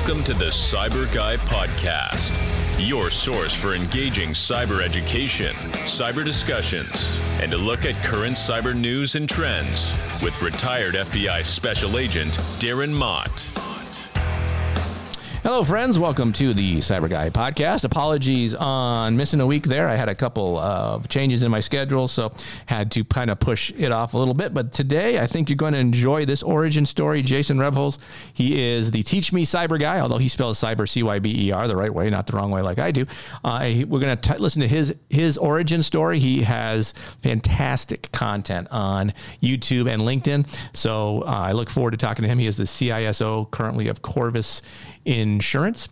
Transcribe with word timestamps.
Welcome 0.00 0.24
to 0.24 0.32
the 0.32 0.46
Cyber 0.46 1.12
Guy 1.14 1.36
Podcast, 1.36 2.34
your 2.78 3.10
source 3.10 3.52
for 3.52 3.74
engaging 3.74 4.30
cyber 4.30 4.82
education, 4.82 5.54
cyber 5.84 6.24
discussions, 6.24 7.06
and 7.42 7.52
a 7.52 7.58
look 7.58 7.84
at 7.84 7.94
current 8.02 8.36
cyber 8.36 8.74
news 8.74 9.14
and 9.14 9.28
trends 9.28 9.92
with 10.22 10.40
retired 10.40 10.94
FBI 10.94 11.44
Special 11.44 11.98
Agent 11.98 12.32
Darren 12.58 12.90
Mott. 12.94 13.49
Hello, 15.42 15.64
friends. 15.64 15.98
Welcome 15.98 16.34
to 16.34 16.52
the 16.52 16.80
Cyber 16.80 17.08
Guy 17.08 17.30
podcast. 17.30 17.84
Apologies 17.84 18.54
on 18.54 19.16
missing 19.16 19.40
a 19.40 19.46
week 19.46 19.62
there. 19.62 19.88
I 19.88 19.94
had 19.94 20.10
a 20.10 20.14
couple 20.14 20.58
of 20.58 21.08
changes 21.08 21.42
in 21.42 21.50
my 21.50 21.60
schedule, 21.60 22.08
so 22.08 22.30
had 22.66 22.90
to 22.90 23.04
kind 23.04 23.30
of 23.30 23.40
push 23.40 23.70
it 23.70 23.90
off 23.90 24.12
a 24.12 24.18
little 24.18 24.34
bit. 24.34 24.52
But 24.52 24.70
today, 24.70 25.18
I 25.18 25.26
think 25.26 25.48
you're 25.48 25.56
going 25.56 25.72
to 25.72 25.78
enjoy 25.78 26.26
this 26.26 26.42
origin 26.42 26.84
story. 26.84 27.22
Jason 27.22 27.56
Rebholz, 27.56 27.96
he 28.34 28.62
is 28.62 28.90
the 28.90 29.02
Teach 29.02 29.32
Me 29.32 29.46
Cyber 29.46 29.80
Guy, 29.80 30.00
although 30.00 30.18
he 30.18 30.28
spells 30.28 30.60
cyber 30.60 30.86
C 30.86 31.02
Y 31.02 31.18
B 31.20 31.46
E 31.46 31.52
R 31.52 31.66
the 31.66 31.76
right 31.76 31.92
way, 31.92 32.10
not 32.10 32.26
the 32.26 32.36
wrong 32.36 32.50
way 32.50 32.60
like 32.60 32.78
I 32.78 32.90
do. 32.90 33.06
Uh, 33.42 33.66
we're 33.88 33.98
going 33.98 34.18
to 34.18 34.42
listen 34.42 34.60
to 34.60 34.68
his 34.68 34.94
his 35.08 35.38
origin 35.38 35.82
story. 35.82 36.18
He 36.18 36.42
has 36.42 36.92
fantastic 37.22 38.12
content 38.12 38.68
on 38.70 39.14
YouTube 39.42 39.90
and 39.90 40.02
LinkedIn, 40.02 40.54
so 40.74 41.22
uh, 41.22 41.30
I 41.30 41.52
look 41.52 41.70
forward 41.70 41.92
to 41.92 41.96
talking 41.96 42.24
to 42.24 42.28
him. 42.28 42.38
He 42.38 42.46
is 42.46 42.58
the 42.58 42.64
CISO 42.64 43.50
currently 43.50 43.88
of 43.88 44.02
Corvus 44.02 44.60
insurance. 45.04 45.88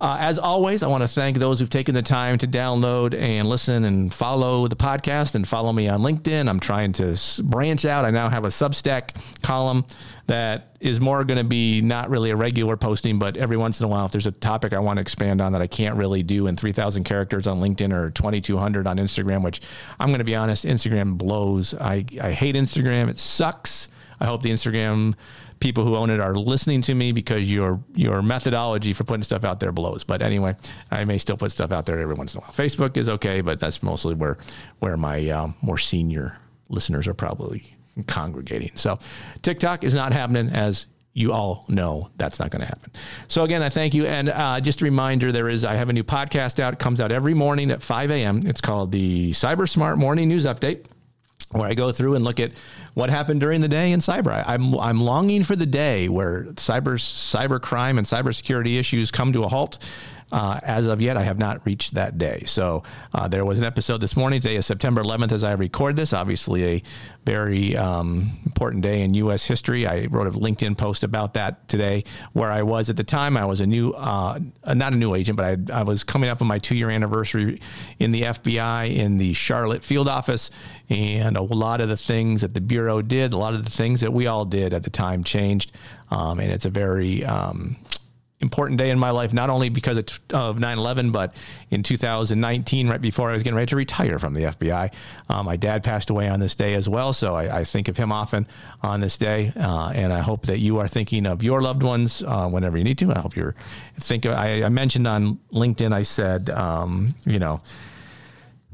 Uh, 0.00 0.16
as 0.18 0.38
always, 0.38 0.82
I 0.82 0.88
want 0.88 1.02
to 1.02 1.08
thank 1.08 1.36
those 1.36 1.60
who've 1.60 1.70
taken 1.70 1.94
the 1.94 2.02
time 2.02 2.38
to 2.38 2.46
download 2.46 3.14
and 3.14 3.48
listen 3.48 3.84
and 3.84 4.12
follow 4.12 4.66
the 4.66 4.76
podcast 4.76 5.34
and 5.34 5.46
follow 5.46 5.72
me 5.72 5.88
on 5.88 6.00
LinkedIn. 6.00 6.48
I'm 6.48 6.58
trying 6.60 6.92
to 6.94 7.16
branch 7.44 7.84
out. 7.84 8.04
I 8.04 8.10
now 8.10 8.28
have 8.28 8.44
a 8.44 8.48
Substack 8.48 9.16
column 9.42 9.84
that 10.26 10.68
is 10.80 11.00
more 11.00 11.22
going 11.24 11.38
to 11.38 11.44
be 11.44 11.82
not 11.82 12.08
really 12.08 12.30
a 12.30 12.36
regular 12.36 12.76
posting, 12.76 13.18
but 13.18 13.36
every 13.36 13.56
once 13.56 13.80
in 13.80 13.84
a 13.84 13.88
while, 13.88 14.06
if 14.06 14.12
there's 14.12 14.26
a 14.26 14.32
topic 14.32 14.72
I 14.72 14.78
want 14.78 14.96
to 14.96 15.00
expand 15.02 15.40
on 15.40 15.52
that 15.52 15.60
I 15.60 15.66
can't 15.66 15.96
really 15.96 16.22
do 16.22 16.46
in 16.46 16.56
3,000 16.56 17.04
characters 17.04 17.46
on 17.46 17.60
LinkedIn 17.60 17.92
or 17.92 18.10
2,200 18.10 18.86
on 18.86 18.96
Instagram, 18.96 19.42
which 19.42 19.60
I'm 19.98 20.08
going 20.08 20.18
to 20.18 20.24
be 20.24 20.36
honest, 20.36 20.64
Instagram 20.64 21.18
blows. 21.18 21.74
I, 21.74 22.04
I 22.20 22.32
hate 22.32 22.54
Instagram. 22.54 23.08
It 23.08 23.18
sucks. 23.18 23.88
I 24.20 24.26
hope 24.26 24.42
the 24.42 24.50
Instagram 24.50 25.14
people 25.60 25.84
who 25.84 25.94
own 25.94 26.10
it 26.10 26.20
are 26.20 26.34
listening 26.34 26.82
to 26.82 26.94
me 26.94 27.12
because 27.12 27.50
your 27.50 27.80
your 27.94 28.22
methodology 28.22 28.92
for 28.92 29.04
putting 29.04 29.22
stuff 29.22 29.44
out 29.44 29.60
there 29.60 29.72
blows. 29.72 30.04
But 30.04 30.22
anyway, 30.22 30.56
I 30.90 31.04
may 31.04 31.18
still 31.18 31.36
put 31.36 31.52
stuff 31.52 31.72
out 31.72 31.86
there 31.86 31.98
every 31.98 32.14
once 32.14 32.34
in 32.34 32.38
a 32.38 32.40
while. 32.40 32.52
Facebook 32.52 32.96
is 32.96 33.08
okay, 33.08 33.40
but 33.40 33.60
that's 33.60 33.82
mostly 33.82 34.14
where 34.14 34.38
where 34.80 34.96
my 34.96 35.28
um, 35.30 35.54
more 35.62 35.78
senior 35.78 36.36
listeners 36.68 37.06
are 37.06 37.14
probably 37.14 37.76
congregating. 38.06 38.70
So 38.74 38.98
TikTok 39.42 39.84
is 39.84 39.94
not 39.94 40.12
happening 40.12 40.48
as 40.48 40.86
you 41.12 41.32
all 41.32 41.64
know 41.68 42.08
that's 42.16 42.38
not 42.38 42.50
going 42.50 42.60
to 42.60 42.68
happen. 42.68 42.90
So 43.26 43.42
again, 43.42 43.62
I 43.62 43.68
thank 43.68 43.94
you. 43.94 44.06
And 44.06 44.28
uh, 44.28 44.60
just 44.60 44.80
a 44.80 44.84
reminder, 44.84 45.32
there 45.32 45.48
is 45.48 45.64
I 45.64 45.74
have 45.74 45.88
a 45.88 45.92
new 45.92 46.04
podcast 46.04 46.60
out. 46.60 46.72
It 46.72 46.78
comes 46.78 47.00
out 47.00 47.10
every 47.10 47.34
morning 47.34 47.70
at 47.70 47.82
5 47.82 48.10
a.m. 48.10 48.40
It's 48.46 48.60
called 48.60 48.92
the 48.92 49.32
Cyber 49.32 49.68
Smart 49.68 49.98
Morning 49.98 50.28
News 50.28 50.46
Update 50.46 50.84
where 51.52 51.68
I 51.68 51.74
go 51.74 51.90
through 51.90 52.14
and 52.14 52.24
look 52.24 52.38
at 52.38 52.52
what 52.94 53.10
happened 53.10 53.40
during 53.40 53.60
the 53.60 53.68
day 53.68 53.92
in 53.92 54.00
cyber. 54.00 54.42
I'm, 54.46 54.74
I'm 54.78 55.00
longing 55.00 55.42
for 55.42 55.56
the 55.56 55.66
day 55.66 56.08
where 56.08 56.44
cyber 56.54 56.94
cyber 56.94 57.60
crime 57.60 57.98
and 57.98 58.06
cybersecurity 58.06 58.78
issues 58.78 59.10
come 59.10 59.32
to 59.32 59.44
a 59.44 59.48
halt. 59.48 59.78
Uh, 60.32 60.60
as 60.62 60.86
of 60.86 61.00
yet, 61.00 61.16
I 61.16 61.22
have 61.22 61.38
not 61.38 61.64
reached 61.66 61.94
that 61.94 62.18
day. 62.18 62.42
So 62.46 62.82
uh, 63.12 63.28
there 63.28 63.44
was 63.44 63.58
an 63.58 63.64
episode 63.64 64.00
this 64.00 64.16
morning. 64.16 64.40
Today 64.40 64.56
is 64.56 64.66
September 64.66 65.02
11th 65.02 65.32
as 65.32 65.44
I 65.44 65.52
record 65.52 65.96
this. 65.96 66.12
Obviously, 66.12 66.64
a 66.64 66.82
very 67.24 67.76
um, 67.76 68.38
important 68.46 68.82
day 68.82 69.02
in 69.02 69.14
U.S. 69.14 69.44
history. 69.44 69.86
I 69.86 70.06
wrote 70.06 70.26
a 70.26 70.30
LinkedIn 70.30 70.78
post 70.78 71.04
about 71.04 71.34
that 71.34 71.68
today, 71.68 72.04
where 72.32 72.50
I 72.50 72.62
was 72.62 72.88
at 72.90 72.96
the 72.96 73.04
time. 73.04 73.36
I 73.36 73.44
was 73.44 73.60
a 73.60 73.66
new, 73.66 73.90
uh, 73.92 74.38
not 74.66 74.92
a 74.92 74.96
new 74.96 75.14
agent, 75.14 75.36
but 75.36 75.70
I, 75.70 75.80
I 75.80 75.82
was 75.82 76.04
coming 76.04 76.30
up 76.30 76.40
on 76.40 76.48
my 76.48 76.58
two-year 76.58 76.90
anniversary 76.90 77.60
in 77.98 78.12
the 78.12 78.22
FBI 78.22 78.94
in 78.96 79.18
the 79.18 79.34
Charlotte 79.34 79.84
field 79.84 80.08
office, 80.08 80.50
and 80.88 81.36
a 81.36 81.42
lot 81.42 81.80
of 81.80 81.88
the 81.88 81.96
things 81.96 82.40
that 82.40 82.54
the 82.54 82.60
bureau 82.60 83.02
did, 83.02 83.32
a 83.32 83.38
lot 83.38 83.54
of 83.54 83.64
the 83.64 83.70
things 83.70 84.00
that 84.00 84.12
we 84.12 84.26
all 84.26 84.44
did 84.44 84.72
at 84.72 84.82
the 84.82 84.90
time 84.90 85.24
changed, 85.24 85.72
um, 86.10 86.40
and 86.40 86.50
it's 86.50 86.64
a 86.64 86.70
very 86.70 87.24
um, 87.24 87.76
important 88.40 88.78
day 88.78 88.90
in 88.90 88.98
my 88.98 89.10
life, 89.10 89.32
not 89.32 89.50
only 89.50 89.68
because 89.68 89.98
of 90.32 90.58
9 90.58 90.78
11, 90.78 91.10
but 91.10 91.34
in 91.70 91.82
2019, 91.82 92.88
right 92.88 93.00
before 93.00 93.30
I 93.30 93.34
was 93.34 93.42
getting 93.42 93.56
ready 93.56 93.68
to 93.68 93.76
retire 93.76 94.18
from 94.18 94.34
the 94.34 94.44
FBI. 94.44 94.92
Um, 95.28 95.46
my 95.46 95.56
dad 95.56 95.84
passed 95.84 96.10
away 96.10 96.28
on 96.28 96.40
this 96.40 96.54
day 96.54 96.74
as 96.74 96.88
well, 96.88 97.12
so 97.12 97.34
I, 97.34 97.60
I 97.60 97.64
think 97.64 97.88
of 97.88 97.96
him 97.96 98.12
often 98.12 98.46
on 98.82 99.00
this 99.00 99.16
day. 99.16 99.52
Uh, 99.56 99.92
and 99.94 100.12
I 100.12 100.20
hope 100.20 100.46
that 100.46 100.58
you 100.58 100.78
are 100.78 100.88
thinking 100.88 101.26
of 101.26 101.42
your 101.42 101.60
loved 101.60 101.82
ones 101.82 102.22
uh, 102.26 102.48
whenever 102.48 102.78
you 102.78 102.84
need 102.84 102.98
to. 102.98 103.12
I 103.12 103.18
hope 103.18 103.36
you're 103.36 103.54
thinking. 103.98 104.32
I, 104.32 104.64
I 104.64 104.68
mentioned 104.68 105.06
on 105.06 105.38
LinkedIn, 105.52 105.92
I 105.92 106.02
said, 106.02 106.48
um, 106.50 107.14
you 107.26 107.38
know, 107.38 107.60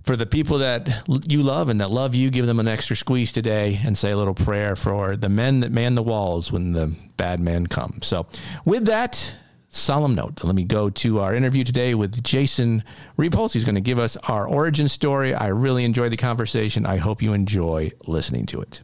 for 0.05 0.15
the 0.15 0.27
people 0.27 0.59
that 0.59 1.03
you 1.27 1.43
love 1.43 1.69
and 1.69 1.81
that 1.81 1.91
love 1.91 2.15
you, 2.15 2.31
give 2.31 2.47
them 2.47 2.61
an 2.61 2.69
extra 2.69 2.95
squeeze 2.95 3.33
today 3.33 3.81
and 3.85 3.99
say 3.99 4.13
a 4.13 4.17
little 4.17 4.35
prayer 4.35 4.77
for 4.77 5.17
the 5.17 5.29
men 5.29 5.61
that 5.61 5.73
man 5.73 5.97
the 5.97 6.03
walls 6.03 6.53
when 6.53 6.71
the 6.71 6.95
bad 7.17 7.41
men 7.41 7.67
come. 7.67 7.99
So, 8.03 8.27
with 8.65 8.85
that, 8.85 9.35
solemn 9.77 10.15
note. 10.15 10.43
Let 10.43 10.55
me 10.55 10.65
go 10.65 10.91
to 10.91 11.21
our 11.21 11.35
interview 11.35 11.65
today 11.65 11.95
with 11.95 12.23
Jason 12.23 12.83
Rebholz. 13.19 13.53
He's 13.53 13.65
going 13.65 13.75
to 13.75 13.81
give 13.81 13.99
us 13.99 14.17
our 14.29 14.49
origin 14.49 14.89
story. 14.89 15.35
I 15.35 15.49
really 15.49 15.85
enjoyed 15.85 16.13
the 16.13 16.17
conversation. 16.17 16.87
I 16.87 16.97
hope 16.97 17.23
you 17.23 17.33
enjoy 17.33 17.93
listening 18.07 18.47
to 18.47 18.61
it. 18.61 18.83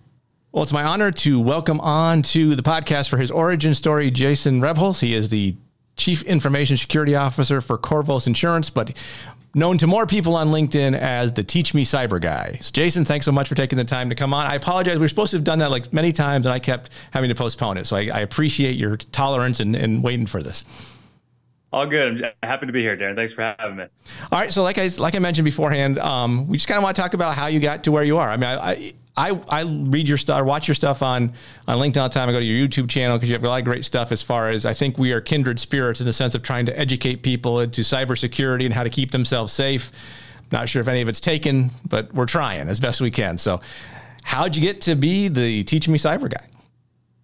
Well, 0.53 0.63
it's 0.63 0.73
my 0.73 0.85
honor 0.85 1.11
to 1.11 1.41
welcome 1.41 1.81
on 1.81 2.23
to 2.23 2.55
the 2.55 2.63
podcast 2.63 3.09
for 3.09 3.17
his 3.17 3.31
origin 3.31 3.75
story, 3.75 4.11
Jason 4.11 4.61
Rebholz. 4.61 5.01
He 5.01 5.15
is 5.15 5.31
the 5.31 5.57
Chief 5.97 6.23
Information 6.25 6.77
Security 6.77 7.15
Officer 7.15 7.61
for 7.61 7.79
Corvus 7.79 8.27
Insurance, 8.27 8.69
but 8.69 8.97
known 9.55 9.79
to 9.79 9.87
more 9.87 10.07
people 10.07 10.35
on 10.35 10.49
LinkedIn 10.49 10.99
as 10.99 11.33
the 11.33 11.45
Teach 11.45 11.75
Me 11.75 11.85
Cyber 11.85 12.21
Guy. 12.21 12.59
Jason, 12.73 13.05
thanks 13.05 13.27
so 13.27 13.33
much 13.33 13.49
for 13.49 13.55
taking 13.55 13.77
the 13.77 13.85
time 13.85 14.09
to 14.09 14.15
come 14.15 14.33
on. 14.33 14.47
I 14.47 14.55
apologize. 14.55 14.95
We 14.95 15.03
were 15.03 15.09
supposed 15.09 15.33
to 15.33 15.37
have 15.37 15.45
done 15.45 15.59
that 15.59 15.71
like 15.71 15.93
many 15.93 16.13
times, 16.13 16.47
and 16.47 16.53
I 16.53 16.59
kept 16.59 16.91
having 17.13 17.29
to 17.29 17.35
postpone 17.35 17.77
it. 17.77 17.87
So 17.87 17.97
I, 17.97 18.09
I 18.13 18.21
appreciate 18.21 18.77
your 18.77 18.97
tolerance 18.97 19.61
and, 19.61 19.77
and 19.77 20.03
waiting 20.03 20.27
for 20.27 20.43
this. 20.43 20.65
All 21.73 21.87
good. 21.87 22.23
I'm 22.23 22.33
happy 22.49 22.67
to 22.67 22.73
be 22.73 22.83
here, 22.83 22.97
Darren. 22.97 23.17
Thanks 23.17 23.33
for 23.33 23.43
having 23.59 23.77
me. 23.77 23.85
All 24.31 24.39
right. 24.39 24.51
So, 24.51 24.63
like 24.63 24.77
I 24.77 24.91
like 24.99 25.15
I 25.15 25.21
mentioned 25.21 25.47
beforehand, 25.47 25.99
um, 25.99 26.47
we 26.47 26.59
just 26.59 26.69
kind 26.69 26.77
of 26.77 26.85
want 26.85 26.95
to 26.97 27.01
talk 27.01 27.15
about 27.15 27.35
how 27.35 27.47
you 27.47 27.61
got 27.61 27.85
to 27.85 27.93
where 27.93 28.05
you 28.05 28.19
are. 28.19 28.29
I 28.29 28.37
mean, 28.37 28.51
I 28.51 28.71
I, 28.71 28.93
I 29.17 29.39
I 29.49 29.63
read 29.63 30.09
your 30.09 30.19
stuff, 30.19 30.45
watch 30.45 30.69
your 30.69 30.75
stuff 30.75 31.03
on 31.03 31.33
on 31.69 31.79
LinkedIn 31.79 32.01
all 32.01 32.09
the 32.09 32.15
time. 32.15 32.29
I 32.29 32.33
go 32.33 32.41
to 32.41 32.45
your 32.45 32.67
YouTube 32.67 32.89
channel 32.89 33.19
because 33.19 33.29
you 33.29 33.35
have 33.35 33.45
a 33.45 33.49
lot 33.49 33.59
of 33.59 33.65
great 33.65 33.85
stuff. 33.85 34.13
As 34.13 34.23
far 34.23 34.51
as 34.51 34.65
I 34.65 34.73
think 34.73 34.99
we 34.99 35.13
are 35.13 35.21
kindred 35.21 35.61
spirits 35.61 36.01
in 36.01 36.07
the 36.07 36.13
sense 36.13 36.35
of 36.35 36.43
trying 36.43 36.67
to 36.67 36.79
educate 36.79 37.23
people 37.23 37.61
into 37.61 37.83
cybersecurity 37.83 38.65
and 38.65 38.73
how 38.73 38.85
to 38.85 38.91
keep 38.91 39.11
themselves 39.11 39.53
safe. 39.53 39.93
Not 40.51 40.69
sure 40.69 40.83
if 40.83 40.89
any 40.89 41.01
of 41.01 41.09
it's 41.09 41.21
taken, 41.21 41.71
but 41.89 42.13
we're 42.15 42.27
trying 42.27 42.69
as 42.69 42.79
best 42.79 43.01
we 43.01 43.11
can. 43.11 43.39
So, 43.39 43.61
how'd 44.23 44.55
you 44.55 44.61
get 44.61 44.83
to 44.83 44.95
be 44.95 45.29
the 45.29 45.65
Teach 45.65 45.89
Me 45.89 45.99
Cyber 45.99 46.31
guy? 46.31 46.47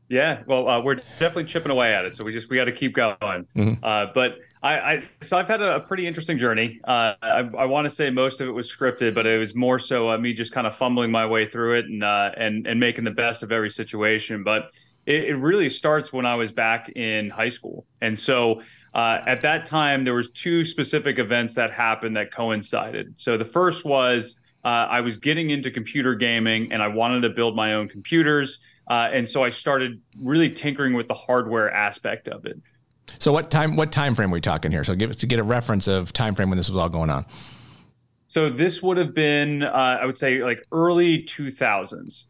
Yeah, 0.08 0.42
well, 0.46 0.68
uh, 0.68 0.82
we're 0.82 0.94
definitely 0.94 1.44
chipping 1.44 1.70
away 1.70 1.94
at 1.94 2.06
it. 2.06 2.16
So 2.16 2.24
we 2.24 2.32
just 2.32 2.48
we 2.48 2.56
got 2.56 2.64
to 2.64 2.72
keep 2.72 2.94
going. 2.94 3.18
Mm-hmm. 3.20 3.74
Uh, 3.82 4.06
but 4.14 4.38
I, 4.62 4.78
I, 4.78 5.02
so 5.20 5.38
I've 5.38 5.48
had 5.48 5.62
a, 5.62 5.76
a 5.76 5.80
pretty 5.80 6.06
interesting 6.06 6.38
journey. 6.38 6.80
Uh, 6.84 7.14
I, 7.22 7.48
I 7.58 7.64
want 7.66 7.84
to 7.84 7.90
say 7.90 8.10
most 8.10 8.40
of 8.40 8.48
it 8.48 8.52
was 8.52 8.70
scripted, 8.70 9.14
but 9.14 9.26
it 9.26 9.38
was 9.38 9.54
more 9.54 9.78
so 9.78 10.10
uh, 10.10 10.18
me 10.18 10.32
just 10.32 10.52
kind 10.52 10.66
of 10.66 10.74
fumbling 10.74 11.10
my 11.10 11.26
way 11.26 11.48
through 11.48 11.74
it 11.78 11.86
and 11.86 12.02
uh, 12.02 12.30
and 12.36 12.66
and 12.66 12.80
making 12.80 13.04
the 13.04 13.10
best 13.10 13.42
of 13.42 13.52
every 13.52 13.70
situation. 13.70 14.42
But 14.42 14.72
it, 15.06 15.24
it 15.24 15.36
really 15.36 15.68
starts 15.68 16.12
when 16.12 16.26
I 16.26 16.34
was 16.34 16.50
back 16.50 16.88
in 16.90 17.30
high 17.30 17.50
school, 17.50 17.86
and 18.00 18.18
so. 18.18 18.62
Uh, 18.94 19.22
at 19.26 19.42
that 19.42 19.66
time, 19.66 20.02
there 20.02 20.14
was 20.14 20.30
two 20.32 20.64
specific 20.64 21.18
events 21.18 21.54
that 21.54 21.70
happened 21.70 22.16
that 22.16 22.32
coincided. 22.32 23.12
So 23.16 23.36
the 23.36 23.44
first 23.44 23.84
was 23.84 24.40
I 24.64 25.00
was 25.00 25.18
getting 25.18 25.50
into 25.50 25.70
computer 25.70 26.14
gaming, 26.14 26.72
and 26.72 26.82
I 26.82 26.88
wanted 26.88 27.20
to 27.20 27.28
build 27.28 27.54
my 27.54 27.74
own 27.74 27.88
computers. 27.88 28.58
Uh, 28.88 29.10
and 29.12 29.28
so 29.28 29.44
I 29.44 29.50
started 29.50 30.00
really 30.18 30.48
tinkering 30.48 30.94
with 30.94 31.08
the 31.08 31.14
hardware 31.14 31.70
aspect 31.70 32.28
of 32.28 32.46
it. 32.46 32.58
So 33.18 33.32
what 33.32 33.50
time 33.50 33.76
what 33.76 33.92
time 33.92 34.14
frame 34.14 34.30
are 34.30 34.34
we 34.34 34.40
talking 34.40 34.70
here? 34.70 34.84
So 34.84 34.94
give 34.94 35.16
to 35.16 35.26
get 35.26 35.38
a 35.38 35.42
reference 35.44 35.88
of 35.88 36.12
time 36.12 36.34
frame 36.34 36.50
when 36.50 36.58
this 36.58 36.68
was 36.68 36.78
all 36.78 36.88
going 36.88 37.10
on. 37.10 37.26
So 38.28 38.50
this 38.50 38.82
would 38.82 38.96
have 38.98 39.14
been 39.14 39.62
uh, 39.62 39.98
I 40.00 40.06
would 40.06 40.18
say 40.18 40.42
like 40.42 40.64
early 40.72 41.24
2000s. 41.24 42.26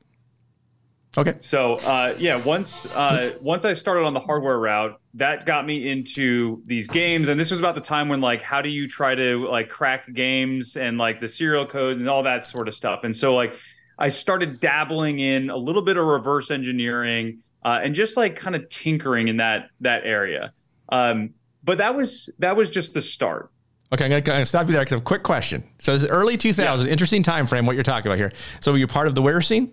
Okay. 1.17 1.35
So 1.41 1.75
uh, 1.77 2.15
yeah, 2.19 2.37
once 2.37 2.87
uh, 2.87 3.35
once 3.41 3.65
I 3.65 3.75
started 3.75 4.05
on 4.05 4.15
the 4.15 4.21
hardware 4.21 4.59
route, 4.59 5.01
that 5.15 5.47
got 5.47 5.67
me 5.67 5.91
into 5.91 6.63
these 6.67 6.87
games, 6.87 7.29
and 7.29 7.41
this 7.41 7.51
was 7.51 7.59
about 7.59 7.75
the 7.75 7.81
time 7.81 8.09
when 8.09 8.21
like 8.21 8.43
how 8.43 8.63
do 8.63 8.69
you 8.69 8.87
try 8.87 9.15
to 9.15 9.49
like 9.49 9.69
crack 9.69 10.13
games 10.15 10.77
and 10.77 10.99
like 10.99 11.21
the 11.21 11.29
serial 11.29 11.67
codes 11.67 11.99
and 11.99 12.09
all 12.09 12.23
that 12.23 12.45
sort 12.45 12.69
of 12.69 12.75
stuff. 12.75 13.01
And 13.05 13.17
so 13.17 13.35
like 13.35 13.57
I 13.99 14.11
started 14.11 14.61
dabbling 14.61 15.19
in 15.19 15.51
a 15.51 15.57
little 15.57 15.83
bit 15.83 15.97
of 15.97 16.05
reverse 16.05 16.51
engineering 16.51 17.43
uh, 17.65 17.81
and 17.83 17.95
just 17.95 18.17
like 18.17 18.37
kind 18.37 18.55
of 18.55 18.69
tinkering 18.69 19.29
in 19.29 19.39
that 19.39 19.71
that 19.81 20.03
area. 20.05 20.53
Um, 20.89 21.35
but 21.65 21.79
that 21.79 21.95
was 21.95 22.31
that 22.39 22.57
was 22.57 22.71
just 22.71 22.95
the 22.95 23.03
start. 23.03 23.51
Okay, 23.93 24.05
I'm 24.05 24.23
gonna, 24.23 24.45
stop 24.45 24.67
you 24.67 24.73
there 24.73 24.83
because 24.83 25.01
a 25.01 25.03
quick 25.03 25.23
question. 25.23 25.65
So 25.79 25.95
it's 25.95 26.05
early 26.05 26.37
2000s, 26.37 26.85
yeah. 26.85 26.91
interesting 26.91 27.23
time 27.23 27.47
frame. 27.47 27.65
What 27.65 27.75
you're 27.75 27.83
talking 27.83 28.07
about 28.07 28.19
here. 28.19 28.33
So 28.61 28.73
were 28.73 28.79
you 28.79 28.87
part 28.87 29.07
of 29.07 29.15
the 29.15 29.23
warez 29.23 29.47
scene? 29.47 29.73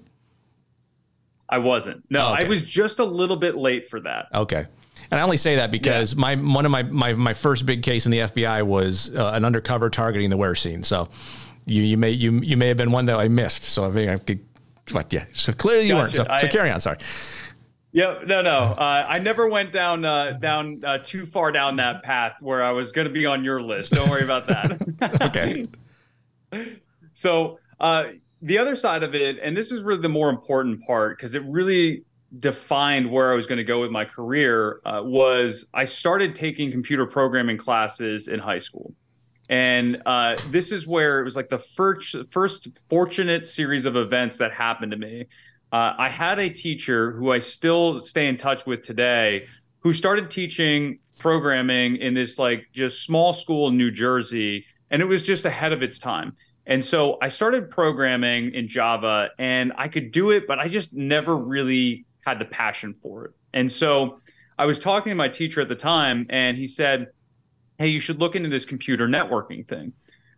I 1.50 1.60
wasn't. 1.60 2.04
No, 2.10 2.28
oh, 2.28 2.34
okay. 2.34 2.46
I 2.46 2.48
was 2.48 2.64
just 2.64 3.00
a 3.00 3.04
little 3.04 3.36
bit 3.36 3.56
late 3.56 3.90
for 3.90 4.00
that. 4.02 4.28
Okay. 4.34 4.66
And 5.12 5.20
I 5.20 5.24
only 5.24 5.38
say 5.38 5.58
that 5.58 5.70
because 5.70 6.14
yeah. 6.14 6.20
my 6.20 6.36
one 6.36 6.66
of 6.66 6.72
my, 6.72 6.84
my 6.84 7.14
my 7.14 7.34
first 7.34 7.66
big 7.66 7.84
case 7.84 8.06
in 8.06 8.12
the 8.12 8.20
FBI 8.20 8.64
was 8.64 9.14
uh, 9.14 9.32
an 9.34 9.44
undercover 9.44 9.90
targeting 9.90 10.30
the 10.30 10.38
warez 10.38 10.60
scene. 10.60 10.82
So 10.82 11.10
you 11.66 11.84
you 11.84 11.98
may 11.98 12.12
you 12.12 12.40
you 12.40 12.58
may 12.58 12.70
have 12.70 12.78
been 12.78 12.92
one 12.92 13.06
that 13.06 13.20
I 13.20 13.28
missed. 13.28 13.66
So 13.66 13.86
I 13.86 13.92
think 13.92 14.10
I 14.10 14.18
could, 14.18 14.40
but 14.94 15.12
yeah. 15.12 15.26
So 15.34 15.52
clearly 15.52 15.88
you 15.88 15.94
gotcha. 15.94 16.04
weren't. 16.04 16.16
So, 16.16 16.26
I, 16.30 16.38
so 16.40 16.48
carry 16.48 16.72
on. 16.72 16.80
Sorry. 16.80 16.98
Yeah, 17.96 18.20
no, 18.26 18.42
no. 18.42 18.58
Uh, 18.78 19.06
I 19.08 19.20
never 19.20 19.48
went 19.48 19.72
down 19.72 20.04
uh, 20.04 20.34
down 20.34 20.84
uh, 20.84 20.98
too 20.98 21.26
far 21.26 21.54
down 21.54 21.78
that 21.78 22.04
path 22.04 22.34
where 22.42 22.62
I 22.62 22.72
was 22.72 22.92
going 22.92 23.08
to 23.08 23.14
be 23.14 23.26
on 23.26 23.42
your 23.42 23.62
list. 23.62 23.94
Don't 23.94 24.10
worry 24.10 24.26
about 24.26 24.46
that. 24.48 25.22
okay. 25.22 25.66
So 27.18 27.60
uh, 27.80 28.04
the 28.42 28.58
other 28.58 28.76
side 28.76 29.02
of 29.02 29.16
it, 29.16 29.38
and 29.42 29.56
this 29.56 29.72
is 29.72 29.84
really 29.84 30.02
the 30.02 30.10
more 30.10 30.30
important 30.30 30.86
part 30.86 31.18
because 31.18 31.34
it 31.34 31.44
really 31.46 32.04
defined 32.40 33.10
where 33.10 33.32
I 33.32 33.36
was 33.38 33.48
going 33.48 33.58
to 33.58 33.64
go 33.64 33.80
with 33.80 33.90
my 33.90 34.04
career, 34.04 34.82
uh, 34.86 35.02
was 35.02 35.66
I 35.74 35.86
started 35.86 36.36
taking 36.36 36.72
computer 36.72 37.06
programming 37.06 37.56
classes 37.56 38.28
in 38.28 38.40
high 38.40 38.60
school. 38.60 38.94
And 39.48 40.02
uh, 40.06 40.36
this 40.50 40.74
is 40.74 40.86
where 40.86 41.22
it 41.22 41.24
was 41.24 41.38
like 41.38 41.48
the 41.48 41.60
first 41.60 42.16
first 42.32 42.68
fortunate 42.90 43.48
series 43.48 43.86
of 43.86 43.96
events 43.96 44.38
that 44.40 44.52
happened 44.52 44.92
to 44.92 44.98
me. 44.98 45.28
Uh, 45.72 45.94
I 45.98 46.10
had 46.10 46.40
a 46.40 46.50
teacher 46.50 47.12
who 47.12 47.32
I 47.32 47.40
still 47.40 48.06
stay 48.06 48.28
in 48.28 48.38
touch 48.38 48.66
with 48.66 48.84
today, 48.84 49.48
who 49.80 49.94
started 49.94 50.32
teaching 50.32 51.00
programming 51.20 51.98
in 51.98 52.14
this 52.14 52.38
like 52.40 52.68
just 52.74 53.04
small 53.04 53.34
school 53.34 53.68
in 53.68 53.78
New 53.78 53.92
Jersey, 53.92 54.66
and 54.90 55.02
it 55.02 55.06
was 55.06 55.22
just 55.22 55.46
ahead 55.46 55.74
of 55.74 55.84
its 55.84 56.00
time. 56.00 56.34
And 56.66 56.84
so 56.84 57.18
I 57.22 57.30
started 57.30 57.70
programming 57.70 58.54
in 58.54 58.68
Java, 58.68 59.30
and 59.38 59.74
I 59.78 59.88
could 59.88 60.12
do 60.12 60.32
it, 60.32 60.48
but 60.48 60.60
I 60.60 60.68
just 60.68 60.94
never 60.94 61.36
really 61.36 62.06
had 62.26 62.40
the 62.40 62.46
passion 62.46 62.96
for 63.02 63.26
it. 63.26 63.32
And 63.54 63.72
so 63.72 64.18
I 64.58 64.66
was 64.66 64.80
talking 64.80 65.12
to 65.12 65.16
my 65.16 65.28
teacher 65.30 65.62
at 65.62 65.68
the 65.68 65.76
time, 65.76 66.26
and 66.30 66.58
he 66.58 66.68
said, 66.68 67.08
hey, 67.78 67.90
you 67.90 68.00
should 68.00 68.20
look 68.20 68.36
into 68.36 68.50
this 68.50 68.66
computer 68.66 69.08
networking 69.08 69.68
thing. 69.68 69.94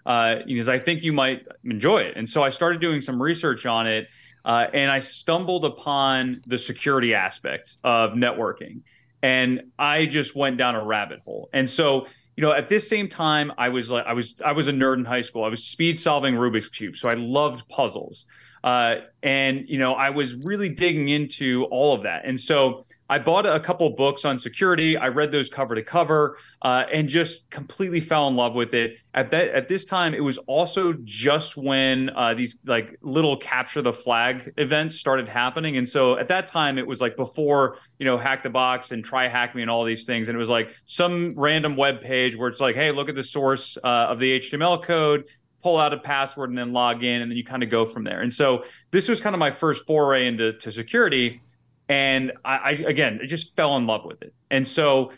Uh, 0.05 0.37
because 0.45 0.69
I 0.69 0.79
think 0.79 1.03
you 1.03 1.11
might 1.11 1.45
enjoy 1.65 1.99
it. 1.99 2.15
And 2.15 2.29
so 2.29 2.41
I 2.41 2.49
started 2.49 2.79
doing 2.79 3.01
some 3.01 3.21
research 3.21 3.65
on 3.65 3.87
it, 3.87 4.07
uh, 4.47 4.65
and 4.73 4.89
I 4.89 4.99
stumbled 4.99 5.65
upon 5.65 6.41
the 6.47 6.57
security 6.57 7.13
aspect 7.13 7.75
of 7.83 8.11
networking, 8.11 8.79
and 9.21 9.63
I 9.77 10.05
just 10.05 10.37
went 10.37 10.57
down 10.57 10.75
a 10.75 10.85
rabbit 10.85 11.19
hole. 11.25 11.49
And 11.51 11.69
so, 11.69 12.07
you 12.37 12.43
know, 12.43 12.53
at 12.53 12.69
this 12.69 12.87
same 12.87 13.09
time, 13.09 13.51
I 13.57 13.67
was 13.67 13.91
like, 13.91 14.05
I 14.05 14.13
was, 14.13 14.35
I 14.43 14.53
was 14.53 14.69
a 14.69 14.71
nerd 14.71 14.99
in 14.99 15.05
high 15.05 15.21
school. 15.21 15.43
I 15.43 15.49
was 15.49 15.65
speed 15.65 15.99
solving 15.99 16.35
Rubik's 16.35 16.69
cube, 16.69 16.95
so 16.95 17.09
I 17.09 17.15
loved 17.15 17.67
puzzles, 17.67 18.25
uh, 18.63 18.95
and 19.21 19.65
you 19.67 19.79
know, 19.79 19.93
I 19.93 20.11
was 20.11 20.33
really 20.33 20.69
digging 20.69 21.09
into 21.09 21.65
all 21.69 21.93
of 21.93 22.03
that. 22.03 22.23
And 22.25 22.39
so, 22.39 22.85
I 23.09 23.19
bought 23.19 23.45
a 23.45 23.59
couple 23.59 23.89
books 23.91 24.25
on 24.25 24.37
security. 24.37 24.97
I 24.97 25.07
read 25.07 25.31
those 25.31 25.49
cover 25.49 25.75
to 25.75 25.83
cover 25.83 26.37
uh, 26.61 26.83
and 26.91 27.07
just 27.07 27.49
completely 27.49 28.01
fell 28.01 28.27
in 28.27 28.35
love 28.35 28.53
with 28.53 28.73
it. 28.73 28.97
At 29.13 29.31
that 29.31 29.49
at 29.49 29.67
this 29.67 29.85
time, 29.85 30.13
it 30.13 30.19
was 30.19 30.37
also 30.39 30.93
just 31.03 31.55
when 31.55 32.09
uh, 32.09 32.33
these 32.33 32.59
like 32.65 32.97
little 33.01 33.37
capture 33.37 33.81
the 33.81 33.93
flag 33.93 34.53
events 34.57 34.97
started 34.97 35.29
happening, 35.29 35.77
and 35.77 35.87
so 35.87 36.17
at 36.17 36.27
that 36.27 36.47
time, 36.47 36.77
it 36.77 36.85
was 36.85 36.99
like 36.99 37.15
before 37.15 37.77
you 37.97 38.05
know 38.05 38.17
hack 38.17 38.43
the 38.43 38.49
box 38.49 38.91
and 38.91 39.05
try 39.05 39.27
hack 39.27 39.55
me 39.55 39.61
and 39.61 39.71
all 39.71 39.85
these 39.85 40.03
things, 40.03 40.27
and 40.27 40.35
it 40.35 40.39
was 40.39 40.49
like 40.49 40.69
some 40.85 41.33
random 41.37 41.77
web 41.77 42.01
page 42.01 42.35
where 42.35 42.49
it's 42.49 42.59
like, 42.59 42.75
hey, 42.75 42.91
look 42.91 43.09
at 43.09 43.15
the 43.15 43.23
source 43.23 43.77
uh, 43.83 43.87
of 43.87 44.19
the 44.19 44.39
HTML 44.39 44.83
code 44.83 45.25
pull 45.63 45.77
out 45.77 45.91
a 45.91 45.97
password 45.97 46.49
and 46.49 46.57
then 46.57 46.71
log 46.71 47.03
in 47.03 47.19
and 47.19 47.31
then 47.31 47.35
you 47.35 47.43
kind 47.43 47.63
of 47.63 47.69
go 47.71 47.83
from 47.83 48.03
there 48.03 48.21
and 48.21 48.31
so 48.31 48.63
this 48.91 49.09
was 49.09 49.19
kind 49.19 49.33
of 49.33 49.39
my 49.39 49.49
first 49.49 49.87
foray 49.87 50.27
into 50.27 50.53
security 50.71 51.41
and 51.89 52.33
I, 52.43 52.57
I 52.57 52.71
again, 52.87 53.19
I 53.23 53.25
just 53.25 53.55
fell 53.55 53.77
in 53.77 53.87
love 53.87 54.05
with 54.05 54.21
it. 54.21 54.33
And 54.51 54.67
so 54.67 55.11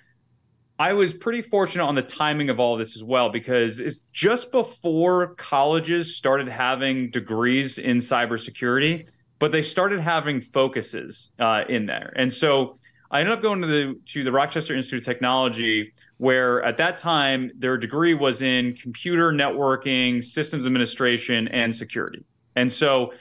I 0.78 0.94
was 0.94 1.14
pretty 1.14 1.42
fortunate 1.42 1.84
on 1.84 1.96
the 1.96 2.02
timing 2.02 2.50
of 2.50 2.60
all 2.60 2.78
this 2.78 2.96
as 2.96 3.04
well 3.04 3.30
because 3.30 3.80
it's 3.80 4.00
just 4.14 4.50
before 4.52 5.36
colleges 5.36 6.16
started 6.16 6.48
having 6.48 7.12
degrees 7.12 7.78
in 7.78 7.98
cybersecurity, 7.98 9.10
but 9.40 9.52
they 9.52 9.62
started 9.62 10.00
having 10.00 10.40
focuses 10.40 11.32
uh, 11.38 11.64
in 11.68 11.86
there. 11.86 12.14
And 12.16 12.34
so 12.34 12.76
I 13.12 13.20
ended 13.20 13.34
up 13.34 13.42
going 13.42 13.62
to 13.62 13.68
the 13.68 14.00
to 14.14 14.24
the 14.24 14.32
Rochester 14.32 14.76
Institute 14.76 15.00
of 15.00 15.06
Technology, 15.06 15.92
where 16.18 16.64
at 16.64 16.78
that 16.78 16.98
time 16.98 17.52
their 17.58 17.78
degree 17.78 18.14
was 18.14 18.42
in 18.42 18.76
computer 18.76 19.34
networking, 19.34 20.24
systems 20.24 20.66
administration, 20.66 21.48
and 21.50 21.76
security. 21.76 22.24
And 22.56 22.72
so 22.72 23.12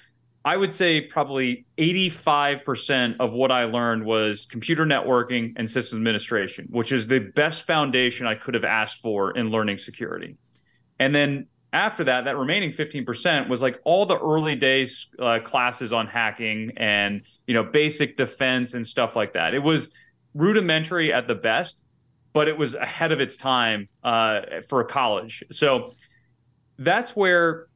I 0.48 0.56
would 0.56 0.72
say 0.72 1.02
probably 1.02 1.66
85% 1.76 3.16
of 3.20 3.32
what 3.32 3.52
I 3.52 3.64
learned 3.64 4.06
was 4.06 4.46
computer 4.46 4.86
networking 4.86 5.52
and 5.56 5.70
system 5.70 5.98
administration, 5.98 6.68
which 6.70 6.90
is 6.90 7.06
the 7.06 7.18
best 7.18 7.64
foundation 7.64 8.26
I 8.26 8.34
could 8.34 8.54
have 8.54 8.64
asked 8.64 9.02
for 9.02 9.36
in 9.36 9.50
learning 9.50 9.76
security. 9.76 10.38
And 10.98 11.14
then 11.14 11.48
after 11.74 12.02
that, 12.04 12.24
that 12.24 12.38
remaining 12.38 12.72
15% 12.72 13.50
was 13.50 13.60
like 13.60 13.78
all 13.84 14.06
the 14.06 14.18
early 14.18 14.54
days 14.54 15.08
uh, 15.18 15.40
classes 15.44 15.92
on 15.92 16.06
hacking 16.06 16.72
and, 16.78 17.20
you 17.46 17.52
know, 17.52 17.64
basic 17.64 18.16
defense 18.16 18.72
and 18.72 18.86
stuff 18.86 19.14
like 19.14 19.34
that. 19.34 19.52
It 19.52 19.62
was 19.62 19.90
rudimentary 20.32 21.12
at 21.12 21.28
the 21.28 21.34
best, 21.34 21.76
but 22.32 22.48
it 22.48 22.56
was 22.56 22.74
ahead 22.74 23.12
of 23.12 23.20
its 23.20 23.36
time 23.36 23.90
uh, 24.02 24.40
for 24.70 24.80
a 24.80 24.86
college. 24.86 25.44
So 25.52 25.92
that's 26.78 27.14
where 27.14 27.66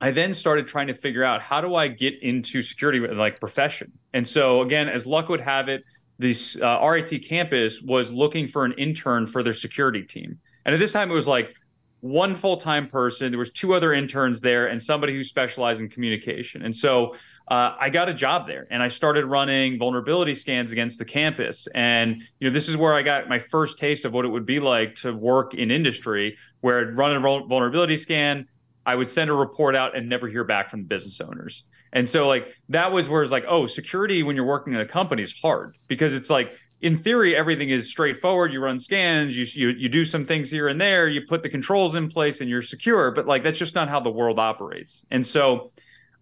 I 0.00 0.10
then 0.12 0.34
started 0.34 0.68
trying 0.68 0.86
to 0.88 0.94
figure 0.94 1.24
out 1.24 1.42
how 1.42 1.60
do 1.60 1.74
I 1.74 1.88
get 1.88 2.22
into 2.22 2.62
security 2.62 3.00
like 3.00 3.40
profession. 3.40 3.92
And 4.14 4.26
so 4.26 4.62
again, 4.62 4.88
as 4.88 5.06
luck 5.06 5.28
would 5.28 5.40
have 5.40 5.68
it, 5.68 5.84
this 6.18 6.56
uh, 6.60 6.80
RIT 6.84 7.24
campus 7.24 7.80
was 7.80 8.10
looking 8.10 8.48
for 8.48 8.64
an 8.64 8.72
intern 8.72 9.26
for 9.26 9.42
their 9.42 9.52
security 9.52 10.02
team. 10.02 10.38
And 10.64 10.74
at 10.74 10.78
this 10.78 10.92
time, 10.92 11.10
it 11.10 11.14
was 11.14 11.26
like 11.26 11.54
one 12.00 12.34
full-time 12.34 12.88
person. 12.88 13.30
There 13.30 13.38
was 13.38 13.50
two 13.50 13.74
other 13.74 13.92
interns 13.92 14.40
there, 14.40 14.66
and 14.66 14.82
somebody 14.82 15.14
who 15.14 15.24
specialized 15.24 15.80
in 15.80 15.88
communication. 15.88 16.62
And 16.62 16.76
so 16.76 17.14
uh, 17.50 17.74
I 17.78 17.88
got 17.90 18.08
a 18.08 18.14
job 18.14 18.46
there, 18.46 18.66
and 18.70 18.82
I 18.82 18.88
started 18.88 19.24
running 19.24 19.78
vulnerability 19.78 20.34
scans 20.34 20.70
against 20.70 20.98
the 20.98 21.04
campus. 21.04 21.66
And 21.74 22.22
you 22.38 22.48
know, 22.48 22.52
this 22.52 22.68
is 22.68 22.76
where 22.76 22.94
I 22.94 23.02
got 23.02 23.28
my 23.28 23.38
first 23.38 23.78
taste 23.78 24.04
of 24.04 24.12
what 24.12 24.24
it 24.24 24.28
would 24.28 24.46
be 24.46 24.60
like 24.60 24.96
to 24.96 25.12
work 25.12 25.54
in 25.54 25.70
industry, 25.70 26.36
where 26.60 26.80
I'd 26.80 26.96
run 26.96 27.16
a 27.16 27.20
vulnerability 27.20 27.96
scan, 27.96 28.46
I 28.88 28.94
would 28.94 29.10
send 29.10 29.28
a 29.28 29.34
report 29.34 29.76
out 29.76 29.94
and 29.94 30.08
never 30.08 30.28
hear 30.28 30.44
back 30.44 30.70
from 30.70 30.80
the 30.80 30.86
business 30.86 31.20
owners. 31.20 31.64
And 31.92 32.08
so 32.08 32.26
like 32.26 32.46
that 32.70 32.90
was 32.90 33.06
where 33.06 33.22
it's 33.22 33.30
like, 33.30 33.44
oh, 33.46 33.66
security 33.66 34.22
when 34.22 34.34
you're 34.34 34.46
working 34.46 34.72
in 34.72 34.80
a 34.80 34.86
company 34.86 35.22
is 35.22 35.38
hard 35.38 35.76
because 35.88 36.14
it's 36.14 36.30
like 36.30 36.52
in 36.80 36.96
theory 36.96 37.36
everything 37.36 37.68
is 37.68 37.90
straightforward. 37.90 38.50
You 38.50 38.60
run 38.60 38.80
scans, 38.80 39.36
you 39.36 39.44
you 39.44 39.76
you 39.76 39.88
do 39.90 40.06
some 40.06 40.24
things 40.24 40.50
here 40.50 40.68
and 40.68 40.80
there, 40.80 41.06
you 41.06 41.20
put 41.28 41.42
the 41.42 41.50
controls 41.50 41.96
in 41.96 42.08
place 42.08 42.40
and 42.40 42.48
you're 42.48 42.62
secure, 42.62 43.10
but 43.10 43.26
like 43.26 43.42
that's 43.42 43.58
just 43.58 43.74
not 43.74 43.90
how 43.90 44.00
the 44.00 44.10
world 44.10 44.38
operates. 44.38 45.04
And 45.10 45.26
so 45.26 45.70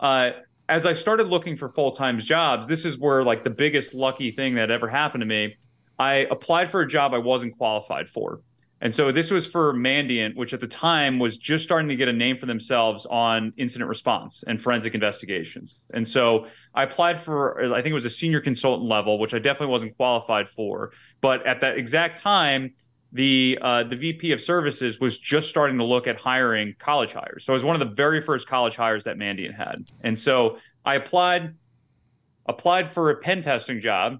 uh, 0.01 0.31
as 0.69 0.87
I 0.87 0.93
started 0.93 1.29
looking 1.29 1.57
for 1.57 1.69
full-time 1.69 2.19
jobs, 2.19 2.67
this 2.67 2.85
is 2.85 2.99
where 2.99 3.23
like 3.23 3.45
the 3.45 3.51
biggest 3.51 3.95
lucky 3.95 4.33
thing 4.33 4.57
that 4.57 4.73
ever 4.73 4.89
happened 4.89 5.23
to 5.23 5.27
me. 5.27 5.55
I 6.01 6.27
applied 6.33 6.69
for 6.73 6.81
a 6.81 6.89
job 6.89 7.15
I 7.15 7.19
wasn't 7.19 7.57
qualified 7.57 8.09
for. 8.09 8.41
And 8.83 8.95
so 8.95 9.11
this 9.11 9.31
was 9.31 9.47
for 9.47 9.73
Mandiant, 9.73 10.37
which 10.37 10.53
at 10.53 10.61
the 10.61 10.67
time 10.67 11.19
was 11.19 11.39
just 11.39 11.65
starting 11.65 11.89
to 11.89 11.97
get 11.97 12.09
a 12.09 12.13
name 12.13 12.37
for 12.37 12.45
themselves 12.45 13.07
on 13.07 13.53
incident 13.57 13.89
response 13.89 14.45
and 14.47 14.61
forensic 14.61 14.95
investigations. 14.95 15.81
And 15.95 16.07
so 16.07 16.47
I 16.75 16.83
applied 16.83 17.19
for, 17.19 17.73
I 17.73 17.81
think 17.81 17.93
it 17.93 17.95
was 17.95 18.05
a 18.05 18.11
senior 18.11 18.41
consultant 18.41 18.87
level, 18.89 19.19
which 19.19 19.33
I 19.33 19.39
definitely 19.39 19.73
wasn't 19.73 19.97
qualified 19.97 20.47
for. 20.47 20.93
But 21.23 21.47
at 21.47 21.61
that 21.61 21.79
exact 21.79 22.21
time, 22.21 22.75
the 23.13 23.59
uh, 23.63 23.85
the 23.85 23.97
VP 23.97 24.33
of 24.33 24.41
services 24.41 25.01
was 25.01 25.17
just 25.17 25.49
starting 25.49 25.79
to 25.79 25.85
look 25.85 26.07
at 26.07 26.19
hiring 26.19 26.75
college 26.79 27.13
hires. 27.13 27.45
So 27.45 27.53
it 27.53 27.57
was 27.57 27.65
one 27.65 27.81
of 27.81 27.89
the 27.89 27.95
very 27.95 28.21
first 28.21 28.47
college 28.47 28.77
hires 28.77 29.05
that 29.05 29.17
Mandiant 29.17 29.55
had. 29.55 29.87
And 30.03 30.19
so 30.19 30.59
I 30.85 30.97
applied 30.97 31.55
applied 32.47 32.91
for 32.91 33.11
a 33.11 33.17
pen 33.17 33.43
testing 33.43 33.81
job 33.81 34.19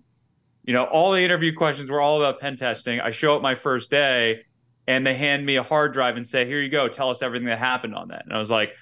you 0.67 0.73
know, 0.73 0.85
all 0.85 1.13
the 1.13 1.23
interview 1.23 1.55
questions 1.55 1.89
were 1.89 2.01
all 2.01 2.21
about 2.21 2.41
pen 2.41 2.57
testing. 2.57 3.01
I 3.01 3.11
show 3.11 3.37
up 3.37 3.43
my 3.43 3.55
first 3.55 3.89
day 3.89 4.43
and 4.89 5.07
they 5.07 5.15
hand 5.15 5.47
me 5.47 5.57
a 5.57 5.63
hard 5.63 5.93
drive 5.93 6.17
and 6.17 6.27
say, 6.27 6.45
here 6.45 6.61
you 6.61 6.69
go, 6.69 6.89
tell 6.89 7.09
us 7.09 7.23
everything 7.23 7.47
that 7.47 7.59
happened 7.59 7.95
on 7.95 8.09
that. 8.09 8.25
And 8.25 8.33
I 8.33 8.39
was 8.39 8.51
like, 8.51 8.73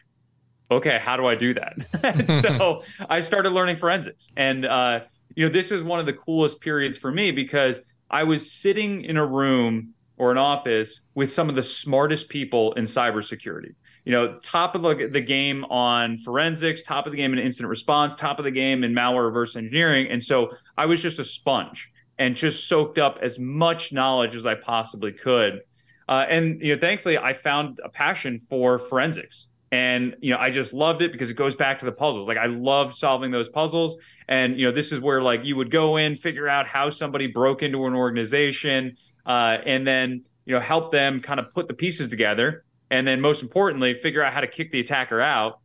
okay, 0.71 0.99
how 0.99 1.17
do 1.17 1.27
I 1.27 1.35
do 1.35 1.55
that? 1.55 2.43
so 2.43 2.83
I 3.09 3.21
started 3.21 3.51
learning 3.51 3.77
forensics. 3.77 4.31
And, 4.37 4.65
uh, 4.65 5.01
you 5.37 5.47
know, 5.47 5.53
this 5.53 5.71
is 5.71 5.83
one 5.83 6.01
of 6.01 6.07
the 6.07 6.15
coolest 6.15 6.61
periods 6.61 6.97
for 6.97 7.13
me 7.13 7.31
because 7.33 7.81
I 8.11 8.25
was 8.25 8.51
sitting 8.51 9.05
in 9.05 9.19
a 9.19 9.27
room 9.27 9.93
or 10.17 10.31
an 10.31 10.39
office 10.39 11.01
with 11.15 11.33
some 11.33 11.49
of 11.49 11.55
the 11.55 11.63
smartest 11.63 12.29
people 12.29 12.73
in 12.75 12.85
cybersecurity 12.85 13.75
you 14.05 14.13
know, 14.13 14.37
top 14.43 14.75
of 14.75 14.83
the, 14.83 15.21
game 15.21 15.65
on 15.65 16.19
forensics, 16.19 16.83
top 16.83 17.07
of 17.07 17.13
the 17.13 17.17
game 17.17 17.33
in 17.33 17.39
incident 17.39 17.71
response, 17.71 18.15
top 18.15 18.39
of 18.39 18.45
the 18.45 18.51
game 18.51 18.85
in 18.85 18.93
malware 18.93 19.25
reverse 19.25 19.57
engineering. 19.57 20.09
And 20.11 20.23
so 20.23 20.51
I 20.77 20.87
was 20.87 21.01
just 21.01 21.19
a 21.19 21.25
sponge 21.25 21.91
and 22.19 22.37
just 22.37 22.69
soaked 22.69 22.99
up 22.99 23.19
as 23.23 23.39
much 23.39 23.93
knowledge 23.93 24.35
as 24.35 24.45
I 24.45 24.55
possibly 24.57 25.13
could. 25.13 25.63
Uh, 26.07 26.27
and 26.29 26.61
you 26.61 26.75
know, 26.75 26.81
thankfully, 26.81 27.17
I 27.17 27.33
found 27.33 27.81
a 27.83 27.89
passion 27.89 28.41
for 28.51 28.79
forensics. 28.79 29.47
And 29.73 30.15
you 30.21 30.31
know, 30.31 30.39
I 30.39 30.51
just 30.51 30.73
loved 30.73 31.03
it 31.03 31.11
because 31.11 31.31
it 31.31 31.35
goes 31.35 31.57
back 31.57 31.79
to 31.79 31.85
the 31.85 31.93
puzzles. 31.93 32.29
Like 32.29 32.37
I 32.37 32.47
love 32.47 32.95
solving 32.95 33.31
those 33.31 33.49
puzzles. 33.49 33.97
And 34.29 34.59
you 34.59 34.67
know, 34.67 34.73
this 34.73 34.93
is 34.93 35.01
where 35.01 35.23
like 35.23 35.45
you 35.45 35.57
would 35.57 35.71
go 35.71 35.97
in, 35.97 36.15
figure 36.17 36.47
out 36.47 36.67
how 36.67 36.91
somebody 36.91 37.27
broke 37.27 37.63
into 37.63 37.87
an 37.87 37.95
organization, 37.95 38.97
uh, 39.27 39.57
and 39.65 39.87
then 39.87 40.25
you 40.45 40.55
know 40.55 40.61
help 40.61 40.93
them 40.93 41.21
kind 41.21 41.41
of 41.41 41.51
put 41.53 41.69
the 41.69 41.75
pieces 41.75 42.09
together, 42.09 42.65
and 42.95 43.09
then 43.09 43.21
most 43.21 43.43
importantly, 43.43 43.93
figure 43.93 44.23
out 44.23 44.33
how 44.33 44.41
to 44.41 44.47
kick 44.47 44.71
the 44.71 44.79
attacker 44.79 45.21
out, 45.21 45.59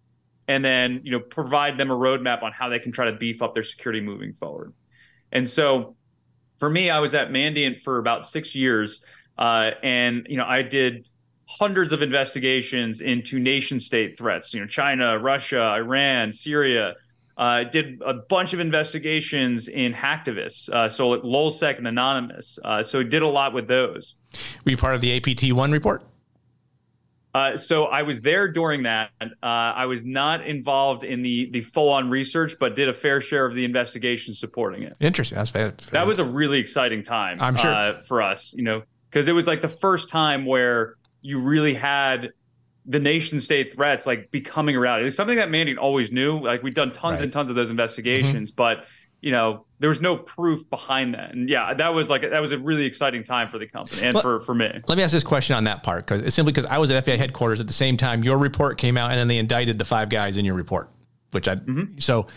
and 0.48 0.66
then 0.66 1.02
you 1.04 1.12
know 1.12 1.20
provide 1.20 1.78
them 1.78 1.92
a 1.92 1.96
roadmap 1.96 2.42
on 2.42 2.52
how 2.52 2.70
they 2.70 2.80
can 2.80 2.92
try 2.92 3.06
to 3.06 3.16
beef 3.16 3.44
up 3.44 3.54
their 3.54 3.64
security 3.64 4.02
moving 4.02 4.34
forward. 4.34 4.74
And 5.32 5.48
so, 5.48 5.96
for 6.58 6.72
me, 6.72 6.90
I 6.90 6.98
was 6.98 7.14
at 7.14 7.30
Mandiant 7.30 7.82
for 7.82 8.00
about 8.00 8.26
six 8.26 8.56
years, 8.56 9.02
uh, 9.38 9.70
and 9.84 10.26
you 10.28 10.38
know 10.38 10.46
I 10.46 10.64
did 10.64 11.08
hundreds 11.48 11.94
of 11.94 12.02
investigations 12.02 13.00
into 13.00 13.38
nation 13.38 13.80
state 13.80 14.18
threats, 14.18 14.52
you 14.52 14.60
know, 14.60 14.68
China, 14.68 15.20
Russia, 15.20 15.62
Iran, 15.62 16.34
Syria. 16.34 16.96
Uh, 17.38 17.64
did 17.64 18.02
a 18.06 18.16
bunch 18.16 18.52
of 18.52 18.60
investigations 18.60 19.70
in 19.70 19.94
hacktivists, 19.94 20.68
uh, 20.72 20.90
so 20.90 21.08
like 21.08 21.22
Lulzsec 21.22 21.78
and 21.78 21.88
Anonymous. 21.88 22.60
Uh, 22.66 22.84
so 22.84 23.02
did 23.02 23.22
a 23.22 23.28
lot 23.28 23.54
with 23.54 23.68
those. 23.68 24.16
Were 24.66 24.72
you 24.72 24.78
part 24.78 24.94
of 24.96 25.00
the 25.00 25.16
APT 25.16 25.54
one 25.54 25.72
report? 25.72 26.04
Uh, 27.34 27.58
so 27.58 27.86
I 27.86 28.02
was 28.02 28.22
there 28.22 28.48
during 28.48 28.84
that. 28.84 29.12
Uh, 29.22 29.28
I 29.44 29.86
was 29.86 30.04
not 30.04 30.48
involved 30.48 31.04
in 31.04 31.22
the 31.22 31.50
the 31.52 31.62
full 31.62 31.90
on 31.90 32.10
research, 32.10 32.56
but 32.60 32.76
did 32.76 32.90
a 32.90 32.94
fair 32.94 33.22
share 33.22 33.46
of 33.46 33.54
the 33.54 33.66
investigation 33.66 34.34
supporting 34.34 34.84
it. 34.84 34.96
Interesting. 35.00 35.38
That's 35.38 35.52
fair. 35.52 35.74
That 35.92 36.08
was 36.08 36.18
a 36.18 36.24
really 36.24 36.60
exciting 36.60 37.04
time. 37.04 37.38
I'm 37.40 37.56
sure 37.56 37.72
uh, 37.72 38.02
for 38.02 38.22
us, 38.22 38.54
you 38.54 38.64
know, 38.64 38.82
because 39.10 39.28
it 39.28 39.34
was 39.34 39.46
like 39.46 39.62
the 39.62 39.70
first 39.70 40.10
time 40.10 40.46
where 40.46 40.96
you 41.22 41.40
really 41.40 41.76
had 41.76 42.32
the 42.86 43.00
nation 43.00 43.40
state 43.40 43.74
threats 43.74 44.08
like 44.08 44.32
becoming 44.32 44.76
a 44.76 44.80
reality. 44.80 45.06
It's 45.06 45.16
something 45.16 45.38
that 45.38 45.50
Mandiant 45.50 45.78
always 45.78 46.12
knew. 46.12 46.40
Like 46.40 46.64
we've 46.64 46.74
done 46.74 46.92
tons 46.92 47.16
right. 47.16 47.24
and 47.24 47.32
tons 47.32 47.52
of 47.52 47.56
those 47.56 47.70
investigations, 47.70 48.50
mm-hmm. 48.50 48.56
but 48.56 48.86
you 49.22 49.32
know 49.32 49.66
there 49.80 49.90
was 49.90 50.02
no 50.02 50.18
proof 50.18 50.70
behind 50.70 51.14
that 51.14 51.34
and 51.34 51.50
yeah 51.50 51.74
that 51.74 51.94
was 51.94 52.10
like 52.10 52.22
that 52.22 52.42
was 52.42 52.52
a 52.52 52.58
really 52.58 52.86
exciting 52.86 53.24
time 53.24 53.50
for 53.50 53.58
the 53.58 53.68
company 53.68 54.04
and 54.04 54.20
for, 54.20 54.42
for 54.42 54.54
me 54.54 54.70
let 54.88 54.98
me 54.98 55.04
ask 55.04 55.12
this 55.12 55.24
question 55.24 55.56
on 55.56 55.64
that 55.64 55.84
part 55.84 56.06
because 56.06 56.22
it's 56.22 56.36
simply 56.36 56.52
because 56.52 56.70
i 56.70 56.78
was 56.78 56.92
at 56.92 57.06
fbi 57.06 57.18
headquarters 57.18 57.62
at 57.62 57.68
the 57.68 57.74
same 57.74 57.98
time 57.98 58.24
your 58.24 58.38
report 58.38 58.78
came 58.78 58.98
out 58.98 59.12
and 59.12 59.20
then 59.20 59.28
they 59.28 59.38
indicted 59.38 59.78
the 59.78 59.86
five 59.86 60.10
guys 60.10 60.38
in 60.38 60.46
your 60.46 60.56
report 60.56 60.90
which 61.32 61.48
i 61.48 61.56
mm-hmm. 61.56 61.98
so 61.98 62.28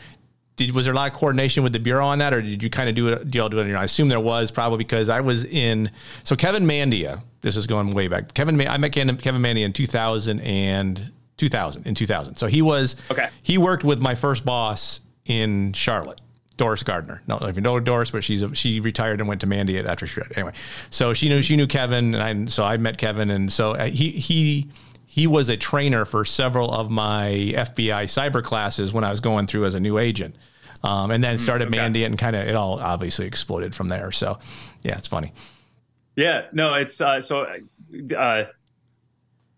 did 0.56 0.70
was 0.72 0.84
there 0.84 0.92
a 0.92 0.96
lot 0.96 1.10
of 1.10 1.16
coordination 1.16 1.62
with 1.62 1.72
the 1.72 1.80
bureau 1.80 2.06
on 2.06 2.18
that 2.18 2.34
or 2.34 2.42
did 2.42 2.62
you 2.62 2.70
kind 2.70 2.88
of 2.88 2.94
do 2.94 3.08
it 3.08 3.30
do 3.30 3.38
you 3.38 3.42
all 3.42 3.48
do 3.48 3.58
it 3.58 3.66
you 3.66 3.72
know, 3.72 3.78
i 3.78 3.84
assume 3.84 4.08
there 4.08 4.20
was 4.20 4.50
probably 4.50 4.78
because 4.78 5.08
i 5.08 5.20
was 5.20 5.44
in 5.44 5.90
so 6.22 6.36
kevin 6.36 6.64
mandia 6.64 7.22
this 7.42 7.56
is 7.56 7.66
going 7.66 7.90
way 7.90 8.08
back. 8.08 8.32
Kevin, 8.34 8.58
I 8.66 8.78
met 8.78 8.92
Kevin 8.92 9.16
Mandia 9.18 9.64
in 9.64 9.72
2000 9.72 10.40
and 10.40 11.12
2000 11.36 11.86
in 11.86 11.94
2000. 11.94 12.36
So 12.36 12.46
he 12.46 12.62
was 12.62 12.96
okay. 13.10 13.28
He 13.42 13.58
worked 13.58 13.84
with 13.84 14.00
my 14.00 14.14
first 14.14 14.44
boss 14.44 15.00
in 15.26 15.72
Charlotte. 15.72 16.20
Doris 16.62 16.84
Gardner. 16.84 17.20
No, 17.26 17.38
if 17.38 17.56
you 17.56 17.60
know 17.60 17.80
Doris, 17.80 18.12
but 18.12 18.22
she's 18.22 18.40
a, 18.40 18.54
she 18.54 18.78
retired 18.78 19.18
and 19.18 19.28
went 19.28 19.40
to 19.40 19.48
Mandiant 19.48 19.86
after 19.86 20.06
she 20.06 20.20
anyway. 20.36 20.52
So 20.90 21.12
she 21.12 21.28
knew 21.28 21.42
she 21.42 21.56
knew 21.56 21.66
Kevin, 21.66 22.14
and 22.14 22.22
I 22.22 22.48
so 22.48 22.62
I 22.62 22.76
met 22.76 22.98
Kevin, 22.98 23.30
and 23.30 23.52
so 23.52 23.72
uh, 23.72 23.86
he 23.86 24.12
he 24.12 24.70
he 25.04 25.26
was 25.26 25.48
a 25.48 25.56
trainer 25.56 26.04
for 26.04 26.24
several 26.24 26.70
of 26.70 26.88
my 26.88 27.52
FBI 27.56 28.04
cyber 28.04 28.44
classes 28.44 28.92
when 28.92 29.02
I 29.02 29.10
was 29.10 29.18
going 29.18 29.48
through 29.48 29.64
as 29.64 29.74
a 29.74 29.80
new 29.80 29.98
agent, 29.98 30.36
um, 30.84 31.10
and 31.10 31.24
then 31.24 31.34
mm, 31.34 31.40
started 31.40 31.66
okay. 31.66 31.78
Mandiant, 31.78 32.06
and 32.06 32.18
kind 32.18 32.36
of 32.36 32.46
it 32.46 32.54
all 32.54 32.78
obviously 32.78 33.26
exploded 33.26 33.74
from 33.74 33.88
there. 33.88 34.12
So 34.12 34.38
yeah, 34.82 34.96
it's 34.98 35.08
funny. 35.08 35.32
Yeah, 36.14 36.42
no, 36.52 36.74
it's 36.74 37.00
uh, 37.00 37.20
so 37.20 37.44
uh, 38.16 38.44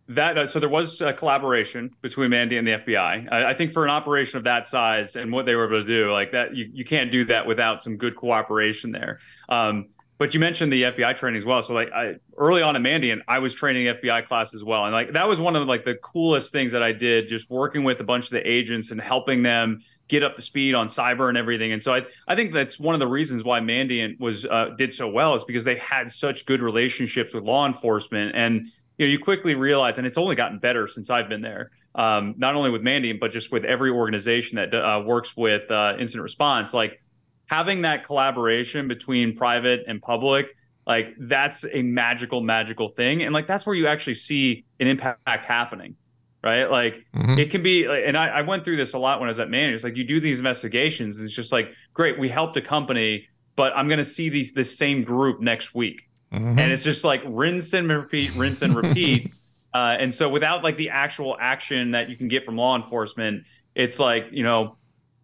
that 0.09 0.37
uh, 0.37 0.47
so 0.47 0.61
there 0.61 0.69
was 0.69 1.01
a 1.01 1.13
collaboration 1.13 1.91
between 2.03 2.31
Mandiant 2.31 2.65
the 2.65 2.93
FBI. 2.93 3.33
I, 3.33 3.51
I, 3.51 3.55
think 3.55 3.73
for 3.73 3.85
an 3.85 3.91
operation 3.91 4.37
of 4.37 4.45
that 4.45 4.67
size 4.67 5.17
and 5.17 5.33
what 5.33 5.47
they 5.47 5.55
were 5.55 5.67
able 5.67 5.81
to 5.81 5.87
do, 5.87 6.13
like 6.13 6.33
that, 6.33 6.55
you, 6.55 6.69
you 6.73 6.85
can't 6.85 7.11
do 7.11 7.25
that 7.27 7.47
without 7.47 7.83
some 7.83 7.97
good 7.97 8.15
cooperation 8.15 8.93
there. 8.93 9.21
Um, 9.49 9.87
but 10.19 10.35
you 10.35 10.41
mentioned 10.41 10.73
the 10.73 10.83
FBI 10.85 11.17
training 11.17 11.39
as 11.39 11.45
well. 11.45 11.63
So 11.63 11.75
like 11.75 11.91
I 11.93 12.17
early 12.37 12.63
on 12.63 12.77
at 12.77 12.83
Mandiant, 12.83 13.23
I 13.27 13.39
was 13.39 13.55
training 13.55 13.87
FBI 13.87 14.27
class 14.27 14.55
as 14.55 14.63
well, 14.63 14.85
and 14.85 14.93
like 14.93 15.13
that 15.13 15.27
was 15.27 15.41
one 15.41 15.57
of 15.57 15.67
like 15.67 15.85
the 15.85 15.95
coolest 15.97 16.53
things 16.53 16.73
that 16.73 16.83
I 16.83 16.93
did, 16.93 17.29
just 17.29 17.51
working 17.51 17.83
with 17.83 18.01
a 18.01 18.05
bunch 18.05 18.27
of 18.27 18.31
the 18.31 18.49
agents 18.49 18.91
and 18.91 19.01
helping 19.01 19.43
them 19.43 19.83
get 20.09 20.23
up 20.23 20.37
to 20.37 20.43
speed 20.43 20.75
on 20.75 20.87
cyber 20.87 21.29
and 21.29 21.39
everything. 21.39 21.73
And 21.73 21.83
so 21.83 21.95
I, 21.95 22.03
I 22.29 22.37
think 22.37 22.53
that's 22.53 22.79
one 22.79 22.95
of 22.95 23.01
the 23.01 23.07
reasons 23.07 23.43
why 23.43 23.61
Mandiant 23.61 24.21
was 24.21 24.45
uh, 24.45 24.71
did 24.77 24.95
so 24.95 25.09
well 25.09 25.35
is 25.35 25.45
because 25.45 25.65
they 25.65 25.77
had 25.77 26.11
such 26.11 26.45
good 26.45 26.61
relationships 26.61 27.33
with 27.33 27.43
law 27.43 27.67
enforcement. 27.67 28.33
And 28.35 28.71
you 28.99 29.07
know, 29.07 29.11
you 29.11 29.19
quickly 29.19 29.55
realize, 29.55 29.99
and 29.99 30.07
it's 30.07 30.19
only 30.19 30.37
gotten 30.37 30.59
better 30.59 30.89
since 30.89 31.11
I've 31.11 31.29
been 31.29 31.43
there. 31.43 31.71
Um, 31.95 32.35
not 32.37 32.55
only 32.55 32.71
with 32.71 32.83
Mandiant, 32.83 33.21
but 33.21 33.31
just 33.31 33.53
with 33.53 33.65
every 33.65 33.91
organization 33.91 34.57
that 34.57 34.75
uh, 34.75 35.03
works 35.05 35.37
with 35.37 35.71
uh, 35.71 35.95
incident 35.99 36.25
response. 36.25 36.75
Like 36.75 37.01
having 37.47 37.83
that 37.83 38.05
collaboration 38.05 38.89
between 38.89 39.37
private 39.37 39.85
and 39.87 40.03
public, 40.03 40.47
like 40.87 41.15
that's 41.19 41.65
a 41.73 41.83
magical, 41.83 42.41
magical 42.41 42.89
thing. 42.89 43.23
And 43.23 43.33
like 43.33 43.47
that's 43.47 43.65
where 43.65 43.77
you 43.77 43.87
actually 43.87 44.17
see 44.17 44.65
an 44.81 44.89
impact 44.89 45.45
happening 45.45 45.97
right? 46.45 46.71
Like 46.71 47.07
mm-hmm. 47.17 47.39
it 47.39 47.51
can 47.51 47.63
be, 47.63 47.87
and 47.87 48.19
I, 48.19 48.29
I, 48.29 48.43
went 48.43 48.65
through 48.65 48.77
this 48.77 48.93
a 48.93 48.99
lot 48.99 49.19
when 49.19 49.29
I 49.29 49.31
was 49.31 49.39
at 49.39 49.49
Mandiant. 49.49 49.73
It's 49.73 49.83
like 49.83 49.97
you 49.97 50.05
do 50.05 50.21
these 50.21 50.39
investigations, 50.39 51.17
and 51.19 51.27
it's 51.27 51.35
just 51.35 51.51
like, 51.51 51.73
great, 51.95 52.19
we 52.19 52.29
helped 52.29 52.55
a 52.59 52.61
company, 52.61 53.29
but 53.57 53.73
I'm 53.75 53.89
going 53.89 53.99
to 53.99 54.05
see 54.05 54.29
these 54.29 54.53
this 54.53 54.77
same 54.77 55.05
group 55.05 55.41
next 55.41 55.75
week, 55.75 56.03
mm-hmm. 56.35 56.59
and 56.59 56.73
it's 56.73 56.83
just 56.83 57.05
like 57.05 57.23
rinse 57.27 57.73
and 57.73 57.89
repeat, 57.89 58.35
rinse 58.35 58.63
and 58.63 58.77
repeat. 58.77 59.33
uh, 59.75 59.97
and 59.99 60.13
so 60.13 60.29
without 60.29 60.63
like 60.63 60.77
the 60.77 60.91
actual 60.91 61.37
action 61.41 61.93
that 61.93 62.09
you 62.09 62.17
can 62.17 62.29
get 62.29 62.45
from 62.45 62.57
law 62.57 62.77
enforcement, 62.77 63.45
it's 63.75 63.99
like 63.99 64.27
you 64.31 64.43
know 64.43 64.77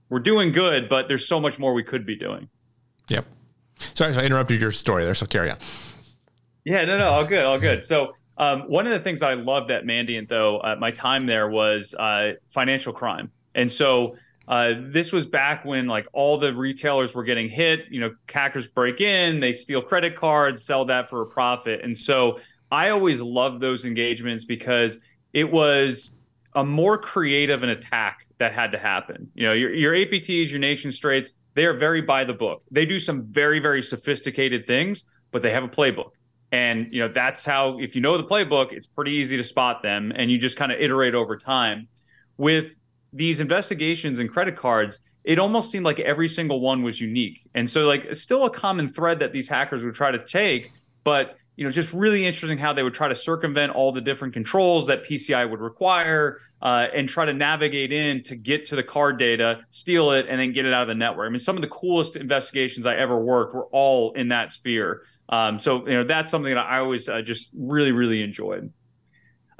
we're 0.08 0.20
doing 0.20 0.52
good, 0.52 0.88
but 0.88 1.08
there's 1.08 1.26
so 1.26 1.40
much 1.40 1.58
more 1.58 1.72
we 1.72 1.84
could 1.84 2.04
be 2.04 2.16
doing. 2.16 2.48
Yep. 3.08 3.26
Sorry, 3.94 4.14
I 4.14 4.24
interrupted 4.24 4.60
your 4.60 4.72
story 4.72 5.04
there, 5.04 5.14
so 5.14 5.26
carry 5.26 5.50
on. 5.50 5.58
Yeah, 6.64 6.84
no, 6.84 6.98
no, 6.98 7.10
all 7.10 7.24
good, 7.24 7.44
all 7.44 7.58
good. 7.58 7.84
So 7.84 8.14
um, 8.36 8.62
one 8.62 8.86
of 8.86 8.92
the 8.92 9.00
things 9.00 9.22
I 9.22 9.34
loved 9.34 9.70
at 9.70 9.84
Mandiant, 9.84 10.28
though, 10.28 10.58
uh, 10.58 10.76
my 10.78 10.90
time 10.90 11.26
there 11.26 11.48
was 11.48 11.94
uh, 11.94 12.32
financial 12.48 12.92
crime, 12.92 13.30
and 13.54 13.70
so 13.70 14.16
uh, 14.48 14.72
this 14.78 15.12
was 15.12 15.26
back 15.26 15.64
when 15.64 15.86
like 15.86 16.06
all 16.12 16.38
the 16.38 16.52
retailers 16.52 17.14
were 17.14 17.24
getting 17.24 17.48
hit. 17.48 17.80
You 17.90 18.00
know, 18.00 18.14
hackers 18.28 18.66
break 18.66 19.00
in, 19.00 19.40
they 19.40 19.52
steal 19.52 19.82
credit 19.82 20.16
cards, 20.16 20.64
sell 20.64 20.86
that 20.86 21.08
for 21.08 21.22
a 21.22 21.26
profit, 21.26 21.80
and 21.82 21.96
so 21.96 22.40
I 22.70 22.90
always 22.90 23.20
loved 23.20 23.60
those 23.60 23.84
engagements 23.84 24.44
because 24.44 24.98
it 25.32 25.50
was 25.50 26.16
a 26.54 26.64
more 26.64 26.98
creative 26.98 27.62
an 27.62 27.68
attack 27.68 28.26
that 28.38 28.52
had 28.52 28.72
to 28.72 28.78
happen. 28.78 29.30
You 29.34 29.46
know, 29.46 29.52
your, 29.52 29.72
your 29.72 29.92
APTs, 29.92 30.50
your 30.50 30.58
nation 30.58 30.92
states, 30.92 31.32
they 31.54 31.64
are 31.64 31.76
very 31.76 32.00
by 32.00 32.24
the 32.24 32.32
book. 32.32 32.62
They 32.70 32.86
do 32.86 33.00
some 33.00 33.26
very, 33.26 33.60
very 33.60 33.82
sophisticated 33.82 34.66
things, 34.66 35.04
but 35.30 35.42
they 35.42 35.50
have 35.50 35.64
a 35.64 35.68
playbook. 35.68 36.10
And 36.52 36.88
you 36.90 37.00
know 37.00 37.12
that's 37.12 37.44
how 37.44 37.78
if 37.78 37.94
you 37.94 38.00
know 38.00 38.16
the 38.16 38.24
playbook, 38.24 38.72
it's 38.72 38.86
pretty 38.86 39.12
easy 39.12 39.36
to 39.36 39.44
spot 39.44 39.82
them, 39.84 40.12
and 40.14 40.32
you 40.32 40.38
just 40.38 40.56
kind 40.56 40.72
of 40.72 40.80
iterate 40.80 41.14
over 41.14 41.36
time. 41.36 41.86
With 42.36 42.74
these 43.12 43.40
investigations 43.40 44.18
and 44.18 44.30
credit 44.30 44.56
cards, 44.56 45.00
it 45.24 45.38
almost 45.38 45.70
seemed 45.70 45.84
like 45.84 46.00
every 46.00 46.28
single 46.28 46.60
one 46.60 46.82
was 46.82 47.00
unique, 47.00 47.40
and 47.54 47.68
so 47.68 47.82
like 47.82 48.14
still 48.14 48.44
a 48.44 48.50
common 48.50 48.88
thread 48.88 49.18
that 49.18 49.32
these 49.32 49.48
hackers 49.48 49.84
would 49.84 49.94
try 49.94 50.10
to 50.10 50.24
take, 50.24 50.72
but 51.04 51.36
you 51.56 51.64
know 51.64 51.70
just 51.70 51.92
really 51.92 52.24
interesting 52.26 52.56
how 52.56 52.72
they 52.72 52.82
would 52.82 52.94
try 52.94 53.08
to 53.08 53.14
circumvent 53.14 53.72
all 53.72 53.92
the 53.92 54.00
different 54.00 54.32
controls 54.32 54.86
that 54.86 55.04
PCI 55.04 55.48
would 55.50 55.60
require, 55.60 56.38
uh, 56.62 56.86
and 56.94 57.08
try 57.08 57.24
to 57.24 57.34
navigate 57.34 57.92
in 57.92 58.22
to 58.22 58.36
get 58.36 58.66
to 58.66 58.76
the 58.76 58.82
card 58.82 59.18
data, 59.18 59.60
steal 59.70 60.12
it, 60.12 60.26
and 60.28 60.40
then 60.40 60.52
get 60.52 60.64
it 60.64 60.72
out 60.72 60.82
of 60.82 60.88
the 60.88 60.94
network. 60.94 61.26
I 61.26 61.30
mean, 61.30 61.40
some 61.40 61.56
of 61.56 61.62
the 61.62 61.68
coolest 61.68 62.16
investigations 62.16 62.86
I 62.86 62.96
ever 62.96 63.18
worked 63.18 63.54
were 63.54 63.66
all 63.66 64.12
in 64.12 64.28
that 64.28 64.52
sphere. 64.52 65.02
Um, 65.28 65.58
so 65.58 65.86
you 65.86 65.94
know 65.94 66.04
that's 66.04 66.30
something 66.30 66.54
that 66.54 66.60
I 66.60 66.78
always 66.78 67.08
uh, 67.08 67.22
just 67.22 67.50
really 67.54 67.92
really 67.92 68.22
enjoyed. 68.22 68.72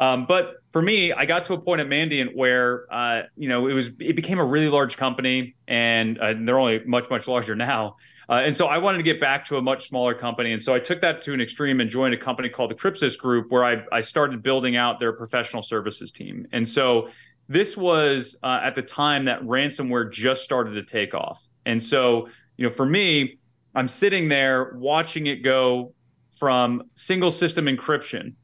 Um, 0.00 0.25
but 0.26 0.54
for 0.73 0.80
me, 0.80 1.12
I 1.12 1.26
got 1.26 1.45
to 1.45 1.52
a 1.52 1.61
point 1.61 1.83
at 1.83 1.87
Mandiant 1.87 2.35
where 2.35 2.92
uh, 2.92 3.25
you 3.37 3.50
know 3.50 3.69
it 3.69 3.75
was 3.75 3.90
it 4.00 4.16
became 4.16 4.38
a 4.38 4.45
really 4.45 4.71
large 4.71 4.97
company, 4.97 5.54
and, 5.69 6.19
uh, 6.19 6.35
they're 6.40 6.59
only 6.59 6.83
much 6.87 7.09
much 7.11 7.28
larger 7.28 7.54
now. 7.71 7.97
Uh, 8.28 8.42
and 8.45 8.54
so 8.54 8.66
I 8.66 8.78
wanted 8.78 8.99
to 8.99 9.04
get 9.04 9.21
back 9.21 9.45
to 9.47 9.57
a 9.57 9.62
much 9.62 9.88
smaller 9.88 10.14
company, 10.14 10.52
and 10.52 10.62
so 10.62 10.75
I 10.75 10.78
took 10.78 11.02
that 11.02 11.21
to 11.23 11.35
an 11.35 11.40
extreme 11.40 11.80
and 11.80 11.90
joined 11.90 12.14
a 12.14 12.16
company 12.16 12.49
called 12.49 12.71
the 12.71 12.76
Crypsis 12.76 13.19
Group, 13.19 13.50
where 13.50 13.64
I 13.64 13.85
I 13.92 14.00
started 14.00 14.42
building 14.42 14.75
out 14.75 15.00
their 15.00 15.12
professional 15.12 15.62
services 15.62 16.11
team. 16.11 16.47
And 16.50 16.66
so 16.66 17.11
this 17.49 17.76
was 17.76 18.37
uh, 18.42 18.61
at 18.62 18.75
the 18.75 18.83
time 18.83 19.26
that 19.26 19.42
ransomware 19.42 20.11
just 20.11 20.42
started 20.42 20.73
to 20.73 20.85
take 20.85 21.12
off, 21.12 21.45
and 21.66 21.83
so 21.83 22.28
you 22.57 22.66
know 22.66 22.73
for 22.73 22.87
me 22.87 23.38
I'm 23.75 23.88
sitting 23.88 24.30
there 24.30 24.73
watching 24.76 25.26
it 25.26 25.45
go 25.45 25.92
from 26.33 26.85
single 26.95 27.30
system 27.30 27.66
encryption 27.66 28.35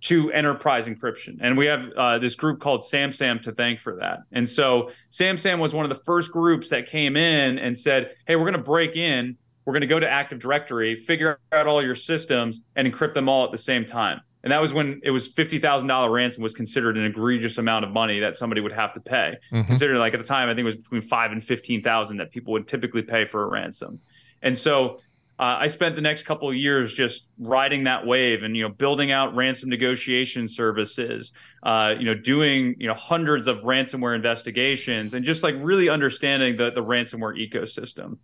to 0.00 0.30
enterprise 0.32 0.86
encryption. 0.86 1.38
And 1.40 1.58
we 1.58 1.66
have 1.66 1.90
uh, 1.96 2.18
this 2.18 2.36
group 2.36 2.60
called 2.60 2.82
SamSam 2.82 3.42
to 3.42 3.52
thank 3.52 3.80
for 3.80 3.96
that. 3.96 4.20
And 4.30 4.48
so 4.48 4.90
SamSam 5.10 5.58
was 5.58 5.74
one 5.74 5.84
of 5.84 5.88
the 5.88 6.02
first 6.04 6.30
groups 6.30 6.68
that 6.68 6.86
came 6.86 7.16
in 7.16 7.58
and 7.58 7.76
said, 7.76 8.14
hey, 8.26 8.36
we're 8.36 8.44
going 8.44 8.52
to 8.52 8.58
break 8.58 8.94
in. 8.94 9.36
We're 9.64 9.72
going 9.72 9.80
to 9.80 9.86
go 9.88 10.00
to 10.00 10.08
Active 10.08 10.38
Directory, 10.38 10.94
figure 10.96 11.40
out 11.52 11.66
all 11.66 11.82
your 11.82 11.94
systems, 11.96 12.62
and 12.76 12.86
encrypt 12.86 13.14
them 13.14 13.28
all 13.28 13.44
at 13.44 13.52
the 13.52 13.58
same 13.58 13.84
time. 13.84 14.20
and 14.42 14.52
that 14.52 14.60
was 14.60 14.72
when 14.72 15.00
it 15.02 15.10
was 15.10 15.28
fifty 15.28 15.58
thousand 15.58 15.88
dollar 15.88 16.10
ransom 16.10 16.42
was 16.42 16.54
considered 16.54 16.96
an 16.96 17.04
egregious 17.04 17.58
amount 17.58 17.84
of 17.84 17.90
money 17.90 18.20
that 18.20 18.36
somebody 18.36 18.60
would 18.60 18.72
have 18.72 18.94
to 18.94 19.00
pay. 19.00 19.36
Mm-hmm. 19.52 19.66
Considering 19.66 19.98
like 19.98 20.14
at 20.14 20.20
the 20.20 20.26
time, 20.26 20.48
I 20.48 20.52
think 20.52 20.60
it 20.60 20.64
was 20.64 20.76
between 20.76 21.02
five 21.02 21.32
and 21.32 21.42
fifteen 21.42 21.82
thousand 21.82 22.18
that 22.18 22.30
people 22.30 22.52
would 22.52 22.68
typically 22.68 23.02
pay 23.02 23.24
for 23.24 23.42
a 23.42 23.46
ransom. 23.46 24.00
And 24.40 24.56
so 24.56 25.00
uh, 25.38 25.56
I 25.60 25.68
spent 25.68 25.94
the 25.94 26.00
next 26.00 26.24
couple 26.24 26.48
of 26.48 26.56
years 26.56 26.92
just 26.92 27.28
riding 27.38 27.84
that 27.84 28.04
wave 28.04 28.42
and 28.42 28.56
you 28.56 28.64
know 28.64 28.68
building 28.70 29.12
out 29.12 29.36
ransom 29.36 29.68
negotiation 29.68 30.48
services, 30.48 31.32
uh, 31.62 31.94
you 31.96 32.06
know 32.06 32.14
doing 32.14 32.74
you 32.78 32.88
know 32.88 32.94
hundreds 32.94 33.46
of 33.46 33.58
ransomware 33.58 34.16
investigations 34.16 35.14
and 35.14 35.24
just 35.24 35.44
like 35.44 35.54
really 35.58 35.88
understanding 35.88 36.56
the 36.56 36.70
the 36.70 36.82
ransomware 36.82 37.36
ecosystem. 37.38 38.18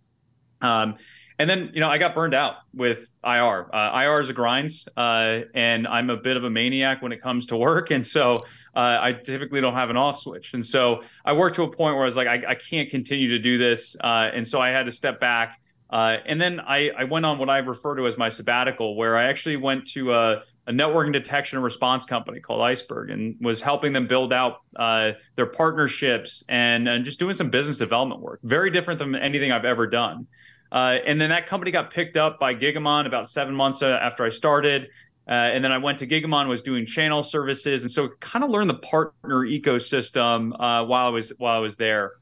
Um, 0.61 0.95
and 1.39 1.49
then 1.49 1.71
you 1.73 1.79
know 1.79 1.89
I 1.89 1.97
got 1.99 2.15
burned 2.15 2.33
out 2.33 2.55
with 2.73 3.07
IR. 3.23 3.73
Uh, 3.73 4.01
IR 4.03 4.19
is 4.19 4.29
a 4.29 4.33
grind, 4.33 4.71
uh, 4.97 5.39
and 5.53 5.87
I'm 5.87 6.09
a 6.09 6.17
bit 6.17 6.35
of 6.35 6.43
a 6.43 6.49
maniac 6.49 7.01
when 7.01 7.13
it 7.13 7.21
comes 7.21 7.45
to 7.47 7.55
work, 7.55 7.91
and 7.91 8.05
so 8.05 8.43
uh, 8.75 8.99
I 9.01 9.13
typically 9.13 9.61
don't 9.61 9.73
have 9.73 9.89
an 9.89 9.95
off 9.95 10.19
switch. 10.19 10.53
And 10.53 10.65
so 10.65 11.03
I 11.23 11.31
worked 11.31 11.55
to 11.55 11.63
a 11.63 11.71
point 11.71 11.95
where 11.95 12.03
I 12.03 12.07
was 12.07 12.17
like, 12.17 12.27
I, 12.27 12.43
I 12.45 12.55
can't 12.55 12.89
continue 12.89 13.29
to 13.29 13.39
do 13.39 13.57
this, 13.57 13.95
uh, 14.03 14.31
and 14.33 14.45
so 14.45 14.59
I 14.59 14.71
had 14.71 14.85
to 14.85 14.91
step 14.91 15.21
back 15.21 15.61
uh, 15.95 16.17
and 16.25 16.41
then 16.41 16.59
I, 16.59 16.89
I, 16.89 17.03
went 17.05 17.25
on 17.25 17.37
what 17.37 17.49
I 17.49 17.59
refer 17.59 17.95
to 17.95 18.05
as 18.05 18.17
my 18.17 18.27
sabbatical, 18.27 18.97
where 18.97 19.15
I 19.15 19.29
actually 19.29 19.55
went 19.55 19.87
to 19.91 20.11
a, 20.11 20.43
a 20.67 20.73
networking 20.73 21.13
detection 21.13 21.57
and 21.57 21.63
response 21.63 22.03
company 22.03 22.41
called 22.41 22.59
ICEBRG 22.59 23.13
and 23.13 23.37
was 23.39 23.61
helping 23.61 23.93
them 23.93 24.05
build 24.05 24.33
out 24.33 24.57
uh, 24.75 25.11
their 25.37 25.45
partnerships 25.45 26.43
and, 26.49 26.89
and, 26.89 27.05
just 27.05 27.17
doing 27.17 27.33
some 27.33 27.49
business 27.49 27.77
development 27.77 28.19
work. 28.19 28.41
Very 28.43 28.71
different 28.71 28.99
than 28.99 29.15
anything 29.15 29.53
I've 29.53 29.63
ever 29.63 29.87
done. 29.87 30.27
Uh, 30.69 30.97
and 31.07 31.21
then 31.21 31.29
that 31.29 31.47
company 31.47 31.71
got 31.71 31.91
picked 31.91 32.17
up 32.17 32.41
by 32.41 32.53
Gigamon 32.53 33.07
about 33.07 33.29
seven 33.29 33.55
months 33.55 33.81
uh, 33.81 33.87
after 33.87 34.25
I 34.25 34.29
started. 34.29 34.89
Uh, 35.29 35.31
and 35.31 35.63
then 35.63 35.71
I 35.71 35.77
went 35.77 35.99
to 35.99 36.07
Gigamon, 36.07 36.49
was 36.49 36.61
doing 36.61 36.85
channel 36.85 37.23
services, 37.23 37.83
and 37.83 37.91
so 37.91 38.09
kind 38.19 38.43
of 38.43 38.51
learned 38.51 38.69
the 38.69 38.79
partner 38.79 39.45
ecosystem 39.45 40.51
uh, 40.59 40.83
while 40.83 41.07
I 41.07 41.09
was 41.11 41.31
while 41.37 41.55
I 41.55 41.59
was 41.59 41.77
there 41.77 42.15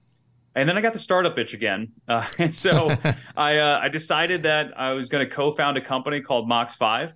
and 0.55 0.69
then 0.69 0.77
I 0.77 0.81
got 0.81 0.93
the 0.93 0.99
startup 0.99 1.37
itch 1.37 1.53
again, 1.53 1.91
uh, 2.07 2.27
and 2.39 2.53
so 2.53 2.95
I 3.37 3.57
uh, 3.57 3.79
I 3.81 3.89
decided 3.89 4.43
that 4.43 4.77
I 4.79 4.91
was 4.91 5.09
going 5.09 5.27
to 5.27 5.33
co-found 5.33 5.77
a 5.77 5.81
company 5.81 6.21
called 6.21 6.47
MOXFIVE. 6.49 7.13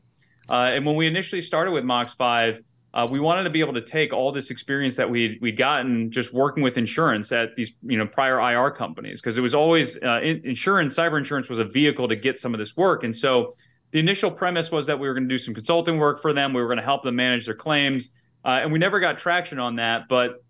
Uh, 0.49 0.53
and 0.53 0.85
when 0.85 0.95
we 0.95 1.07
initially 1.07 1.41
started 1.41 1.71
with 1.71 1.83
MOXFIVE, 1.83 2.61
uh, 2.93 3.07
we 3.09 3.19
wanted 3.19 3.43
to 3.43 3.49
be 3.49 3.59
able 3.59 3.73
to 3.73 3.81
take 3.81 4.13
all 4.13 4.31
this 4.31 4.49
experience 4.49 4.95
that 4.95 5.09
we'd 5.09 5.39
we'd 5.41 5.57
gotten 5.57 6.09
just 6.09 6.33
working 6.33 6.63
with 6.63 6.77
insurance 6.77 7.31
at 7.31 7.55
these 7.55 7.73
you 7.83 7.97
know 7.97 8.07
prior 8.07 8.39
IR 8.39 8.71
companies 8.71 9.21
because 9.21 9.37
it 9.37 9.41
was 9.41 9.53
always 9.53 9.97
uh, 9.97 10.19
in, 10.23 10.41
insurance, 10.45 10.95
cyber 10.95 11.17
insurance 11.17 11.49
was 11.49 11.59
a 11.59 11.65
vehicle 11.65 12.07
to 12.07 12.15
get 12.15 12.37
some 12.37 12.53
of 12.53 12.59
this 12.59 12.75
work, 12.75 13.03
and 13.03 13.15
so 13.15 13.53
the 13.91 13.99
initial 13.99 14.31
premise 14.31 14.71
was 14.71 14.87
that 14.87 14.99
we 14.99 15.07
were 15.07 15.13
going 15.13 15.27
to 15.27 15.33
do 15.33 15.37
some 15.37 15.53
consulting 15.53 15.97
work 15.97 16.21
for 16.21 16.33
them, 16.33 16.53
we 16.53 16.61
were 16.61 16.67
going 16.67 16.77
to 16.77 16.83
help 16.83 17.03
them 17.03 17.15
manage 17.15 17.45
their 17.45 17.55
claims, 17.55 18.11
uh, 18.43 18.59
and 18.61 18.71
we 18.71 18.79
never 18.79 18.99
got 18.99 19.17
traction 19.17 19.59
on 19.59 19.75
that, 19.75 20.07
but 20.09 20.43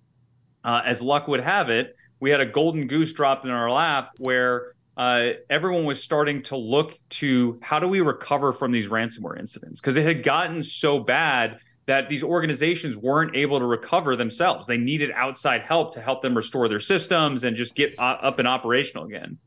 as 0.66 1.02
luck 1.02 1.30
would 1.30 1.40
have 1.40 1.70
it 1.70 1.96
we 2.20 2.30
had 2.30 2.42
a 2.42 2.46
golden 2.46 2.88
goose 2.88 3.14
dropped 3.14 3.46
in 3.46 3.52
our 3.52 3.70
lap 3.70 4.12
where 4.18 4.74
uh, 4.98 5.30
everyone 5.50 5.86
was 5.86 6.02
starting 6.02 6.42
to 6.44 6.58
look 6.58 6.98
to 7.10 7.60
how 7.62 7.80
do 7.80 7.88
we 7.88 8.02
recover 8.02 8.52
from 8.52 8.72
these 8.72 8.88
ransomware 8.88 9.40
incidents 9.40 9.80
because 9.80 9.96
it 9.96 10.06
had 10.06 10.24
gotten 10.24 10.64
so 10.64 11.00
bad 11.00 11.60
that 11.86 12.10
these 12.10 12.24
organizations 12.24 12.98
weren't 12.98 13.36
able 13.36 13.60
to 13.60 13.66
recover 13.66 14.16
themselves. 14.16 14.68
They 14.68 14.78
needed 14.78 15.12
outside 15.16 15.62
help 15.62 15.94
to 15.94 16.02
help 16.02 16.22
them 16.22 16.36
restore 16.36 16.68
their 16.68 16.82
systems 16.82 17.44
and 17.44 17.56
just 17.56 17.76
get 17.76 17.98
uh, 17.98 18.18
up 18.22 18.40
and 18.40 18.48
operational 18.48 19.06
again. 19.06 19.38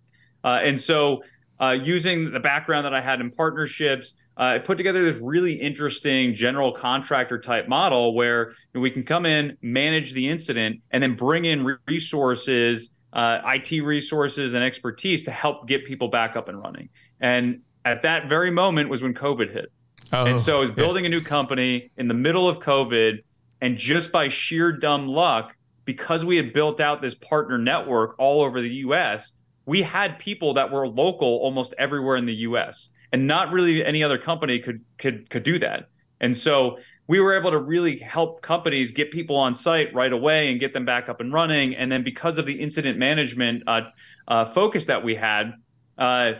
Uh, 0.42 0.60
and 0.62 0.80
so, 0.80 1.22
uh, 1.60 1.72
using 1.72 2.32
the 2.32 2.40
background 2.40 2.86
that 2.86 2.94
I 2.94 3.02
had 3.02 3.20
in 3.20 3.30
partnerships, 3.30 4.14
uh, 4.36 4.54
I 4.54 4.58
put 4.58 4.78
together 4.78 5.04
this 5.04 5.20
really 5.20 5.52
interesting 5.52 6.34
general 6.34 6.72
contractor 6.72 7.38
type 7.38 7.68
model 7.68 8.14
where 8.14 8.54
we 8.74 8.90
can 8.90 9.02
come 9.02 9.26
in, 9.26 9.56
manage 9.60 10.12
the 10.12 10.28
incident, 10.28 10.80
and 10.90 11.02
then 11.02 11.14
bring 11.14 11.44
in 11.44 11.76
resources, 11.86 12.90
uh, 13.12 13.40
IT 13.44 13.82
resources, 13.82 14.54
and 14.54 14.64
expertise 14.64 15.24
to 15.24 15.30
help 15.30 15.68
get 15.68 15.84
people 15.84 16.08
back 16.08 16.36
up 16.36 16.48
and 16.48 16.58
running. 16.58 16.88
And 17.20 17.60
at 17.84 18.02
that 18.02 18.28
very 18.28 18.50
moment 18.50 18.88
was 18.88 19.02
when 19.02 19.14
COVID 19.14 19.52
hit. 19.52 19.72
Oh, 20.12 20.26
and 20.26 20.40
so 20.40 20.56
I 20.56 20.60
was 20.60 20.70
building 20.70 21.04
yeah. 21.04 21.08
a 21.08 21.10
new 21.10 21.20
company 21.20 21.90
in 21.96 22.08
the 22.08 22.14
middle 22.14 22.48
of 22.48 22.60
COVID. 22.60 23.22
And 23.60 23.76
just 23.76 24.10
by 24.10 24.28
sheer 24.28 24.72
dumb 24.72 25.06
luck, 25.06 25.54
because 25.84 26.24
we 26.24 26.36
had 26.36 26.52
built 26.52 26.80
out 26.80 27.02
this 27.02 27.14
partner 27.14 27.58
network 27.58 28.14
all 28.18 28.42
over 28.42 28.60
the 28.60 28.74
US, 28.86 29.32
we 29.66 29.82
had 29.82 30.18
people 30.18 30.54
that 30.54 30.72
were 30.72 30.88
local 30.88 31.28
almost 31.28 31.74
everywhere 31.78 32.16
in 32.16 32.24
the 32.24 32.34
US 32.36 32.88
and 33.12 33.26
not 33.26 33.52
really 33.52 33.84
any 33.84 34.02
other 34.02 34.18
company 34.18 34.58
could 34.58 34.84
could 34.98 35.28
could 35.30 35.42
do 35.42 35.58
that. 35.58 35.88
And 36.20 36.36
so 36.36 36.78
we 37.06 37.18
were 37.18 37.36
able 37.36 37.50
to 37.50 37.58
really 37.58 37.98
help 37.98 38.40
companies 38.40 38.92
get 38.92 39.10
people 39.10 39.34
on 39.34 39.54
site 39.54 39.92
right 39.92 40.12
away 40.12 40.50
and 40.50 40.60
get 40.60 40.72
them 40.72 40.84
back 40.84 41.08
up 41.08 41.20
and 41.20 41.32
running. 41.32 41.74
And 41.74 41.90
then 41.90 42.04
because 42.04 42.38
of 42.38 42.46
the 42.46 42.52
incident 42.52 42.98
management 42.98 43.64
uh, 43.66 43.80
uh, 44.28 44.44
focus 44.44 44.86
that 44.86 45.02
we 45.02 45.16
had, 45.16 45.54
uh, 45.98 46.32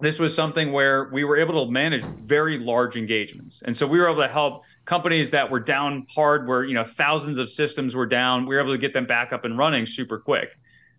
this 0.00 0.20
was 0.20 0.32
something 0.32 0.70
where 0.70 1.10
we 1.12 1.24
were 1.24 1.36
able 1.36 1.64
to 1.66 1.72
manage 1.72 2.04
very 2.22 2.58
large 2.58 2.96
engagements. 2.96 3.62
And 3.64 3.76
so 3.76 3.86
we 3.86 3.98
were 3.98 4.08
able 4.08 4.22
to 4.22 4.28
help 4.28 4.62
companies 4.84 5.30
that 5.30 5.50
were 5.50 5.58
down 5.58 6.06
hard, 6.14 6.46
where 6.46 6.64
you 6.64 6.74
know 6.74 6.84
thousands 6.84 7.38
of 7.38 7.50
systems 7.50 7.96
were 7.96 8.06
down. 8.06 8.46
We 8.46 8.54
were 8.54 8.60
able 8.60 8.72
to 8.72 8.78
get 8.78 8.92
them 8.92 9.06
back 9.06 9.32
up 9.32 9.44
and 9.44 9.58
running 9.58 9.86
super 9.86 10.18
quick. 10.18 10.50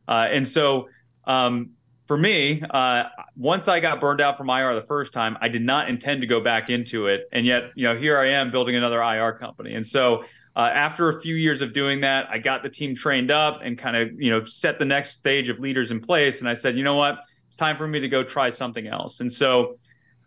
Uh, 0.07 0.27
and 0.31 0.47
so 0.47 0.89
um, 1.25 1.71
for 2.07 2.17
me, 2.17 2.63
uh, 2.69 3.03
once 3.35 3.67
I 3.67 3.79
got 3.79 3.99
burned 3.99 4.21
out 4.21 4.37
from 4.37 4.49
IR 4.49 4.73
the 4.75 4.87
first 4.87 5.11
time, 5.13 5.37
I 5.41 5.49
did 5.49 5.61
not 5.61 5.89
intend 5.89 6.21
to 6.21 6.27
go 6.27 6.39
back 6.39 6.69
into 6.69 7.07
it, 7.07 7.27
and 7.31 7.45
yet, 7.45 7.71
you 7.75 7.83
know, 7.83 7.97
here 7.97 8.17
I 8.17 8.29
am 8.31 8.49
building 8.49 8.75
another 8.75 9.01
IR 9.01 9.33
company. 9.33 9.73
And 9.73 9.85
so, 9.85 10.23
uh, 10.55 10.71
after 10.73 11.09
a 11.09 11.21
few 11.21 11.35
years 11.35 11.61
of 11.61 11.71
doing 11.73 12.01
that, 12.01 12.27
I 12.31 12.39
got 12.39 12.63
the 12.63 12.69
team 12.69 12.95
trained 12.95 13.29
up 13.29 13.59
and 13.63 13.77
kind 13.77 13.95
of, 13.95 14.19
you 14.19 14.31
know, 14.31 14.43
set 14.45 14.79
the 14.79 14.85
next 14.85 15.11
stage 15.11 15.49
of 15.49 15.59
leaders 15.59 15.91
in 15.91 15.99
place. 15.99 16.39
And 16.39 16.49
I 16.49 16.53
said, 16.53 16.75
you 16.77 16.83
know 16.83 16.95
what, 16.95 17.19
it's 17.47 17.57
time 17.57 17.77
for 17.77 17.87
me 17.87 17.99
to 17.99 18.07
go 18.07 18.23
try 18.23 18.49
something 18.49 18.87
else. 18.87 19.19
And 19.19 19.31
so, 19.31 19.77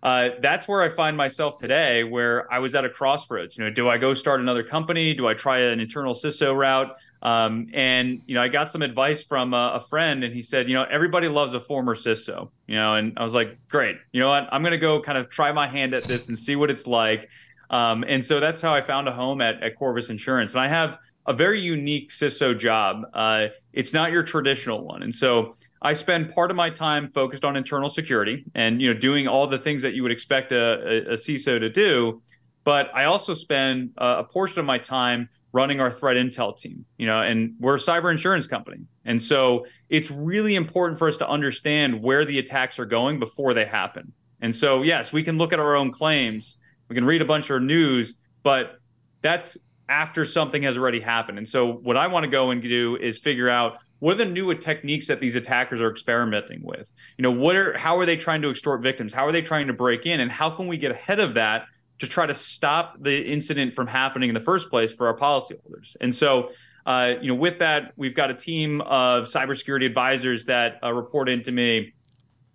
uh, 0.02 0.28
that's 0.40 0.68
where 0.68 0.82
I 0.82 0.88
find 0.88 1.16
myself 1.16 1.58
today, 1.58 2.04
where 2.04 2.50
I 2.52 2.58
was 2.58 2.74
at 2.74 2.84
a 2.84 2.90
crossroads. 2.90 3.56
You 3.56 3.64
know, 3.64 3.70
do 3.70 3.88
I 3.88 3.98
go 3.98 4.14
start 4.14 4.40
another 4.40 4.62
company? 4.62 5.14
Do 5.14 5.26
I 5.26 5.34
try 5.34 5.60
an 5.60 5.80
internal 5.80 6.14
CISO 6.14 6.56
route? 6.56 6.94
Um, 7.22 7.68
and 7.74 8.22
you 8.26 8.34
know, 8.34 8.42
I 8.42 8.48
got 8.48 8.70
some 8.70 8.82
advice 8.82 9.22
from 9.24 9.52
a, 9.52 9.72
a, 9.74 9.80
friend, 9.80 10.24
and 10.24 10.34
he 10.34 10.42
said, 10.42 10.68
you 10.68 10.74
know, 10.74 10.84
everybody 10.84 11.28
loves 11.28 11.52
a 11.52 11.60
former 11.60 11.94
CISO. 11.94 12.50
You 12.66 12.76
know, 12.76 12.94
and 12.94 13.12
I 13.18 13.22
was 13.22 13.34
like, 13.34 13.58
great. 13.68 13.96
You 14.12 14.20
know 14.20 14.28
what? 14.28 14.48
I'm 14.50 14.62
going 14.62 14.72
to 14.72 14.78
go 14.78 15.00
kind 15.02 15.18
of 15.18 15.28
try 15.28 15.52
my 15.52 15.68
hand 15.68 15.94
at 15.94 16.04
this 16.04 16.28
and 16.28 16.38
see 16.38 16.56
what 16.56 16.70
it's 16.70 16.86
like. 16.86 17.28
Um, 17.68 18.04
and 18.08 18.24
so 18.24 18.40
that's 18.40 18.60
how 18.60 18.74
I 18.74 18.80
found 18.80 19.06
a 19.06 19.12
home 19.12 19.40
at, 19.40 19.62
at 19.62 19.76
Corvus 19.76 20.08
Insurance. 20.08 20.52
And 20.52 20.60
I 20.60 20.68
have 20.68 20.98
a 21.26 21.32
very 21.32 21.60
unique 21.60 22.10
CISO 22.10 22.58
job. 22.58 23.02
Uh, 23.12 23.48
it's 23.72 23.92
not 23.92 24.10
your 24.12 24.22
traditional 24.22 24.84
one, 24.84 25.02
and 25.02 25.14
so 25.14 25.54
I 25.82 25.92
spend 25.92 26.34
part 26.34 26.50
of 26.50 26.56
my 26.56 26.70
time 26.70 27.10
focused 27.10 27.44
on 27.44 27.56
internal 27.56 27.90
security 27.90 28.44
and 28.54 28.80
you 28.82 28.92
know 28.92 28.98
doing 28.98 29.28
all 29.28 29.46
the 29.46 29.58
things 29.58 29.82
that 29.82 29.94
you 29.94 30.02
would 30.02 30.12
expect 30.12 30.52
a, 30.52 30.56
a, 30.58 31.12
a 31.12 31.14
CISO 31.14 31.60
to 31.60 31.68
do. 31.68 32.22
But 32.64 32.94
I 32.94 33.04
also 33.04 33.34
spend 33.34 33.92
uh, 33.96 34.16
a 34.18 34.24
portion 34.24 34.58
of 34.58 34.66
my 34.66 34.78
time 34.78 35.28
running 35.52 35.80
our 35.80 35.90
threat 35.90 36.16
intel 36.16 36.56
team, 36.56 36.84
you 36.96 37.06
know, 37.06 37.20
and 37.20 37.54
we're 37.58 37.74
a 37.74 37.78
cyber 37.78 38.10
insurance 38.10 38.46
company. 38.46 38.78
And 39.04 39.20
so 39.20 39.66
it's 39.88 40.10
really 40.10 40.54
important 40.54 40.98
for 40.98 41.08
us 41.08 41.16
to 41.18 41.28
understand 41.28 42.02
where 42.02 42.24
the 42.24 42.38
attacks 42.38 42.78
are 42.78 42.84
going 42.86 43.18
before 43.18 43.54
they 43.54 43.64
happen. 43.64 44.12
And 44.40 44.54
so, 44.54 44.82
yes, 44.82 45.12
we 45.12 45.22
can 45.22 45.38
look 45.38 45.52
at 45.52 45.58
our 45.58 45.74
own 45.74 45.92
claims, 45.92 46.58
we 46.88 46.94
can 46.94 47.04
read 47.04 47.20
a 47.20 47.24
bunch 47.24 47.50
of 47.50 47.62
news, 47.62 48.14
but 48.42 48.78
that's 49.22 49.56
after 49.88 50.24
something 50.24 50.62
has 50.62 50.78
already 50.78 51.00
happened. 51.00 51.38
And 51.38 51.48
so, 51.48 51.72
what 51.72 51.96
I 51.96 52.06
want 52.06 52.24
to 52.24 52.30
go 52.30 52.50
and 52.50 52.62
do 52.62 52.96
is 52.96 53.18
figure 53.18 53.48
out 53.48 53.78
what 53.98 54.12
are 54.12 54.24
the 54.24 54.24
new 54.24 54.54
techniques 54.54 55.06
that 55.08 55.20
these 55.20 55.36
attackers 55.36 55.80
are 55.80 55.90
experimenting 55.90 56.60
with. 56.62 56.90
You 57.18 57.22
know, 57.22 57.30
what 57.30 57.56
are 57.56 57.76
how 57.76 57.98
are 57.98 58.06
they 58.06 58.16
trying 58.16 58.42
to 58.42 58.50
extort 58.50 58.82
victims? 58.82 59.12
How 59.12 59.26
are 59.26 59.32
they 59.32 59.42
trying 59.42 59.66
to 59.66 59.72
break 59.72 60.06
in? 60.06 60.20
And 60.20 60.30
how 60.30 60.50
can 60.50 60.66
we 60.66 60.78
get 60.78 60.90
ahead 60.90 61.20
of 61.20 61.34
that 61.34 61.66
to 62.00 62.06
try 62.06 62.26
to 62.26 62.34
stop 62.34 62.96
the 63.00 63.20
incident 63.20 63.74
from 63.74 63.86
happening 63.86 64.28
in 64.28 64.34
the 64.34 64.40
first 64.40 64.70
place 64.70 64.92
for 64.92 65.06
our 65.06 65.16
policyholders. 65.16 65.96
And 66.00 66.14
so, 66.14 66.50
uh, 66.86 67.14
you 67.20 67.28
know, 67.28 67.34
with 67.34 67.58
that, 67.58 67.92
we've 67.96 68.14
got 68.14 68.30
a 68.30 68.34
team 68.34 68.80
of 68.80 69.28
cybersecurity 69.28 69.86
advisors 69.86 70.46
that 70.46 70.78
uh, 70.82 70.92
report 70.92 71.28
into 71.28 71.52
me. 71.52 71.92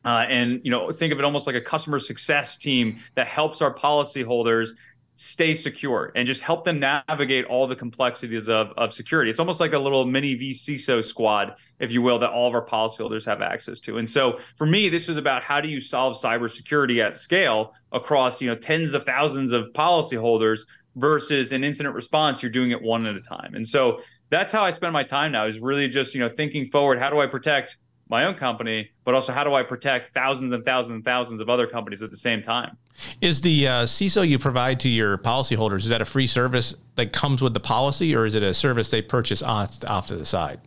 Uh, 0.04 0.26
and 0.30 0.62
you 0.64 0.72
know, 0.72 0.92
think 0.92 1.14
of 1.14 1.20
it 1.20 1.26
almost 1.26 1.48
like 1.48 1.56
a 1.56 1.62
customer 1.62 2.00
success 2.00 2.58
team 2.58 3.00
that 3.16 3.28
helps 3.28 3.62
our 3.62 3.74
policyholders 3.74 4.70
stay 5.18 5.54
secure 5.54 6.12
and 6.16 6.28
just 6.28 6.42
help 6.42 6.66
them 6.66 6.80
navigate 6.80 7.46
all 7.46 7.68
the 7.68 7.76
complexities 7.76 8.50
of, 8.50 8.72
of 8.78 8.94
security. 8.94 9.30
It's 9.32 9.40
almost 9.40 9.60
like 9.60 9.74
a 9.74 9.80
little 9.80 10.06
mini 10.06 10.36
vCISO 10.36 11.04
squad, 11.04 11.56
if 11.80 11.92
you 11.92 12.02
will, 12.02 12.20
that 12.20 12.30
all 12.30 12.48
of 12.48 12.54
our 12.54 12.66
policyholders 12.66 13.26
have 13.26 13.42
access 13.42 13.80
to. 13.82 13.98
And 13.98 14.10
so 14.10 14.40
for 14.58 14.66
me, 14.66 14.90
this 14.90 15.08
was 15.08 15.18
about 15.18 15.44
how 15.44 15.62
do 15.62 15.70
you 15.70 15.80
solve 15.80 16.20
cybersecurity 16.22 17.04
at 17.04 17.18
scale 17.18 17.74
across, 17.92 18.42
you 18.42 18.50
know, 18.50 18.56
tens 18.56 18.94
of 18.94 19.04
thousands 19.04 19.52
of 19.52 19.68
policyholders 19.74 20.62
versus 20.96 21.52
an 21.52 21.64
incident 21.64 21.96
response, 21.96 22.42
you're 22.42 22.52
doing 22.52 22.72
it 22.72 22.82
one 22.82 23.08
at 23.08 23.16
a 23.16 23.22
time. 23.22 23.56
And 23.56 23.68
so 23.68 24.02
that's 24.30 24.52
how 24.52 24.64
I 24.64 24.72
spend 24.72 24.94
my 24.94 25.04
time 25.04 25.32
now 25.32 25.46
is 25.46 25.60
really 25.60 25.88
just, 25.88 26.14
you 26.14 26.20
know, 26.20 26.30
thinking 26.30 26.68
forward, 26.68 27.00
how 27.00 27.10
do 27.10 27.20
I 27.20 27.28
protect 27.28 27.78
my 28.08 28.26
own 28.26 28.36
company, 28.36 28.92
but 29.04 29.16
also 29.16 29.34
how 29.34 29.44
do 29.44 29.54
I 29.54 29.64
protect 29.64 30.14
thousands 30.14 30.54
and 30.54 30.64
thousands 30.64 30.96
and 30.96 31.06
thousands 31.06 31.42
of 31.42 31.50
other 31.50 31.68
companies 31.68 32.04
at 32.04 32.12
the 32.12 32.18
same 32.18 32.42
time? 32.42 32.78
Is 33.22 33.42
the 33.42 33.68
uh, 33.68 33.72
CISO 33.84 34.28
you 34.28 34.40
provide 34.40 34.80
to 34.82 34.90
your 34.90 35.18
policyholders 35.18 35.80
is 35.80 35.90
that 35.90 36.02
a 36.02 36.06
free 36.06 36.28
service 36.28 36.76
that 36.96 37.12
comes 37.14 37.42
with 37.42 37.54
the 37.54 37.60
policy, 37.60 38.16
or 38.16 38.26
is 38.26 38.36
it 38.36 38.44
a 38.44 38.54
service 38.54 38.90
they 38.90 39.02
purchase 39.02 39.42
off, 39.42 39.84
off 39.88 40.08
to 40.08 40.16
the 40.16 40.26
side? 40.26 40.62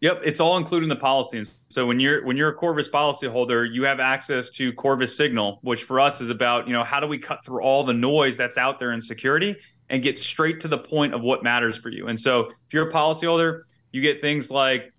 Yep, 0.00 0.20
it's 0.24 0.38
all 0.38 0.56
included 0.56 0.84
in 0.84 0.90
the 0.90 0.96
policy. 0.96 1.42
So 1.68 1.84
when 1.84 1.98
you're 1.98 2.24
when 2.24 2.36
you're 2.36 2.50
a 2.50 2.54
Corvus 2.54 2.88
policyholder, 2.88 3.68
you 3.72 3.82
have 3.82 3.98
access 3.98 4.48
to 4.50 4.72
Corvus 4.74 5.16
Signal, 5.16 5.58
which 5.62 5.82
for 5.82 5.98
us 5.98 6.20
is 6.20 6.30
about 6.30 6.68
you 6.68 6.72
know 6.72 6.84
how 6.84 7.00
do 7.00 7.08
we 7.08 7.18
cut 7.18 7.44
through 7.44 7.62
all 7.62 7.82
the 7.82 7.92
noise 7.92 8.36
that's 8.36 8.56
out 8.56 8.78
there 8.78 8.92
in 8.92 9.00
security 9.00 9.56
and 9.90 10.02
get 10.02 10.16
straight 10.18 10.60
to 10.60 10.68
the 10.68 10.78
point 10.78 11.14
of 11.14 11.22
what 11.22 11.42
matters 11.42 11.76
for 11.76 11.88
you. 11.88 12.06
And 12.06 12.20
so 12.20 12.50
if 12.50 12.72
you're 12.74 12.88
a 12.88 12.92
policyholder, 12.92 13.62
you 13.90 14.00
get 14.00 14.20
things 14.20 14.50
like 14.50 14.92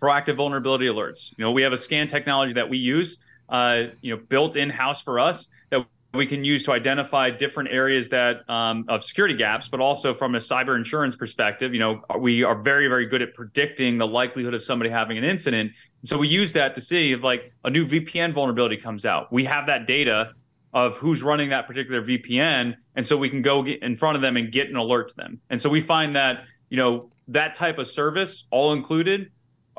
proactive 0.00 0.36
vulnerability 0.36 0.86
alerts. 0.86 1.30
You 1.36 1.44
know, 1.44 1.52
we 1.52 1.62
have 1.62 1.72
a 1.72 1.76
scan 1.76 2.08
technology 2.08 2.52
that 2.54 2.68
we 2.68 2.78
use, 2.78 3.18
uh, 3.48 3.84
you 4.00 4.14
know, 4.14 4.22
built 4.28 4.56
in 4.56 4.70
house 4.70 5.00
for 5.00 5.20
us 5.20 5.48
that 5.70 5.86
we 6.12 6.26
can 6.26 6.44
use 6.44 6.64
to 6.64 6.72
identify 6.72 7.30
different 7.30 7.70
areas 7.70 8.08
that 8.08 8.48
um, 8.50 8.84
of 8.88 9.04
security 9.04 9.34
gaps, 9.34 9.68
but 9.68 9.80
also 9.80 10.12
from 10.12 10.34
a 10.34 10.38
cyber 10.38 10.76
insurance 10.76 11.14
perspective, 11.14 11.72
you 11.72 11.78
know, 11.78 12.02
we 12.18 12.42
are 12.42 12.60
very, 12.60 12.88
very 12.88 13.06
good 13.06 13.22
at 13.22 13.32
predicting 13.34 13.98
the 13.98 14.06
likelihood 14.06 14.54
of 14.54 14.62
somebody 14.62 14.90
having 14.90 15.18
an 15.18 15.24
incident. 15.24 15.72
So 16.04 16.18
we 16.18 16.26
use 16.26 16.52
that 16.54 16.74
to 16.74 16.80
see 16.80 17.12
if 17.12 17.22
like 17.22 17.52
a 17.64 17.70
new 17.70 17.86
VPN 17.86 18.34
vulnerability 18.34 18.76
comes 18.76 19.06
out. 19.06 19.32
We 19.32 19.44
have 19.44 19.66
that 19.66 19.86
data 19.86 20.32
of 20.72 20.96
who's 20.96 21.22
running 21.22 21.50
that 21.50 21.66
particular 21.66 22.02
VPN, 22.02 22.74
and 22.94 23.06
so 23.06 23.16
we 23.16 23.28
can 23.28 23.42
go 23.42 23.62
get 23.62 23.82
in 23.82 23.96
front 23.96 24.16
of 24.16 24.22
them 24.22 24.36
and 24.36 24.52
get 24.52 24.68
an 24.68 24.76
alert 24.76 25.10
to 25.10 25.16
them. 25.16 25.40
And 25.50 25.60
so 25.60 25.68
we 25.68 25.80
find 25.80 26.14
that 26.16 26.44
you 26.70 26.76
know 26.76 27.10
that 27.28 27.54
type 27.54 27.78
of 27.78 27.88
service, 27.88 28.46
all 28.50 28.72
included, 28.72 29.30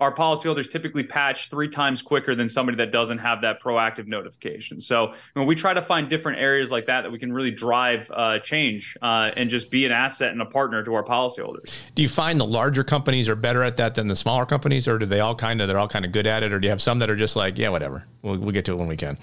our 0.02 0.14
policyholders 0.14 0.70
typically 0.70 1.04
patch 1.04 1.50
three 1.50 1.70
times 1.70 2.02
quicker 2.02 2.34
than 2.34 2.50
somebody 2.50 2.76
that 2.76 2.92
doesn't 2.92 3.20
have 3.20 3.42
that 3.42 3.62
proactive 3.62 4.08
notification. 4.08 4.82
So 4.82 5.14
when 5.34 5.46
we 5.46 5.54
try 5.54 5.76
to 5.76 5.82
find 5.82 6.10
different 6.10 6.40
areas 6.40 6.72
like 6.72 6.88
that 6.88 7.04
that 7.04 7.12
we 7.12 7.20
can 7.20 7.32
really 7.32 7.52
drive 7.52 8.10
uh, 8.12 8.40
change 8.40 8.98
uh, 9.04 9.30
and 9.38 9.48
just 9.50 9.70
be 9.70 9.86
an 9.86 9.92
asset 9.92 10.32
and 10.32 10.42
a 10.42 10.46
partner 10.46 10.84
to 10.84 10.94
our 10.96 11.04
policyholders. 11.04 11.72
Do 11.94 12.02
you 12.02 12.10
find 12.10 12.42
the 12.42 12.46
larger 12.46 12.84
companies 12.84 13.30
are 13.30 13.36
better 13.36 13.64
at 13.64 13.78
that 13.78 13.94
than 13.94 14.08
the 14.08 14.16
smaller 14.16 14.48
companies, 14.48 14.88
or 14.88 14.98
do 14.98 15.06
they 15.06 15.20
all 15.20 15.36
kind 15.36 15.62
of 15.62 15.68
they're 15.68 15.80
all 15.80 15.88
kind 15.88 16.04
of 16.04 16.12
good 16.12 16.26
at 16.26 16.42
it, 16.42 16.52
or 16.52 16.60
do 16.60 16.66
you 16.66 16.72
have 16.72 16.82
some 16.82 16.98
that 17.00 17.10
are 17.10 17.16
just 17.16 17.36
like 17.36 17.60
yeah 17.60 17.70
whatever 17.70 18.06
we'll, 18.24 18.40
we'll 18.40 18.52
get 18.52 18.66
to 18.66 18.72
it 18.72 18.78
when 18.78 18.88
we 18.88 18.98
can? 18.98 19.20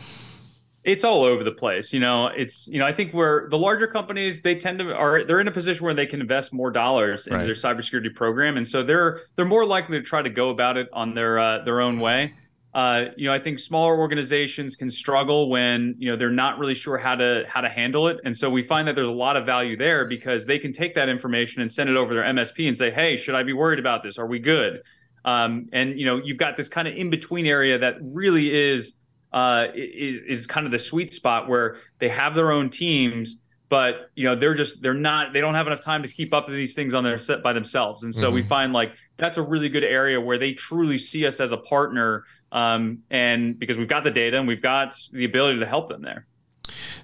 It's 0.88 1.04
all 1.04 1.22
over 1.22 1.44
the 1.44 1.52
place. 1.52 1.92
You 1.92 2.00
know, 2.00 2.28
it's 2.28 2.66
you 2.66 2.78
know, 2.78 2.86
I 2.86 2.92
think 2.92 3.12
where 3.12 3.46
the 3.50 3.58
larger 3.58 3.86
companies 3.86 4.40
they 4.40 4.54
tend 4.54 4.78
to 4.78 4.94
are 4.94 5.22
they're 5.22 5.40
in 5.40 5.46
a 5.46 5.52
position 5.52 5.84
where 5.84 5.94
they 5.94 6.06
can 6.06 6.20
invest 6.20 6.52
more 6.52 6.70
dollars 6.70 7.26
into 7.26 7.38
right. 7.38 7.44
their 7.44 7.54
cybersecurity 7.54 8.14
program, 8.14 8.56
and 8.56 8.66
so 8.66 8.82
they're 8.82 9.20
they're 9.36 9.44
more 9.44 9.66
likely 9.66 9.98
to 9.98 10.04
try 10.04 10.22
to 10.22 10.30
go 10.30 10.48
about 10.48 10.78
it 10.78 10.88
on 10.92 11.14
their 11.14 11.38
uh, 11.38 11.62
their 11.64 11.82
own 11.82 12.00
way. 12.00 12.32
Uh, 12.74 13.06
you 13.16 13.28
know, 13.28 13.34
I 13.34 13.38
think 13.38 13.58
smaller 13.58 13.98
organizations 13.98 14.76
can 14.76 14.90
struggle 14.90 15.50
when 15.50 15.94
you 15.98 16.10
know 16.10 16.16
they're 16.16 16.30
not 16.30 16.58
really 16.58 16.74
sure 16.74 16.96
how 16.96 17.16
to 17.16 17.44
how 17.46 17.60
to 17.60 17.68
handle 17.68 18.08
it, 18.08 18.18
and 18.24 18.34
so 18.34 18.48
we 18.48 18.62
find 18.62 18.88
that 18.88 18.94
there's 18.94 19.06
a 19.06 19.10
lot 19.10 19.36
of 19.36 19.44
value 19.44 19.76
there 19.76 20.06
because 20.06 20.46
they 20.46 20.58
can 20.58 20.72
take 20.72 20.94
that 20.94 21.10
information 21.10 21.60
and 21.60 21.70
send 21.70 21.90
it 21.90 21.96
over 21.96 22.14
their 22.14 22.24
MSP 22.24 22.66
and 22.66 22.76
say, 22.76 22.90
"Hey, 22.90 23.18
should 23.18 23.34
I 23.34 23.42
be 23.42 23.52
worried 23.52 23.78
about 23.78 24.02
this? 24.02 24.18
Are 24.18 24.26
we 24.26 24.38
good?" 24.38 24.82
Um, 25.24 25.68
and 25.72 25.98
you 25.98 26.06
know, 26.06 26.16
you've 26.24 26.38
got 26.38 26.56
this 26.56 26.70
kind 26.70 26.88
of 26.88 26.94
in 26.94 27.10
between 27.10 27.44
area 27.44 27.78
that 27.78 27.96
really 28.00 28.54
is 28.54 28.94
uh, 29.32 29.66
is, 29.74 30.20
is 30.26 30.46
kind 30.46 30.66
of 30.66 30.72
the 30.72 30.78
sweet 30.78 31.12
spot 31.12 31.48
where 31.48 31.76
they 31.98 32.08
have 32.08 32.34
their 32.34 32.50
own 32.50 32.70
teams, 32.70 33.38
but 33.68 34.10
you 34.14 34.24
know 34.24 34.34
they're 34.34 34.54
just 34.54 34.80
they're 34.80 34.94
not 34.94 35.32
they 35.32 35.40
don't 35.40 35.54
have 35.54 35.66
enough 35.66 35.82
time 35.82 36.02
to 36.02 36.08
keep 36.08 36.32
up 36.32 36.46
with 36.46 36.56
these 36.56 36.74
things 36.74 36.94
on 36.94 37.04
their 37.04 37.18
set 37.18 37.42
by 37.42 37.52
themselves, 37.52 38.02
and 38.02 38.14
so 38.14 38.26
mm-hmm. 38.26 38.36
we 38.36 38.42
find 38.42 38.72
like 38.72 38.92
that's 39.16 39.36
a 39.36 39.42
really 39.42 39.68
good 39.68 39.84
area 39.84 40.20
where 40.20 40.38
they 40.38 40.52
truly 40.52 40.96
see 40.96 41.26
us 41.26 41.40
as 41.40 41.52
a 41.52 41.56
partner, 41.56 42.24
um, 42.52 42.98
and 43.10 43.58
because 43.58 43.76
we've 43.76 43.88
got 43.88 44.04
the 44.04 44.10
data 44.10 44.38
and 44.38 44.48
we've 44.48 44.62
got 44.62 44.96
the 45.12 45.24
ability 45.24 45.58
to 45.58 45.66
help 45.66 45.88
them 45.88 46.02
there. 46.02 46.26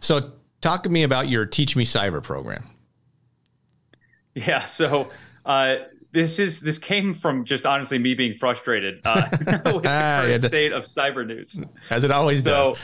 So, 0.00 0.32
talk 0.60 0.82
to 0.84 0.88
me 0.88 1.02
about 1.02 1.28
your 1.28 1.44
Teach 1.44 1.76
Me 1.76 1.84
Cyber 1.84 2.22
program. 2.22 2.70
Yeah, 4.34 4.64
so 4.64 5.10
uh, 5.44 5.76
this 6.14 6.38
is 6.38 6.60
this 6.60 6.78
came 6.78 7.12
from 7.12 7.44
just 7.44 7.66
honestly 7.66 7.98
me 7.98 8.14
being 8.14 8.34
frustrated 8.34 9.00
uh, 9.04 9.26
with 9.30 9.46
the 9.46 9.58
current 9.62 9.84
yeah, 9.84 10.38
state 10.38 10.72
of 10.72 10.84
cyber 10.84 11.26
news, 11.26 11.60
as 11.90 12.04
it 12.04 12.10
always 12.10 12.44
so, 12.44 12.70
does. 12.70 12.80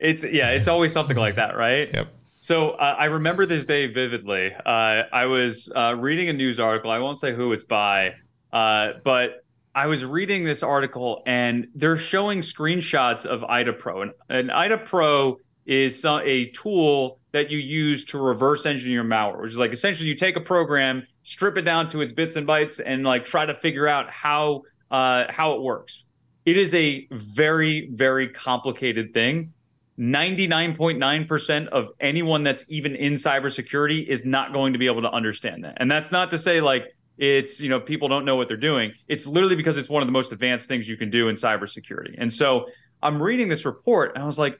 It's 0.00 0.24
yeah, 0.24 0.50
it's 0.50 0.66
always 0.66 0.92
something 0.92 1.16
like 1.16 1.36
that, 1.36 1.56
right? 1.56 1.90
Yep. 1.92 2.08
So 2.40 2.70
uh, 2.70 2.96
I 2.98 3.04
remember 3.04 3.44
this 3.44 3.66
day 3.66 3.86
vividly. 3.86 4.50
Uh, 4.64 5.02
I 5.12 5.26
was 5.26 5.70
uh, 5.76 5.94
reading 5.94 6.30
a 6.30 6.32
news 6.32 6.58
article. 6.58 6.90
I 6.90 6.98
won't 6.98 7.18
say 7.18 7.34
who 7.34 7.52
it's 7.52 7.64
by, 7.64 8.14
uh, 8.50 8.92
but 9.04 9.44
I 9.74 9.86
was 9.86 10.02
reading 10.02 10.42
this 10.44 10.62
article 10.62 11.22
and 11.26 11.68
they're 11.74 11.98
showing 11.98 12.40
screenshots 12.40 13.26
of 13.26 13.44
IDA 13.44 13.74
Pro, 13.74 14.02
and, 14.02 14.12
and 14.30 14.50
IDA 14.50 14.78
Pro 14.78 15.36
is 15.66 16.02
a 16.04 16.46
tool 16.52 17.19
that 17.32 17.50
you 17.50 17.58
use 17.58 18.04
to 18.06 18.18
reverse 18.18 18.66
engineer 18.66 19.04
malware, 19.04 19.42
which 19.42 19.52
is 19.52 19.58
like 19.58 19.72
essentially 19.72 20.08
you 20.08 20.14
take 20.14 20.36
a 20.36 20.40
program, 20.40 21.06
strip 21.22 21.56
it 21.56 21.62
down 21.62 21.88
to 21.90 22.00
its 22.00 22.12
bits 22.12 22.36
and 22.36 22.46
bytes, 22.46 22.80
and 22.84 23.04
like 23.04 23.24
try 23.24 23.46
to 23.46 23.54
figure 23.54 23.86
out 23.86 24.10
how 24.10 24.62
uh, 24.90 25.24
how 25.30 25.54
it 25.54 25.62
works. 25.62 26.04
It 26.44 26.56
is 26.56 26.74
a 26.74 27.06
very 27.10 27.90
very 27.92 28.28
complicated 28.28 29.14
thing. 29.14 29.52
99.9% 29.98 31.68
of 31.68 31.90
anyone 32.00 32.42
that's 32.42 32.64
even 32.68 32.96
in 32.96 33.14
cybersecurity 33.14 34.06
is 34.06 34.24
not 34.24 34.54
going 34.54 34.72
to 34.72 34.78
be 34.78 34.86
able 34.86 35.02
to 35.02 35.10
understand 35.10 35.62
that. 35.64 35.76
And 35.76 35.90
that's 35.90 36.10
not 36.10 36.30
to 36.30 36.38
say 36.38 36.62
like 36.62 36.86
it's, 37.18 37.60
you 37.60 37.68
know, 37.68 37.78
people 37.78 38.08
don't 38.08 38.24
know 38.24 38.34
what 38.34 38.48
they're 38.48 38.56
doing. 38.56 38.92
It's 39.08 39.26
literally 39.26 39.56
because 39.56 39.76
it's 39.76 39.90
one 39.90 40.02
of 40.02 40.08
the 40.08 40.12
most 40.12 40.32
advanced 40.32 40.68
things 40.68 40.88
you 40.88 40.96
can 40.96 41.10
do 41.10 41.28
in 41.28 41.36
cybersecurity. 41.36 42.14
And 42.16 42.32
so 42.32 42.66
I'm 43.02 43.22
reading 43.22 43.48
this 43.48 43.66
report 43.66 44.14
and 44.14 44.24
I 44.24 44.26
was 44.26 44.38
like, 44.38 44.58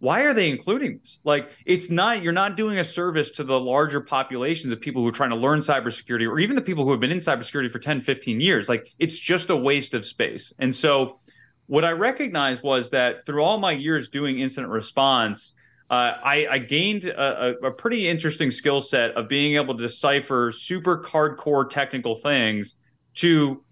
why 0.00 0.22
are 0.22 0.34
they 0.34 0.50
including 0.50 0.98
this? 0.98 1.20
Like, 1.24 1.50
it's 1.66 1.90
not, 1.90 2.22
you're 2.22 2.32
not 2.32 2.56
doing 2.56 2.78
a 2.78 2.84
service 2.84 3.30
to 3.32 3.44
the 3.44 3.60
larger 3.60 4.00
populations 4.00 4.72
of 4.72 4.80
people 4.80 5.02
who 5.02 5.08
are 5.08 5.12
trying 5.12 5.30
to 5.30 5.36
learn 5.36 5.60
cybersecurity 5.60 6.28
or 6.28 6.38
even 6.38 6.56
the 6.56 6.62
people 6.62 6.84
who 6.84 6.90
have 6.90 7.00
been 7.00 7.12
in 7.12 7.18
cybersecurity 7.18 7.70
for 7.70 7.78
10, 7.78 8.00
15 8.00 8.40
years. 8.40 8.68
Like, 8.68 8.88
it's 8.98 9.18
just 9.18 9.50
a 9.50 9.56
waste 9.56 9.92
of 9.92 10.04
space. 10.04 10.52
And 10.58 10.74
so, 10.74 11.18
what 11.66 11.84
I 11.84 11.92
recognized 11.92 12.62
was 12.62 12.90
that 12.90 13.26
through 13.26 13.44
all 13.44 13.58
my 13.58 13.72
years 13.72 14.08
doing 14.08 14.40
incident 14.40 14.72
response, 14.72 15.54
uh, 15.88 16.14
I, 16.24 16.46
I, 16.50 16.58
gained 16.58 17.04
a, 17.04 17.54
a, 17.64 17.70
pretty 17.70 18.08
interesting 18.08 18.50
skill 18.52 18.80
set 18.80 19.12
of 19.16 19.28
being 19.28 19.56
able 19.56 19.76
to 19.76 19.82
decipher 19.82 20.52
super 20.52 21.02
hardcore 21.02 21.68
technical 21.68 22.14
things 22.14 22.76
to 23.16 23.64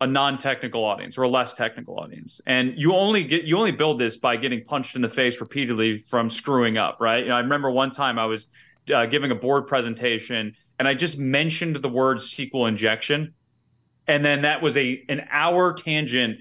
a 0.00 0.06
non-technical 0.06 0.84
audience 0.84 1.16
or 1.16 1.22
a 1.22 1.28
less 1.28 1.54
technical 1.54 1.98
audience. 1.98 2.40
And 2.46 2.74
you 2.76 2.94
only 2.94 3.22
get 3.24 3.44
you 3.44 3.56
only 3.56 3.72
build 3.72 3.98
this 3.98 4.16
by 4.16 4.36
getting 4.36 4.64
punched 4.64 4.96
in 4.96 5.02
the 5.02 5.08
face 5.08 5.40
repeatedly 5.40 5.96
from 5.96 6.28
screwing 6.28 6.76
up 6.76 6.98
right? 7.00 7.22
You 7.22 7.28
know, 7.28 7.36
i 7.36 7.40
remember 7.40 7.70
one 7.70 7.90
time 7.90 8.18
i 8.18 8.26
was 8.26 8.48
uh, 8.94 9.06
giving 9.06 9.30
a 9.30 9.34
board 9.34 9.66
presentation 9.66 10.54
and 10.78 10.88
i 10.88 10.94
just 10.94 11.16
mentioned 11.16 11.76
the 11.76 11.88
word 11.88 12.18
sql 12.18 12.68
injection. 12.68 13.34
And 14.06 14.22
then 14.22 14.42
that 14.42 14.60
was 14.60 14.76
a 14.76 15.02
an 15.08 15.26
hour 15.30 15.72
tangent 15.72 16.38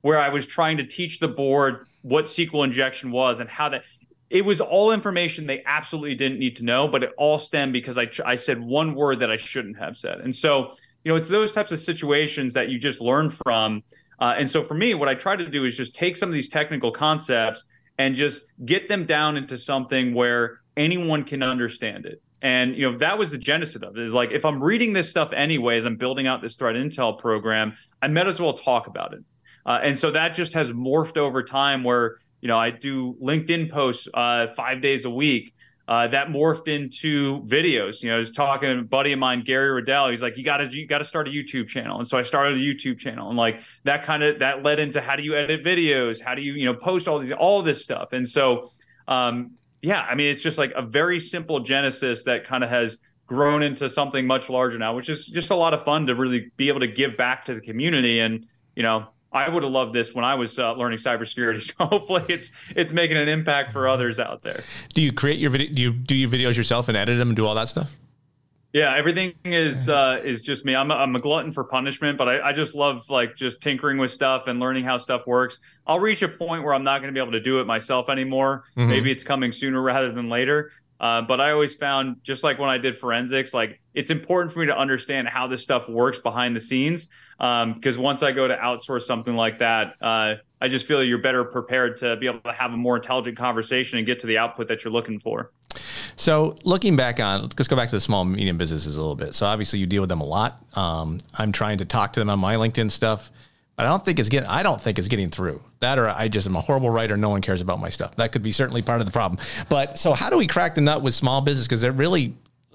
where 0.00 0.18
i 0.18 0.28
was 0.28 0.46
trying 0.46 0.76
to 0.76 0.86
teach 0.86 1.18
the 1.18 1.28
board 1.28 1.86
what 2.02 2.26
sql 2.26 2.64
injection 2.64 3.10
was 3.10 3.40
and 3.40 3.50
how 3.50 3.68
that 3.70 3.82
it 4.30 4.44
was 4.44 4.60
all 4.62 4.92
information 4.92 5.46
they 5.46 5.62
absolutely 5.66 6.14
didn't 6.14 6.38
need 6.38 6.56
to 6.56 6.64
know 6.64 6.88
but 6.88 7.02
it 7.02 7.10
all 7.18 7.38
stemmed 7.38 7.72
because 7.72 7.98
i 7.98 8.08
i 8.24 8.36
said 8.36 8.60
one 8.60 8.94
word 8.94 9.18
that 9.18 9.30
i 9.30 9.36
shouldn't 9.36 9.76
have 9.76 9.96
said. 9.96 10.20
And 10.20 10.34
so 10.34 10.74
you 11.04 11.12
know, 11.12 11.16
it's 11.16 11.28
those 11.28 11.52
types 11.52 11.72
of 11.72 11.80
situations 11.80 12.54
that 12.54 12.68
you 12.68 12.78
just 12.78 13.00
learn 13.00 13.30
from. 13.30 13.82
Uh, 14.20 14.34
and 14.38 14.48
so 14.48 14.62
for 14.62 14.74
me, 14.74 14.94
what 14.94 15.08
I 15.08 15.14
try 15.14 15.36
to 15.36 15.48
do 15.48 15.64
is 15.64 15.76
just 15.76 15.94
take 15.94 16.16
some 16.16 16.28
of 16.28 16.32
these 16.32 16.48
technical 16.48 16.92
concepts 16.92 17.64
and 17.98 18.14
just 18.14 18.42
get 18.64 18.88
them 18.88 19.04
down 19.04 19.36
into 19.36 19.58
something 19.58 20.14
where 20.14 20.60
anyone 20.76 21.24
can 21.24 21.42
understand 21.42 22.06
it. 22.06 22.22
And 22.40 22.74
you 22.76 22.90
know 22.90 22.98
that 22.98 23.18
was 23.18 23.30
the 23.30 23.38
genesis 23.38 23.82
of 23.82 23.96
it. 23.96 24.02
Is 24.02 24.12
like 24.12 24.32
if 24.32 24.44
I'm 24.44 24.62
reading 24.62 24.92
this 24.92 25.08
stuff 25.08 25.32
anyways, 25.32 25.84
I'm 25.84 25.96
building 25.96 26.26
out 26.26 26.42
this 26.42 26.56
threat 26.56 26.74
intel 26.74 27.16
program. 27.16 27.76
I 28.00 28.08
might 28.08 28.26
as 28.26 28.40
well 28.40 28.54
talk 28.54 28.88
about 28.88 29.14
it. 29.14 29.20
Uh, 29.64 29.78
and 29.82 29.96
so 29.96 30.10
that 30.10 30.34
just 30.34 30.52
has 30.54 30.72
morphed 30.72 31.16
over 31.16 31.44
time. 31.44 31.84
Where 31.84 32.16
you 32.40 32.48
know 32.48 32.58
I 32.58 32.70
do 32.70 33.14
LinkedIn 33.22 33.70
posts 33.70 34.08
uh, 34.12 34.48
five 34.56 34.82
days 34.82 35.04
a 35.04 35.10
week 35.10 35.54
uh, 35.88 36.08
that 36.08 36.28
morphed 36.28 36.68
into 36.68 37.40
videos. 37.42 38.02
You 38.02 38.10
know, 38.10 38.16
I 38.16 38.18
was 38.18 38.30
talking 38.30 38.68
to 38.68 38.78
a 38.78 38.82
buddy 38.82 39.12
of 39.12 39.18
mine, 39.18 39.42
Gary 39.42 39.70
Riddell. 39.70 40.10
He's 40.10 40.22
like, 40.22 40.36
"You 40.36 40.44
got 40.44 40.58
to, 40.58 40.66
you 40.66 40.86
got 40.86 40.98
to 40.98 41.04
start 41.04 41.28
a 41.28 41.30
YouTube 41.30 41.68
channel." 41.68 41.98
And 41.98 42.06
so 42.06 42.16
I 42.18 42.22
started 42.22 42.56
a 42.56 42.60
YouTube 42.60 42.98
channel, 42.98 43.28
and 43.28 43.36
like 43.36 43.60
that 43.84 44.04
kind 44.04 44.22
of 44.22 44.38
that 44.38 44.62
led 44.62 44.78
into 44.78 45.00
how 45.00 45.16
do 45.16 45.22
you 45.22 45.36
edit 45.36 45.64
videos? 45.64 46.20
How 46.20 46.34
do 46.34 46.42
you, 46.42 46.54
you 46.54 46.66
know, 46.66 46.74
post 46.74 47.08
all 47.08 47.18
these, 47.18 47.32
all 47.32 47.62
this 47.62 47.82
stuff? 47.82 48.12
And 48.12 48.28
so, 48.28 48.70
um, 49.08 49.56
yeah, 49.80 50.02
I 50.02 50.14
mean, 50.14 50.28
it's 50.28 50.42
just 50.42 50.58
like 50.58 50.72
a 50.76 50.82
very 50.82 51.18
simple 51.18 51.60
genesis 51.60 52.24
that 52.24 52.46
kind 52.46 52.62
of 52.62 52.70
has 52.70 52.98
grown 53.26 53.62
into 53.62 53.90
something 53.90 54.26
much 54.26 54.48
larger 54.48 54.78
now, 54.78 54.94
which 54.94 55.08
is 55.08 55.26
just 55.26 55.50
a 55.50 55.56
lot 55.56 55.74
of 55.74 55.82
fun 55.82 56.06
to 56.06 56.14
really 56.14 56.50
be 56.56 56.68
able 56.68 56.80
to 56.80 56.86
give 56.86 57.16
back 57.16 57.44
to 57.46 57.54
the 57.54 57.60
community 57.60 58.20
and 58.20 58.46
you 58.76 58.82
know 58.82 59.08
I 59.32 59.48
would 59.48 59.62
have 59.62 59.72
loved 59.72 59.94
this 59.94 60.14
when 60.14 60.24
I 60.24 60.34
was 60.34 60.58
uh, 60.58 60.74
learning 60.74 60.98
cybersecurity. 60.98 61.62
So 61.78 61.86
hopefully, 61.86 62.24
it's 62.28 62.50
it's 62.74 62.92
making 62.92 63.16
an 63.16 63.28
impact 63.28 63.72
for 63.72 63.88
others 63.88 64.18
out 64.18 64.42
there. 64.42 64.62
Do 64.94 65.00
you 65.00 65.12
create 65.12 65.38
your 65.38 65.50
video? 65.50 65.72
Do 65.72 65.82
you 65.82 65.92
do 65.92 66.14
your 66.14 66.28
videos 66.28 66.56
yourself 66.56 66.88
and 66.88 66.96
edit 66.96 67.18
them 67.18 67.28
and 67.28 67.36
do 67.36 67.46
all 67.46 67.54
that 67.54 67.68
stuff? 67.68 67.96
Yeah, 68.72 68.96
everything 68.96 69.34
is 69.44 69.90
uh, 69.90 70.20
is 70.24 70.40
just 70.40 70.64
me. 70.64 70.74
I'm 70.74 70.90
a, 70.90 70.94
I'm 70.94 71.14
a 71.14 71.20
glutton 71.20 71.52
for 71.52 71.62
punishment, 71.62 72.16
but 72.16 72.28
I, 72.28 72.48
I 72.48 72.52
just 72.52 72.74
love 72.74 73.08
like 73.10 73.36
just 73.36 73.60
tinkering 73.60 73.98
with 73.98 74.10
stuff 74.10 74.46
and 74.46 74.60
learning 74.60 74.84
how 74.84 74.96
stuff 74.96 75.26
works. 75.26 75.58
I'll 75.86 76.00
reach 76.00 76.22
a 76.22 76.28
point 76.28 76.64
where 76.64 76.72
I'm 76.72 76.84
not 76.84 77.00
going 77.00 77.12
to 77.12 77.18
be 77.18 77.20
able 77.20 77.32
to 77.32 77.40
do 77.40 77.60
it 77.60 77.66
myself 77.66 78.08
anymore. 78.08 78.64
Mm-hmm. 78.76 78.88
Maybe 78.88 79.12
it's 79.12 79.24
coming 79.24 79.52
sooner 79.52 79.82
rather 79.82 80.10
than 80.10 80.30
later. 80.30 80.72
Uh, 81.02 81.20
but 81.20 81.40
I 81.40 81.50
always 81.50 81.74
found, 81.74 82.22
just 82.22 82.44
like 82.44 82.60
when 82.60 82.70
I 82.70 82.78
did 82.78 82.96
forensics, 82.96 83.52
like 83.52 83.80
it's 83.92 84.10
important 84.10 84.52
for 84.52 84.60
me 84.60 84.66
to 84.66 84.78
understand 84.78 85.28
how 85.28 85.48
this 85.48 85.60
stuff 85.60 85.88
works 85.88 86.20
behind 86.20 86.54
the 86.54 86.60
scenes. 86.60 87.08
Um, 87.40 87.74
because 87.74 87.98
once 87.98 88.22
I 88.22 88.30
go 88.30 88.46
to 88.46 88.54
outsource 88.54 89.02
something 89.02 89.34
like 89.34 89.58
that, 89.58 89.96
uh, 90.00 90.36
I 90.60 90.68
just 90.68 90.86
feel 90.86 91.02
you're 91.02 91.18
better 91.18 91.42
prepared 91.42 91.96
to 91.98 92.14
be 92.16 92.26
able 92.26 92.38
to 92.42 92.52
have 92.52 92.72
a 92.72 92.76
more 92.76 92.94
intelligent 92.94 93.36
conversation 93.36 93.98
and 93.98 94.06
get 94.06 94.20
to 94.20 94.28
the 94.28 94.38
output 94.38 94.68
that 94.68 94.84
you're 94.84 94.92
looking 94.92 95.18
for. 95.18 95.50
So, 96.14 96.54
looking 96.62 96.94
back 96.94 97.18
on, 97.18 97.42
let's 97.42 97.66
go 97.66 97.74
back 97.74 97.88
to 97.88 97.96
the 97.96 98.00
small 98.00 98.24
medium 98.24 98.58
businesses 98.58 98.96
a 98.96 99.00
little 99.00 99.16
bit. 99.16 99.34
So, 99.34 99.46
obviously, 99.46 99.80
you 99.80 99.86
deal 99.86 100.02
with 100.02 100.08
them 100.08 100.20
a 100.20 100.26
lot. 100.26 100.62
Um, 100.74 101.18
I'm 101.34 101.50
trying 101.50 101.78
to 101.78 101.84
talk 101.84 102.12
to 102.12 102.20
them 102.20 102.30
on 102.30 102.38
my 102.38 102.54
LinkedIn 102.54 102.92
stuff. 102.92 103.30
But 103.76 103.86
I 103.86 103.88
don't 103.88 104.04
think 104.04 104.18
it's 104.18 104.28
getting. 104.28 104.48
I 104.48 104.62
don't 104.62 104.80
think 104.80 104.98
it's 104.98 105.08
getting 105.08 105.30
through. 105.30 105.62
That 105.80 105.98
or 105.98 106.08
I 106.08 106.28
just 106.28 106.46
am 106.46 106.56
a 106.56 106.60
horrible 106.60 106.90
writer. 106.90 107.16
No 107.16 107.30
one 107.30 107.40
cares 107.40 107.60
about 107.60 107.80
my 107.80 107.90
stuff. 107.90 108.16
That 108.16 108.32
could 108.32 108.42
be 108.42 108.52
certainly 108.52 108.82
part 108.82 109.00
of 109.00 109.06
the 109.06 109.12
problem. 109.12 109.40
But 109.68 109.98
so 109.98 110.12
how 110.12 110.30
do 110.30 110.36
we 110.36 110.46
crack 110.46 110.74
the 110.74 110.80
nut 110.80 111.02
with 111.02 111.14
small 111.14 111.40
business? 111.40 111.66
Because 111.66 111.80
they're 111.80 111.92
really 111.92 112.34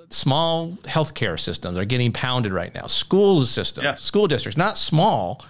small 0.09 0.71
healthcare 0.83 1.39
systems 1.39 1.77
are 1.77 1.85
getting 1.85 2.11
pounded 2.11 2.53
right 2.53 2.73
now. 2.73 2.87
Schools 2.87 3.49
systems, 3.49 3.85
yeah. 3.85 3.95
school 3.95 4.27
districts, 4.27 4.57
not 4.57 4.77
small, 4.77 5.43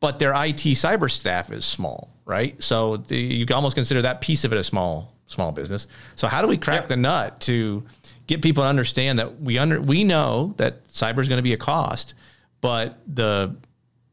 but 0.00 0.18
their 0.18 0.32
IT 0.32 0.62
cyber 0.76 1.10
staff 1.10 1.50
is 1.50 1.64
small, 1.64 2.10
right? 2.24 2.60
So 2.62 2.98
the, 2.98 3.16
you 3.16 3.46
can 3.46 3.56
almost 3.56 3.74
consider 3.74 4.02
that 4.02 4.20
piece 4.20 4.44
of 4.44 4.52
it 4.52 4.58
a 4.58 4.64
small 4.64 5.12
small 5.26 5.50
business. 5.50 5.88
So 6.14 6.28
how 6.28 6.40
do 6.40 6.48
we 6.48 6.56
crack 6.56 6.82
yeah. 6.82 6.88
the 6.88 6.96
nut 6.96 7.40
to 7.40 7.84
get 8.26 8.42
people 8.42 8.62
to 8.62 8.68
understand 8.68 9.18
that 9.18 9.40
we 9.40 9.58
under 9.58 9.80
we 9.80 10.04
know 10.04 10.54
that 10.58 10.86
cyber 10.88 11.18
is 11.18 11.28
going 11.28 11.38
to 11.38 11.42
be 11.42 11.52
a 11.52 11.58
cost, 11.58 12.14
but 12.60 12.98
the 13.06 13.56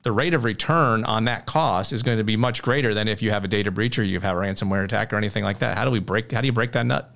the 0.04 0.12
rate 0.12 0.34
of 0.34 0.44
return 0.44 1.04
on 1.06 1.26
that 1.26 1.46
cost 1.46 1.94
is 1.94 2.04
going 2.04 2.18
to 2.18 2.24
be 2.24 2.36
much 2.36 2.62
greater 2.62 2.94
than 2.94 3.08
if 3.08 3.22
you 3.22 3.32
have 3.32 3.44
a 3.44 3.48
data 3.48 3.72
breach 3.72 3.98
or 3.98 4.04
you 4.04 4.20
have 4.20 4.36
a 4.36 4.40
ransomware 4.40 4.84
attack 4.84 5.12
or 5.14 5.16
anything 5.16 5.44
like 5.44 5.60
that. 5.60 5.78
How 5.78 5.86
do 5.86 5.92
we 5.92 6.00
break? 6.00 6.32
How 6.32 6.42
do 6.42 6.48
you 6.48 6.54
break 6.54 6.74
that 6.74 6.86
nut? 6.86 7.16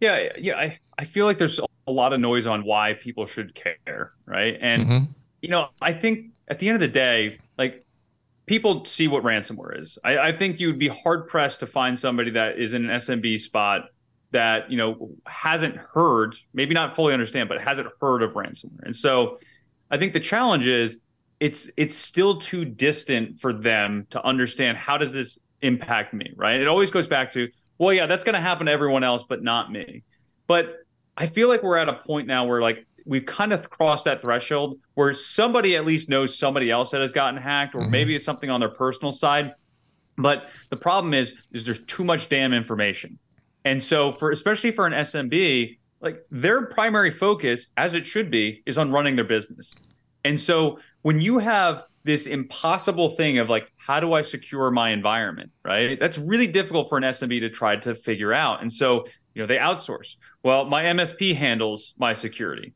Yeah, 0.00 0.30
yeah. 0.38 0.56
I, 0.56 0.78
I 0.98 1.04
feel 1.04 1.26
like 1.26 1.38
there's 1.38 1.60
a 1.86 1.92
lot 1.92 2.12
of 2.12 2.20
noise 2.20 2.46
on 2.46 2.64
why 2.64 2.94
people 2.94 3.26
should 3.26 3.54
care, 3.54 4.12
right? 4.26 4.56
And 4.60 4.86
mm-hmm. 4.86 5.04
you 5.42 5.50
know, 5.50 5.68
I 5.80 5.92
think 5.92 6.30
at 6.48 6.58
the 6.58 6.68
end 6.68 6.76
of 6.76 6.80
the 6.80 6.88
day, 6.88 7.38
like 7.58 7.84
people 8.46 8.86
see 8.86 9.06
what 9.06 9.22
ransomware 9.22 9.78
is. 9.78 9.98
I, 10.02 10.18
I 10.18 10.32
think 10.32 10.60
you 10.60 10.68
would 10.68 10.78
be 10.78 10.88
hard 10.88 11.28
pressed 11.28 11.60
to 11.60 11.66
find 11.66 11.98
somebody 11.98 12.30
that 12.32 12.58
is 12.58 12.72
in 12.72 12.88
an 12.88 12.96
SMB 12.98 13.40
spot 13.40 13.90
that 14.30 14.70
you 14.70 14.78
know 14.78 15.10
hasn't 15.26 15.76
heard, 15.76 16.36
maybe 16.54 16.74
not 16.74 16.96
fully 16.96 17.12
understand, 17.12 17.50
but 17.50 17.60
hasn't 17.60 17.88
heard 18.00 18.22
of 18.22 18.32
ransomware. 18.32 18.82
And 18.84 18.96
so, 18.96 19.38
I 19.90 19.98
think 19.98 20.14
the 20.14 20.20
challenge 20.20 20.66
is 20.66 20.98
it's 21.40 21.70
it's 21.76 21.94
still 21.94 22.40
too 22.40 22.64
distant 22.64 23.40
for 23.40 23.52
them 23.52 24.06
to 24.10 24.24
understand 24.24 24.78
how 24.78 24.96
does 24.96 25.12
this 25.12 25.38
impact 25.62 26.14
me, 26.14 26.32
right? 26.36 26.60
It 26.60 26.68
always 26.68 26.90
goes 26.90 27.06
back 27.06 27.32
to, 27.32 27.48
well, 27.78 27.92
yeah, 27.92 28.06
that's 28.06 28.24
going 28.24 28.34
to 28.34 28.40
happen 28.40 28.66
to 28.66 28.72
everyone 28.72 29.02
else, 29.02 29.24
but 29.28 29.42
not 29.42 29.72
me. 29.72 30.04
But 30.46 30.76
I 31.16 31.26
feel 31.26 31.48
like 31.48 31.62
we're 31.62 31.76
at 31.76 31.88
a 31.88 31.94
point 31.94 32.28
now 32.28 32.46
where 32.46 32.60
like 32.60 32.86
we've 33.06 33.26
kind 33.26 33.52
of 33.52 33.68
crossed 33.68 34.04
that 34.04 34.22
threshold 34.22 34.78
where 34.94 35.12
somebody 35.12 35.76
at 35.76 35.84
least 35.84 36.08
knows 36.08 36.38
somebody 36.38 36.70
else 36.70 36.90
that 36.90 37.00
has 37.00 37.12
gotten 37.12 37.40
hacked, 37.40 37.74
or 37.74 37.80
mm-hmm. 37.80 37.90
maybe 37.90 38.14
it's 38.14 38.24
something 38.24 38.50
on 38.50 38.60
their 38.60 38.70
personal 38.70 39.12
side. 39.12 39.52
But 40.16 40.48
the 40.70 40.76
problem 40.76 41.12
is, 41.12 41.34
is 41.52 41.64
there's 41.64 41.84
too 41.86 42.04
much 42.04 42.28
damn 42.28 42.52
information, 42.52 43.18
and 43.64 43.82
so 43.82 44.12
for 44.12 44.30
especially 44.30 44.70
for 44.70 44.86
an 44.86 44.92
SMB, 44.92 45.78
like 46.00 46.24
their 46.30 46.66
primary 46.66 47.10
focus, 47.10 47.66
as 47.76 47.94
it 47.94 48.06
should 48.06 48.30
be, 48.30 48.62
is 48.64 48.78
on 48.78 48.92
running 48.92 49.16
their 49.16 49.24
business. 49.24 49.74
And 50.24 50.38
so 50.38 50.78
when 51.04 51.20
you 51.20 51.38
have 51.38 51.84
this 52.04 52.26
impossible 52.26 53.10
thing 53.10 53.38
of 53.38 53.50
like, 53.50 53.70
how 53.76 54.00
do 54.00 54.14
I 54.14 54.22
secure 54.22 54.70
my 54.70 54.88
environment, 54.88 55.50
right? 55.62 56.00
That's 56.00 56.16
really 56.16 56.46
difficult 56.46 56.88
for 56.88 56.96
an 56.96 57.04
SMB 57.04 57.40
to 57.40 57.50
try 57.50 57.76
to 57.76 57.94
figure 57.94 58.32
out. 58.32 58.62
And 58.62 58.72
so, 58.72 59.04
you 59.34 59.42
know, 59.42 59.46
they 59.46 59.58
outsource. 59.58 60.14
Well, 60.42 60.64
my 60.64 60.84
MSP 60.84 61.36
handles 61.36 61.92
my 61.98 62.14
security. 62.14 62.72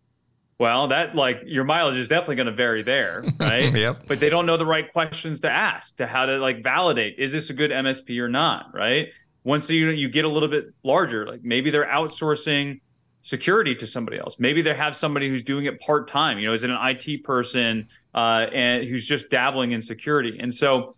Well, 0.58 0.88
that 0.88 1.14
like 1.14 1.42
your 1.46 1.64
mileage 1.64 1.96
is 1.96 2.10
definitely 2.10 2.36
going 2.36 2.48
to 2.48 2.52
vary 2.52 2.82
there, 2.82 3.24
right? 3.40 3.74
yep. 3.74 4.02
But 4.06 4.20
they 4.20 4.28
don't 4.28 4.44
know 4.44 4.58
the 4.58 4.66
right 4.66 4.92
questions 4.92 5.40
to 5.40 5.50
ask 5.50 5.96
to 5.96 6.06
how 6.06 6.26
to 6.26 6.36
like 6.36 6.62
validate 6.62 7.14
is 7.18 7.32
this 7.32 7.48
a 7.48 7.54
good 7.54 7.70
MSP 7.70 8.18
or 8.20 8.28
not, 8.28 8.74
right? 8.74 9.08
Once 9.42 9.70
you 9.70 9.88
you 9.88 10.10
get 10.10 10.26
a 10.26 10.28
little 10.28 10.50
bit 10.50 10.66
larger, 10.84 11.26
like 11.26 11.40
maybe 11.42 11.70
they're 11.70 11.86
outsourcing 11.86 12.80
security 13.22 13.74
to 13.74 13.86
somebody 13.86 14.18
else. 14.18 14.36
Maybe 14.38 14.62
they 14.62 14.74
have 14.74 14.96
somebody 14.96 15.28
who's 15.28 15.42
doing 15.42 15.66
it 15.66 15.80
part 15.80 16.08
time. 16.08 16.38
You 16.38 16.48
know, 16.48 16.54
is 16.54 16.64
it 16.64 16.70
an 16.70 16.78
IT 16.80 17.24
person 17.24 17.88
uh, 18.14 18.46
and 18.52 18.88
who's 18.88 19.04
just 19.04 19.30
dabbling 19.30 19.72
in 19.72 19.82
security? 19.82 20.38
And 20.40 20.54
so 20.54 20.94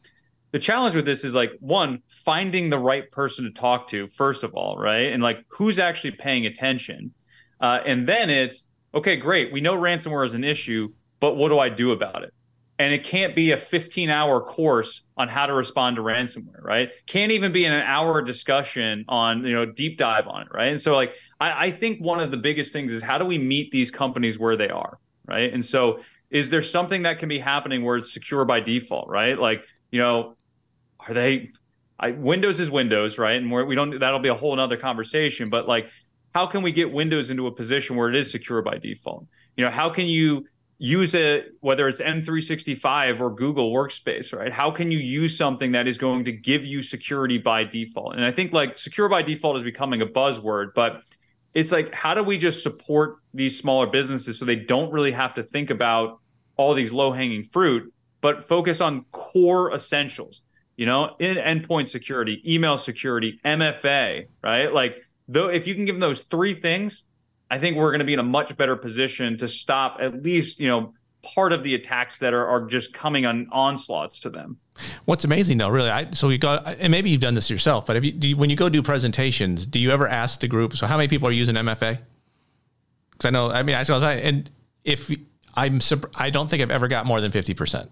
the 0.53 0.59
challenge 0.59 0.97
with 0.97 1.05
this 1.05 1.25
is 1.25 1.35
like 1.35 1.53
one 1.61 2.03
finding 2.09 2.71
the 2.71 2.79
right 2.79 3.11
person 3.11 3.45
to 3.45 3.51
talk 3.51 3.89
to 3.89 4.09
first 4.09 4.43
of 4.43 4.55
all, 4.55 4.77
right? 4.79 5.13
And 5.13 5.23
like 5.23 5.45
who's 5.49 5.79
actually 5.79 6.13
paying 6.13 6.47
attention, 6.47 7.13
uh, 7.61 7.81
and 7.87 8.09
then 8.09 8.31
it's 8.31 8.65
okay, 8.95 9.17
great. 9.17 9.53
We 9.53 9.61
know 9.61 9.77
ransomware 9.77 10.25
is 10.25 10.35
an 10.35 10.45
issue, 10.45 10.89
but 11.21 11.37
what 11.37 11.51
do 11.51 11.59
I 11.59 11.69
do 11.69 11.93
about 11.93 12.25
it? 12.25 12.33
And 12.79 12.95
it 12.95 13.05
can't 13.05 13.35
be 13.37 13.53
a 13.53 13.59
15 13.59 14.09
hour 14.09 14.41
course 14.41 15.03
on 15.17 15.29
how 15.29 15.47
to 15.47 15.53
respond 15.53 15.97
to 15.97 16.03
ransomware, 16.03 16.63
right? 16.63 16.89
Can't 17.07 17.31
even 17.33 17.53
be 17.53 17.67
an 17.67 17.73
hour 17.75 18.23
discussion 18.23 19.05
on, 19.07 19.45
you 19.45 19.53
know, 19.53 19.67
deep 19.67 19.99
dive 19.99 20.27
on 20.27 20.43
it, 20.43 20.49
right? 20.53 20.69
And 20.69 20.81
so, 20.81 20.95
like, 20.97 21.13
I, 21.41 21.67
I 21.67 21.71
think 21.71 22.01
one 22.01 22.21
of 22.21 22.31
the 22.31 22.37
biggest 22.37 22.73
things 22.73 22.93
is 22.93 23.03
how 23.03 23.19
do 23.19 23.25
we 23.25 23.39
meet 23.39 23.71
these 23.71 23.91
companies 23.91 24.39
where 24.39 24.57
they 24.57 24.69
are, 24.69 24.99
right? 25.27 25.53
And 25.53 25.65
so, 25.65 26.01
is 26.31 26.51
there 26.51 26.63
something 26.63 27.03
that 27.03 27.19
can 27.19 27.29
be 27.29 27.41
happening 27.41 27.85
where 27.85 27.97
it's 27.97 28.13
secure 28.13 28.45
by 28.45 28.61
default, 28.61 29.09
right? 29.09 29.37
Like, 29.39 29.65
you 29.91 29.99
know, 29.99 30.37
are 31.01 31.15
they? 31.15 31.49
I, 31.99 32.13
Windows 32.13 32.61
is 32.61 32.71
Windows, 32.71 33.19
right? 33.19 33.37
And 33.37 33.51
we 33.51 33.75
don't. 33.75 33.99
That'll 33.99 34.21
be 34.21 34.29
a 34.29 34.35
whole 34.35 34.53
another 34.53 34.77
conversation. 34.77 35.51
But 35.51 35.67
like, 35.67 35.91
how 36.35 36.47
can 36.47 36.63
we 36.63 36.73
get 36.73 36.93
Windows 36.93 37.31
into 37.31 37.47
a 37.47 37.53
position 37.53 37.97
where 37.97 38.09
it 38.09 38.15
is 38.15 38.31
secure 38.31 38.63
by 38.63 38.79
default? 38.79 39.27
You 39.57 39.65
know, 39.65 39.71
how 39.71 39.91
can 39.91 40.07
you 40.07 40.47
use 40.83 41.15
it 41.15 41.53
whether 41.61 41.89
it's 41.89 42.01
M365 42.01 43.21
or 43.21 43.35
Google 43.35 43.71
Workspace, 43.71 44.33
right? 44.33 44.51
How 44.51 44.71
can 44.71 44.91
you 44.91 44.99
use 44.99 45.37
something 45.37 45.73
that 45.73 45.87
is 45.87 45.99
going 45.99 46.25
to 46.25 46.33
give 46.33 46.65
you 46.65 46.81
security 46.83 47.37
by 47.37 47.65
default? 47.65 48.15
And 48.15 48.25
I 48.25 48.33
think 48.33 48.53
like 48.53 48.79
secure 48.79 49.09
by 49.09 49.21
default 49.21 49.59
is 49.59 49.63
becoming 49.63 50.01
a 50.01 50.07
buzzword, 50.07 50.69
but 50.75 51.03
it's 51.55 51.73
like 51.73 51.95
how 51.95 52.15
do 52.15 52.23
we 52.23 52.39
just 52.39 52.63
support 52.63 53.17
these 53.35 53.59
smaller 53.59 53.87
businesses 53.87 54.39
so 54.39 54.45
they 54.45 54.57
don't 54.57 54.93
really 54.93 55.13
have 55.13 55.35
to 55.35 55.43
think 55.43 55.71
about 55.71 56.21
all 56.57 56.75
these 56.75 56.93
low 56.93 57.13
hanging 57.13 57.45
fruit 57.45 57.93
but 58.21 58.47
focus 58.47 58.81
on 58.81 59.05
core 59.13 59.75
essentials 59.75 60.43
you 60.77 60.87
know 60.87 61.15
in 61.19 61.37
endpoint 61.37 61.89
security 61.89 62.43
email 62.47 62.77
security 62.77 63.41
mfa 63.45 64.27
right? 64.43 64.73
Like 64.73 64.97
though 65.29 65.49
if 65.49 65.67
you 65.67 65.75
can 65.75 65.85
give 65.85 65.95
them 65.95 66.01
those 66.01 66.21
three 66.23 66.55
things 66.55 67.05
i 67.51 67.59
think 67.59 67.77
we're 67.77 67.91
going 67.91 68.01
to 68.01 68.05
be 68.05 68.15
in 68.15 68.19
a 68.19 68.25
much 68.25 68.57
better 68.57 68.77
position 68.77 69.39
to 69.39 69.49
stop 69.49 69.99
at 70.01 70.23
least 70.23 70.59
you 70.59 70.69
know 70.69 70.95
part 71.23 71.53
of 71.53 71.63
the 71.63 71.75
attacks 71.75 72.19
that 72.19 72.33
are, 72.33 72.47
are 72.47 72.67
just 72.67 72.93
coming 72.93 73.27
on 73.27 73.49
onslaughts 73.53 74.21
to 74.21 74.31
them. 74.31 74.59
What's 75.05 75.25
amazing 75.25 75.59
though, 75.59 75.69
really, 75.69 75.91
I, 75.91 76.11
so 76.13 76.29
you 76.29 76.39
got, 76.39 76.67
and 76.79 76.91
maybe 76.91 77.11
you've 77.11 77.21
done 77.21 77.35
this 77.35 77.51
yourself, 77.51 77.87
but 77.87 78.03
you, 78.03 78.13
you, 78.21 78.37
when 78.37 78.51
you 78.51 78.57
go 78.57 78.69
do 78.69 78.83
presentations, 78.83 79.67
do 79.67 79.79
you 79.79 79.91
ever 79.91 80.09
ask 80.09 80.41
the 80.41 80.49
group, 80.49 80.77
so 80.77 80.87
how 80.87 80.97
many 80.97 81.09
people 81.09 81.29
are 81.29 81.33
using 81.33 81.55
MFA? 81.55 82.01
Because 83.11 83.27
I 83.27 83.31
know, 83.31 83.51
I 83.51 83.63
mean, 83.63 83.77
I 83.77 83.81
was, 83.81 83.91
and 83.91 84.51
if 84.85 85.11
I'm, 85.55 85.81
I 86.15 86.31
don't 86.31 86.49
think 86.49 86.63
I've 86.63 86.71
ever 86.71 86.89
got 86.89 87.05
more 87.05 87.21
than 87.21 87.33
50%. 87.33 87.89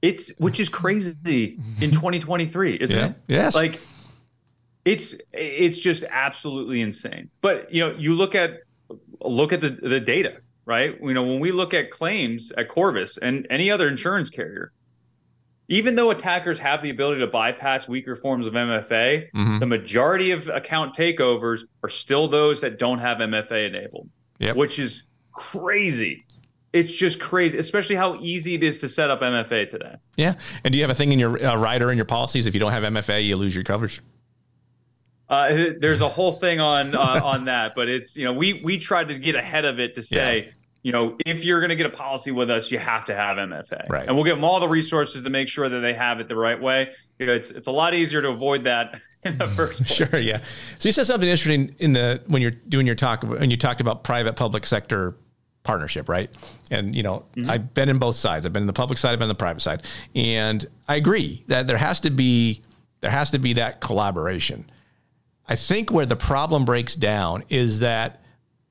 It's, 0.00 0.30
which 0.38 0.58
is 0.58 0.68
crazy 0.68 1.58
in 1.80 1.90
2023, 1.90 2.78
isn't 2.80 2.96
yeah. 2.96 3.06
it? 3.06 3.14
Yes. 3.28 3.54
Like 3.54 3.80
it's, 4.84 5.14
it's 5.32 5.78
just 5.78 6.04
absolutely 6.10 6.80
insane. 6.80 7.28
But, 7.42 7.72
you 7.72 7.86
know, 7.86 7.94
you 7.96 8.14
look 8.14 8.34
at, 8.34 8.60
look 9.20 9.52
at 9.52 9.60
the, 9.60 9.70
the 9.70 10.00
data, 10.00 10.38
right? 10.64 10.98
You 11.00 11.14
know, 11.14 11.24
when 11.24 11.40
we 11.40 11.52
look 11.52 11.74
at 11.74 11.90
claims 11.90 12.52
at 12.56 12.68
Corvus 12.68 13.18
and 13.18 13.46
any 13.50 13.70
other 13.70 13.88
insurance 13.88 14.30
carrier, 14.30 14.72
even 15.68 15.94
though 15.94 16.10
attackers 16.10 16.58
have 16.58 16.82
the 16.82 16.90
ability 16.90 17.20
to 17.20 17.26
bypass 17.26 17.88
weaker 17.88 18.16
forms 18.16 18.46
of 18.46 18.52
MFA, 18.52 19.30
mm-hmm. 19.32 19.58
the 19.58 19.66
majority 19.66 20.30
of 20.32 20.48
account 20.48 20.94
takeovers 20.94 21.60
are 21.82 21.88
still 21.88 22.28
those 22.28 22.60
that 22.60 22.78
don't 22.78 22.98
have 22.98 23.18
MFA 23.18 23.68
enabled, 23.68 24.08
yep. 24.38 24.56
which 24.56 24.78
is 24.78 25.04
crazy. 25.32 26.24
It's 26.72 26.92
just 26.92 27.20
crazy, 27.20 27.58
especially 27.58 27.96
how 27.96 28.16
easy 28.20 28.54
it 28.54 28.62
is 28.62 28.80
to 28.80 28.88
set 28.88 29.10
up 29.10 29.20
MFA 29.20 29.68
today. 29.68 29.94
Yeah. 30.16 30.34
And 30.64 30.72
do 30.72 30.78
you 30.78 30.84
have 30.84 30.90
a 30.90 30.94
thing 30.94 31.12
in 31.12 31.18
your 31.18 31.42
uh, 31.44 31.56
rider 31.56 31.90
in 31.90 31.98
your 31.98 32.06
policies? 32.06 32.46
If 32.46 32.54
you 32.54 32.60
don't 32.60 32.72
have 32.72 32.82
MFA, 32.82 33.24
you 33.24 33.36
lose 33.36 33.54
your 33.54 33.64
coverage. 33.64 34.00
Uh, 35.32 35.72
there's 35.78 36.02
a 36.02 36.08
whole 36.10 36.32
thing 36.32 36.60
on 36.60 36.94
uh, 36.94 37.20
on 37.24 37.46
that, 37.46 37.74
but 37.74 37.88
it's 37.88 38.18
you 38.18 38.24
know 38.26 38.34
we 38.34 38.60
we 38.62 38.76
tried 38.76 39.08
to 39.08 39.18
get 39.18 39.34
ahead 39.34 39.64
of 39.64 39.80
it 39.80 39.94
to 39.94 40.02
say, 40.02 40.52
you 40.82 40.92
know, 40.92 41.16
if 41.24 41.42
you're 41.42 41.58
going 41.60 41.70
to 41.70 41.76
get 41.76 41.86
a 41.86 41.96
policy 41.96 42.30
with 42.30 42.50
us, 42.50 42.70
you 42.70 42.78
have 42.78 43.06
to 43.06 43.14
have 43.14 43.38
MFA. 43.38 43.88
Right. 43.88 44.06
And 44.06 44.14
we'll 44.14 44.26
give 44.26 44.36
them 44.36 44.44
all 44.44 44.60
the 44.60 44.68
resources 44.68 45.22
to 45.22 45.30
make 45.30 45.48
sure 45.48 45.70
that 45.70 45.80
they 45.80 45.94
have 45.94 46.20
it 46.20 46.28
the 46.28 46.36
right 46.36 46.60
way. 46.60 46.90
You 47.18 47.24
know, 47.24 47.32
it's 47.32 47.50
it's 47.50 47.66
a 47.66 47.72
lot 47.72 47.94
easier 47.94 48.20
to 48.20 48.28
avoid 48.28 48.64
that 48.64 49.00
in 49.22 49.38
the 49.38 49.48
first 49.48 49.78
place. 49.78 50.10
Sure, 50.10 50.20
yeah. 50.20 50.42
So 50.76 50.90
you 50.90 50.92
said 50.92 51.06
something 51.06 51.26
interesting 51.26 51.74
in 51.78 51.94
the 51.94 52.20
when 52.26 52.42
you're 52.42 52.50
doing 52.50 52.86
your 52.86 52.94
talk 52.94 53.22
when 53.22 53.50
you 53.50 53.56
talked 53.56 53.80
about 53.80 54.04
private 54.04 54.36
public 54.36 54.66
sector 54.66 55.16
partnership, 55.62 56.10
right? 56.10 56.28
And 56.70 56.94
you 56.94 57.02
know, 57.02 57.24
mm-hmm. 57.36 57.50
I've 57.50 57.72
been 57.72 57.88
in 57.88 57.98
both 57.98 58.16
sides. 58.16 58.44
I've 58.44 58.52
been 58.52 58.64
in 58.64 58.66
the 58.66 58.74
public 58.74 58.98
side, 58.98 59.12
I've 59.12 59.18
been 59.18 59.26
in 59.26 59.28
the 59.28 59.34
private 59.36 59.60
side. 59.60 59.86
And 60.14 60.66
I 60.88 60.96
agree 60.96 61.42
that 61.46 61.66
there 61.66 61.78
has 61.78 62.00
to 62.00 62.10
be 62.10 62.60
there 63.00 63.10
has 63.10 63.30
to 63.30 63.38
be 63.38 63.54
that 63.54 63.80
collaboration. 63.80 64.66
I 65.52 65.56
think 65.56 65.90
where 65.90 66.06
the 66.06 66.16
problem 66.16 66.64
breaks 66.64 66.96
down 66.96 67.44
is 67.50 67.80
that 67.80 68.22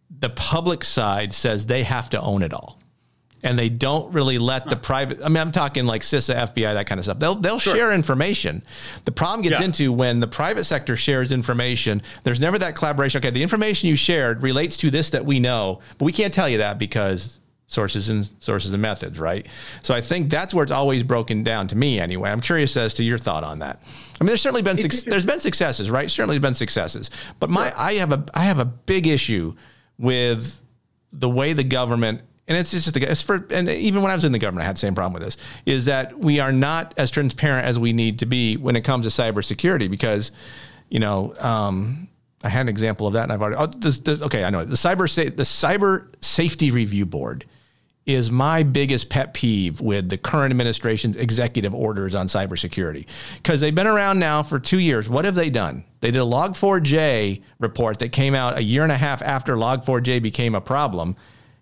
the 0.10 0.32
public 0.32 0.84
side 0.84 1.32
says 1.32 1.67
they 1.67 1.84
have 1.84 2.10
to 2.10 2.20
own 2.20 2.41
it 2.41 2.54
all. 2.54 2.80
And 3.44 3.58
they 3.58 3.70
don't 3.70 4.12
really 4.12 4.39
let 4.39 4.67
the 4.67 4.76
private. 4.76 5.20
I 5.24 5.30
mean, 5.30 5.38
I'm 5.38 5.52
talking 5.52 5.86
like 5.86 6.02
CISA, 6.02 6.36
FBI, 6.36 6.74
that 6.74 6.88
kind 6.88 6.98
of 6.98 7.06
stuff. 7.06 7.20
They'll 7.20 7.36
they'll 7.36 7.60
sure. 7.60 7.76
share 7.76 7.94
information. 7.94 8.63
The 9.06 9.12
problem 9.12 9.44
gets 9.44 9.60
yeah. 9.60 9.65
into 9.65 9.94
when 9.94 10.22
the 10.22 10.28
private 10.28 10.63
sector 10.63 10.96
shares 10.96 11.32
information. 11.32 12.02
There's 12.24 12.39
never 12.39 12.58
that 12.58 12.74
collaboration. 12.74 13.20
Okay, 13.20 13.30
the 13.30 13.44
information 13.44 13.88
you 13.88 13.96
shared 13.96 14.41
relates 14.41 14.76
to 14.78 14.89
this 14.89 15.12
that 15.12 15.24
we 15.24 15.39
know, 15.39 15.82
but 16.00 16.06
we 16.06 16.12
can't 16.12 16.34
tell 16.34 16.50
you 16.50 16.60
that 16.60 16.80
because 16.80 17.38
sources 17.72 18.10
and 18.10 18.30
sources 18.42 18.74
and 18.74 18.82
methods, 18.82 19.18
right? 19.18 19.48
So 19.82 19.94
I 19.94 20.02
think 20.02 20.30
that's 20.30 20.54
where 20.54 20.64
it's 20.64 20.72
always 20.72 21.04
broken 21.04 21.42
down 21.42 21.68
to 21.70 21.78
me 21.78 22.00
anyway. 22.00 22.30
I'm 22.30 22.42
curious 22.42 22.76
as 22.76 22.94
to 22.96 23.04
your 23.04 23.18
thought 23.18 23.44
on 23.44 23.60
that. 23.60 23.82
I 24.20 24.24
mean, 24.24 24.28
there's 24.28 24.42
certainly 24.42 24.62
been 24.62 24.78
su- 24.78 25.10
there's 25.10 25.26
been 25.26 25.40
successes, 25.40 25.90
right? 25.90 26.12
Certainly 26.12 26.40
been 26.40 26.54
successes, 26.54 27.10
but 27.40 27.50
my 27.50 27.74
I 27.76 27.94
have 27.94 28.12
a 28.12 28.26
I 28.34 28.44
have 28.44 28.60
a 28.60 28.66
big 28.66 29.08
issue 29.08 29.56
with 29.98 30.60
the 31.14 31.30
way 31.30 31.54
the 31.54 31.64
government 31.64 32.22
and 32.48 32.58
it's 32.58 32.72
just 32.72 32.98
it's 32.98 33.22
for 33.22 33.48
and 33.52 33.70
even 33.70 34.02
when 34.02 34.12
I 34.12 34.16
was 34.16 34.26
in 34.26 34.34
the 34.34 34.40
government, 34.40 34.64
I 34.64 34.68
had 34.68 34.76
the 34.76 34.82
same 34.82 34.94
problem 34.94 35.14
with 35.14 35.24
this. 35.24 35.38
Is 35.66 35.86
that 35.86 36.20
we 36.20 36.40
are 36.40 36.52
not 36.52 36.94
as 36.98 37.10
transparent 37.10 37.66
as 37.66 37.80
we 37.80 37.94
need 37.94 38.20
to 38.20 38.26
be 38.26 38.58
when 38.58 38.76
it 38.76 38.82
comes 38.82 39.06
to 39.06 39.22
cybersecurity 39.22 39.90
because, 39.90 40.32
you 40.90 41.00
know, 41.00 41.34
um, 41.40 42.10
I 42.44 42.50
had 42.50 42.62
an 42.62 42.70
example 42.70 43.08
of 43.08 43.14
that, 43.14 43.24
and 43.24 43.32
I've 43.32 43.42
already. 43.42 43.56
Oh, 43.58 43.68
this, 43.68 44.00
this, 44.00 44.22
okay, 44.24 44.44
I 44.44 44.50
know 44.50 44.66
the 44.66 44.76
cyber 44.76 45.08
the 45.16 45.44
cyber 45.44 46.08
safety 46.24 46.72
review 46.72 47.06
board 47.06 47.46
is 48.06 48.32
my 48.32 48.64
biggest 48.64 49.10
pet 49.10 49.34
peeve 49.34 49.80
with 49.80 50.10
the 50.10 50.18
current 50.18 50.52
administration's 50.52 51.16
executive 51.16 51.74
orders 51.74 52.16
on 52.16 52.28
cybersecurity 52.28 53.06
because 53.38 53.62
they've 53.62 53.76
been 53.76 53.88
around 53.88 54.20
now 54.20 54.42
for 54.42 54.60
two 54.60 54.80
years. 54.80 55.08
What 55.08 55.26
have 55.26 55.36
they 55.36 55.50
done? 55.50 55.84
They 56.00 56.10
did 56.10 56.20
a 56.20 56.26
Log4j 56.26 57.44
report 57.60 58.00
that 58.00 58.10
came 58.10 58.34
out 58.34 58.58
a 58.58 58.64
year 58.64 58.84
and 58.84 58.92
a 58.92 58.98
half 58.98 59.22
after 59.22 59.56
Log4j 59.56 60.22
became 60.22 60.56
a 60.56 60.62
problem. 60.62 61.16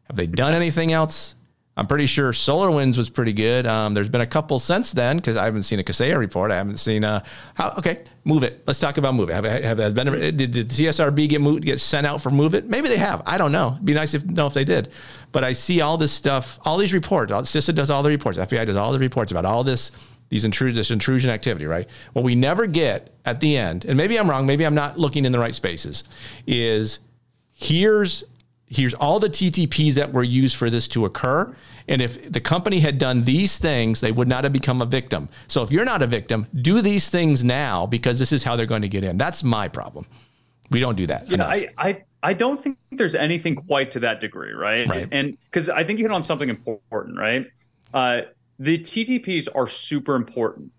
Have 0.03 0.15
they 0.15 0.27
done 0.27 0.53
anything 0.53 0.91
else? 0.93 1.35
I'm 1.79 1.87
pretty 1.87 2.07
sure 2.07 2.33
Solar 2.33 2.69
Winds 2.69 2.97
was 2.97 3.09
pretty 3.09 3.31
good. 3.31 3.65
Um, 3.65 3.93
there's 3.93 4.09
been 4.09 4.19
a 4.19 4.27
couple 4.27 4.59
since 4.59 4.91
then 4.91 5.15
because 5.15 5.37
I 5.37 5.45
haven't 5.45 5.63
seen 5.63 5.79
a 5.79 5.83
Kaseya 5.83 6.17
report. 6.17 6.51
I 6.51 6.57
haven't 6.57 6.75
seen 6.75 7.05
a. 7.05 7.23
How, 7.53 7.73
okay, 7.77 8.03
MOVEit. 8.25 8.59
Let's 8.67 8.79
talk 8.79 8.97
about 8.97 9.13
MOVEit. 9.13 9.31
Have, 9.31 9.45
have, 9.45 9.77
have 9.77 9.93
been, 9.93 10.35
did, 10.35 10.51
did 10.51 10.69
CSRB 10.69 11.29
get 11.29 11.39
moved, 11.39 11.63
get 11.63 11.79
sent 11.79 12.05
out 12.05 12.21
for 12.21 12.31
MOVEit? 12.31 12.65
Maybe 12.65 12.89
they 12.89 12.97
have. 12.97 13.23
I 13.25 13.37
don't 13.37 13.53
know. 13.53 13.71
It'd 13.75 13.85
be 13.85 13.93
nice 13.93 14.13
if 14.13 14.25
know 14.25 14.45
if 14.45 14.53
they 14.53 14.65
did. 14.65 14.89
But 15.31 15.45
I 15.45 15.53
see 15.53 15.79
all 15.79 15.95
this 15.95 16.11
stuff, 16.11 16.59
all 16.65 16.77
these 16.77 16.91
reports. 16.91 17.31
All, 17.31 17.43
CISA 17.43 17.73
does 17.73 17.89
all 17.89 18.03
the 18.03 18.09
reports. 18.09 18.37
FBI 18.37 18.65
does 18.65 18.75
all 18.75 18.91
the 18.91 18.99
reports 18.99 19.31
about 19.31 19.45
all 19.45 19.63
this 19.63 19.91
these 20.27 20.43
intrusion, 20.43 20.75
this 20.75 20.91
intrusion 20.91 21.29
activity, 21.29 21.65
right? 21.65 21.87
What 22.11 22.25
we 22.25 22.35
never 22.35 22.67
get 22.67 23.09
at 23.23 23.39
the 23.39 23.55
end, 23.55 23.85
and 23.85 23.95
maybe 23.95 24.19
I'm 24.19 24.29
wrong, 24.29 24.45
maybe 24.45 24.65
I'm 24.65 24.75
not 24.75 24.99
looking 24.99 25.23
in 25.23 25.31
the 25.31 25.39
right 25.39 25.55
spaces, 25.55 26.03
is 26.45 26.99
here's 27.53 28.25
here's 28.69 28.93
all 28.93 29.19
the 29.19 29.29
TTPs 29.29 29.95
that 29.95 30.13
were 30.13 30.23
used 30.23 30.55
for 30.55 30.69
this 30.69 30.87
to 30.89 31.05
occur. 31.05 31.53
And 31.87 32.01
if 32.01 32.31
the 32.31 32.39
company 32.39 32.79
had 32.79 32.97
done 32.97 33.21
these 33.21 33.57
things, 33.57 33.99
they 33.99 34.11
would 34.11 34.27
not 34.27 34.43
have 34.43 34.53
become 34.53 34.81
a 34.81 34.85
victim. 34.85 35.27
So 35.47 35.63
if 35.63 35.71
you're 35.71 35.85
not 35.85 36.01
a 36.01 36.07
victim, 36.07 36.47
do 36.61 36.81
these 36.81 37.09
things 37.09 37.43
now 37.43 37.87
because 37.87 38.19
this 38.19 38.31
is 38.31 38.43
how 38.43 38.55
they're 38.55 38.67
going 38.67 38.83
to 38.83 38.87
get 38.87 39.03
in. 39.03 39.17
That's 39.17 39.43
my 39.43 39.67
problem. 39.67 40.05
We 40.69 40.79
don't 40.79 40.95
do 40.95 41.07
that. 41.07 41.29
You 41.29 41.37
know, 41.37 41.45
I, 41.45 41.67
I 41.79 42.03
I 42.21 42.33
don't 42.33 42.61
think 42.61 42.77
there's 42.91 43.15
anything 43.15 43.55
quite 43.55 43.89
to 43.91 44.01
that 44.01 44.21
degree, 44.21 44.51
right? 44.51 44.87
Right. 44.87 45.07
And 45.11 45.37
because 45.45 45.67
I 45.67 45.83
think 45.83 45.97
you 45.97 46.05
hit 46.05 46.11
on 46.11 46.21
something 46.21 46.49
important, 46.49 47.17
right? 47.17 47.47
Uh, 47.91 48.21
the 48.59 48.77
TTPs 48.77 49.47
are 49.55 49.67
super 49.67 50.15
important 50.15 50.71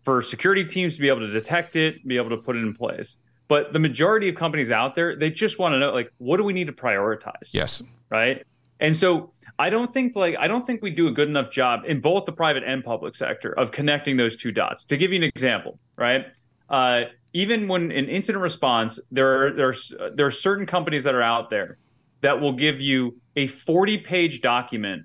for 0.00 0.22
security 0.22 0.64
teams 0.64 0.94
to 0.94 1.00
be 1.00 1.08
able 1.08 1.20
to 1.20 1.30
detect 1.30 1.76
it, 1.76 2.06
be 2.06 2.16
able 2.16 2.30
to 2.30 2.36
put 2.36 2.56
it 2.56 2.60
in 2.60 2.74
place. 2.74 3.18
But 3.52 3.74
the 3.74 3.78
majority 3.78 4.30
of 4.30 4.34
companies 4.34 4.70
out 4.70 4.96
there, 4.96 5.14
they 5.14 5.28
just 5.28 5.58
want 5.58 5.74
to 5.74 5.78
know 5.78 5.92
like, 5.92 6.10
what 6.16 6.38
do 6.38 6.42
we 6.42 6.54
need 6.54 6.68
to 6.68 6.72
prioritize? 6.72 7.52
Yes. 7.52 7.82
Right. 8.08 8.46
And 8.80 8.96
so 8.96 9.30
I 9.58 9.68
don't 9.68 9.92
think 9.92 10.16
like 10.16 10.36
I 10.40 10.48
don't 10.48 10.66
think 10.66 10.80
we 10.80 10.88
do 10.88 11.06
a 11.06 11.10
good 11.10 11.28
enough 11.28 11.50
job 11.50 11.82
in 11.86 12.00
both 12.00 12.24
the 12.24 12.32
private 12.32 12.62
and 12.64 12.82
public 12.82 13.14
sector 13.14 13.52
of 13.52 13.70
connecting 13.70 14.16
those 14.16 14.36
two 14.36 14.52
dots. 14.52 14.86
To 14.86 14.96
give 14.96 15.12
you 15.12 15.18
an 15.18 15.24
example, 15.24 15.78
right? 15.96 16.28
Uh, 16.70 17.02
even 17.34 17.68
when 17.68 17.90
in 17.90 18.08
incident 18.08 18.40
response, 18.40 18.98
there 19.10 19.48
are 19.48 19.52
there's 19.52 19.92
there 20.14 20.24
are 20.24 20.30
certain 20.30 20.64
companies 20.64 21.04
that 21.04 21.14
are 21.14 21.20
out 21.20 21.50
there 21.50 21.76
that 22.22 22.40
will 22.40 22.54
give 22.54 22.80
you 22.80 23.20
a 23.36 23.48
40 23.48 23.98
page 23.98 24.40
document 24.40 25.02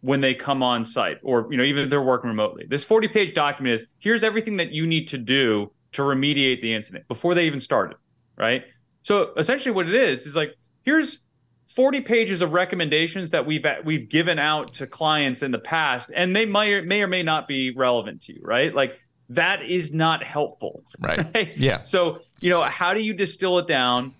when 0.00 0.22
they 0.22 0.32
come 0.32 0.62
on 0.62 0.86
site 0.86 1.18
or 1.22 1.48
you 1.50 1.58
know 1.58 1.64
even 1.64 1.84
if 1.84 1.90
they're 1.90 2.00
working 2.00 2.30
remotely 2.30 2.64
this 2.66 2.82
40 2.82 3.08
page 3.08 3.34
document 3.34 3.82
is 3.82 3.86
here's 3.98 4.24
everything 4.24 4.56
that 4.56 4.72
you 4.72 4.86
need 4.86 5.08
to 5.08 5.18
do 5.18 5.70
to 5.92 6.02
remediate 6.02 6.60
the 6.60 6.74
incident 6.74 7.06
before 7.08 7.34
they 7.34 7.46
even 7.46 7.60
started 7.60 7.96
right? 8.40 8.64
So 9.02 9.32
essentially 9.36 9.72
what 9.72 9.88
it 9.88 9.94
is 9.94 10.26
is 10.26 10.34
like 10.34 10.56
here's 10.82 11.20
40 11.68 12.00
pages 12.00 12.40
of 12.40 12.52
recommendations 12.52 13.30
that 13.30 13.46
we've 13.46 13.64
we've 13.84 14.08
given 14.08 14.38
out 14.38 14.74
to 14.74 14.86
clients 14.86 15.42
in 15.42 15.52
the 15.52 15.58
past 15.58 16.10
and 16.14 16.34
they 16.34 16.46
might 16.46 16.84
may 16.86 17.02
or 17.02 17.06
may 17.06 17.22
not 17.22 17.46
be 17.46 17.72
relevant 17.76 18.22
to 18.22 18.32
you 18.32 18.40
right? 18.42 18.74
Like 18.74 18.98
that 19.28 19.62
is 19.62 19.92
not 19.92 20.24
helpful. 20.24 20.82
Right, 20.98 21.24
right? 21.34 21.56
yeah. 21.56 21.84
So 21.84 22.20
you 22.40 22.50
know 22.50 22.62
how 22.62 22.94
do 22.94 23.00
you 23.00 23.12
distill 23.12 23.58
it 23.58 23.68
down 23.68 24.14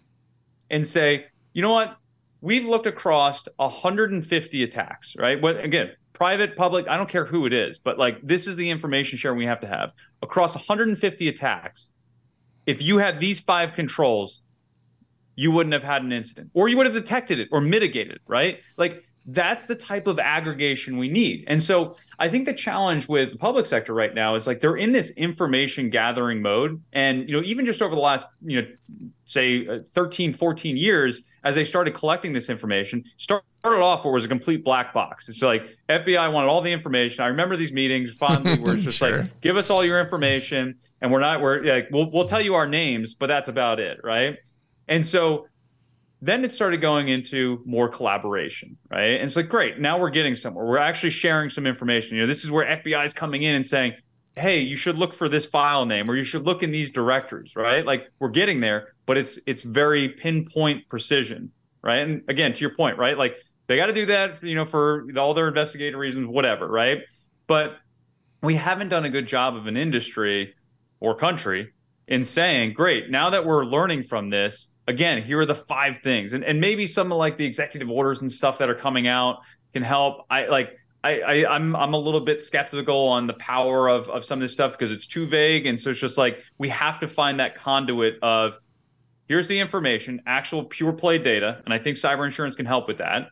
and 0.70 0.86
say 0.86 1.26
you 1.52 1.62
know 1.62 1.72
what? 1.72 1.96
We've 2.42 2.64
looked 2.64 2.86
across 2.86 3.44
150 3.56 4.62
attacks, 4.62 5.14
right? 5.16 5.40
What 5.40 5.62
again, 5.62 5.90
private, 6.20 6.54
public, 6.54 6.86
I 6.86 6.98
don't 6.98 7.08
care 7.08 7.24
who 7.24 7.46
it 7.46 7.54
is, 7.54 7.78
but 7.78 7.98
like 7.98 8.20
this 8.22 8.46
is 8.46 8.54
the 8.54 8.68
information 8.68 9.16
sharing 9.16 9.38
we 9.38 9.46
have 9.46 9.62
to 9.62 9.66
have 9.66 9.94
across 10.20 10.54
150 10.54 11.28
attacks. 11.28 11.88
If 12.66 12.82
you 12.82 12.98
had 12.98 13.20
these 13.20 13.40
five 13.40 13.72
controls, 13.72 14.42
you 15.34 15.50
wouldn't 15.50 15.72
have 15.72 15.82
had 15.82 16.02
an 16.02 16.12
incident, 16.12 16.50
or 16.52 16.68
you 16.68 16.76
would 16.76 16.84
have 16.84 16.94
detected 16.94 17.40
it 17.40 17.48
or 17.50 17.62
mitigated, 17.62 18.16
it, 18.16 18.20
right? 18.26 18.58
Like 18.76 19.02
that's 19.32 19.66
the 19.66 19.74
type 19.74 20.06
of 20.06 20.18
aggregation 20.18 20.96
we 20.96 21.08
need. 21.08 21.44
And 21.46 21.62
so 21.62 21.96
I 22.18 22.28
think 22.28 22.46
the 22.46 22.54
challenge 22.54 23.08
with 23.08 23.32
the 23.32 23.38
public 23.38 23.66
sector 23.66 23.94
right 23.94 24.14
now 24.14 24.34
is 24.34 24.46
like 24.46 24.60
they're 24.60 24.76
in 24.76 24.92
this 24.92 25.10
information 25.10 25.90
gathering 25.90 26.42
mode. 26.42 26.82
And, 26.92 27.28
you 27.28 27.36
know, 27.36 27.42
even 27.46 27.64
just 27.66 27.80
over 27.82 27.94
the 27.94 28.00
last, 28.00 28.26
you 28.42 28.62
know, 28.62 28.68
say 29.24 29.66
uh, 29.66 29.78
13, 29.94 30.32
14 30.32 30.76
years, 30.76 31.22
as 31.44 31.54
they 31.54 31.64
started 31.64 31.94
collecting 31.94 32.32
this 32.32 32.50
information, 32.50 33.04
started 33.18 33.44
off 33.64 34.04
where 34.04 34.10
it 34.10 34.14
was 34.14 34.24
a 34.24 34.28
complete 34.28 34.64
black 34.64 34.92
box. 34.92 35.28
It's 35.28 35.42
like 35.42 35.62
FBI 35.88 36.32
wanted 36.32 36.48
all 36.48 36.60
the 36.60 36.72
information. 36.72 37.22
I 37.22 37.28
remember 37.28 37.56
these 37.56 37.72
meetings 37.72 38.10
fondly 38.10 38.58
where 38.58 38.74
it's 38.74 38.84
just 38.84 38.98
sure. 38.98 39.22
like, 39.22 39.40
give 39.40 39.56
us 39.56 39.70
all 39.70 39.84
your 39.84 40.00
information. 40.00 40.76
And 41.00 41.12
we're 41.12 41.20
not, 41.20 41.40
we're 41.40 41.62
like, 41.62 41.88
we'll, 41.90 42.10
we'll 42.10 42.28
tell 42.28 42.40
you 42.40 42.54
our 42.54 42.66
names, 42.66 43.14
but 43.14 43.28
that's 43.28 43.48
about 43.48 43.80
it. 43.80 44.00
Right. 44.02 44.38
And 44.88 45.06
so 45.06 45.46
then 46.22 46.44
it 46.44 46.52
started 46.52 46.80
going 46.80 47.08
into 47.08 47.62
more 47.64 47.88
collaboration, 47.88 48.76
right? 48.90 49.14
And 49.14 49.24
it's 49.24 49.36
like, 49.36 49.48
great, 49.48 49.78
now 49.78 49.98
we're 49.98 50.10
getting 50.10 50.36
somewhere. 50.36 50.64
We're 50.66 50.78
actually 50.78 51.10
sharing 51.10 51.48
some 51.48 51.66
information. 51.66 52.16
You 52.16 52.22
know, 52.22 52.26
this 52.28 52.44
is 52.44 52.50
where 52.50 52.66
FBI 52.66 53.04
is 53.06 53.14
coming 53.14 53.42
in 53.42 53.54
and 53.54 53.64
saying, 53.64 53.94
hey, 54.36 54.60
you 54.60 54.76
should 54.76 54.96
look 54.96 55.14
for 55.14 55.28
this 55.28 55.46
file 55.46 55.86
name 55.86 56.10
or 56.10 56.16
you 56.16 56.24
should 56.24 56.44
look 56.44 56.62
in 56.62 56.70
these 56.70 56.90
directories, 56.90 57.56
right? 57.56 57.84
Like 57.84 58.08
we're 58.18 58.28
getting 58.30 58.60
there, 58.60 58.88
but 59.06 59.16
it's 59.16 59.38
it's 59.46 59.62
very 59.62 60.10
pinpoint 60.10 60.88
precision, 60.88 61.52
right? 61.82 61.98
And 61.98 62.22
again, 62.28 62.52
to 62.52 62.60
your 62.60 62.74
point, 62.74 62.96
right? 62.98 63.18
Like 63.18 63.36
they 63.66 63.76
got 63.76 63.86
to 63.86 63.92
do 63.92 64.06
that, 64.06 64.42
you 64.42 64.54
know, 64.54 64.64
for 64.64 65.06
all 65.16 65.34
their 65.34 65.48
investigative 65.48 65.98
reasons, 65.98 66.26
whatever, 66.26 66.66
right? 66.68 67.02
But 67.46 67.76
we 68.42 68.54
haven't 68.54 68.88
done 68.88 69.04
a 69.04 69.10
good 69.10 69.26
job 69.26 69.56
of 69.56 69.66
an 69.66 69.76
industry 69.76 70.54
or 71.00 71.14
country 71.14 71.72
in 72.08 72.24
saying, 72.24 72.72
great, 72.72 73.10
now 73.10 73.30
that 73.30 73.44
we're 73.46 73.64
learning 73.64 74.04
from 74.04 74.30
this, 74.30 74.69
again, 74.86 75.22
here 75.22 75.38
are 75.40 75.46
the 75.46 75.54
five 75.54 76.00
things. 76.02 76.32
And 76.32 76.44
and 76.44 76.60
maybe 76.60 76.86
some 76.86 77.12
of 77.12 77.18
like 77.18 77.36
the 77.36 77.46
executive 77.46 77.90
orders 77.90 78.20
and 78.20 78.32
stuff 78.32 78.58
that 78.58 78.68
are 78.68 78.74
coming 78.74 79.06
out 79.06 79.38
can 79.72 79.82
help. 79.82 80.26
I 80.30 80.46
like 80.46 80.76
I, 81.02 81.20
I 81.20 81.54
I'm 81.54 81.74
I'm 81.76 81.94
a 81.94 81.98
little 81.98 82.20
bit 82.20 82.40
skeptical 82.40 83.08
on 83.08 83.26
the 83.26 83.34
power 83.34 83.88
of 83.88 84.08
of 84.08 84.24
some 84.24 84.38
of 84.38 84.42
this 84.42 84.52
stuff 84.52 84.72
because 84.72 84.90
it's 84.90 85.06
too 85.06 85.26
vague. 85.26 85.66
And 85.66 85.78
so 85.78 85.90
it's 85.90 86.00
just 86.00 86.18
like 86.18 86.38
we 86.58 86.68
have 86.68 87.00
to 87.00 87.08
find 87.08 87.40
that 87.40 87.56
conduit 87.56 88.16
of 88.22 88.58
here's 89.28 89.48
the 89.48 89.60
information, 89.60 90.22
actual 90.26 90.64
pure 90.64 90.92
play 90.92 91.18
data, 91.18 91.62
and 91.64 91.72
I 91.72 91.78
think 91.78 91.96
cyber 91.96 92.24
insurance 92.24 92.56
can 92.56 92.66
help 92.66 92.88
with 92.88 92.98
that, 92.98 93.28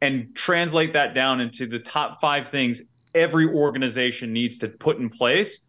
and 0.00 0.34
translate 0.34 0.94
that 0.94 1.14
down 1.14 1.40
into 1.40 1.66
the 1.66 1.78
top 1.78 2.20
five 2.20 2.48
things 2.48 2.82
every 3.14 3.46
organization 3.46 4.32
needs 4.32 4.58
to 4.58 4.68
put 4.68 4.98
in 4.98 5.08
place 5.08 5.60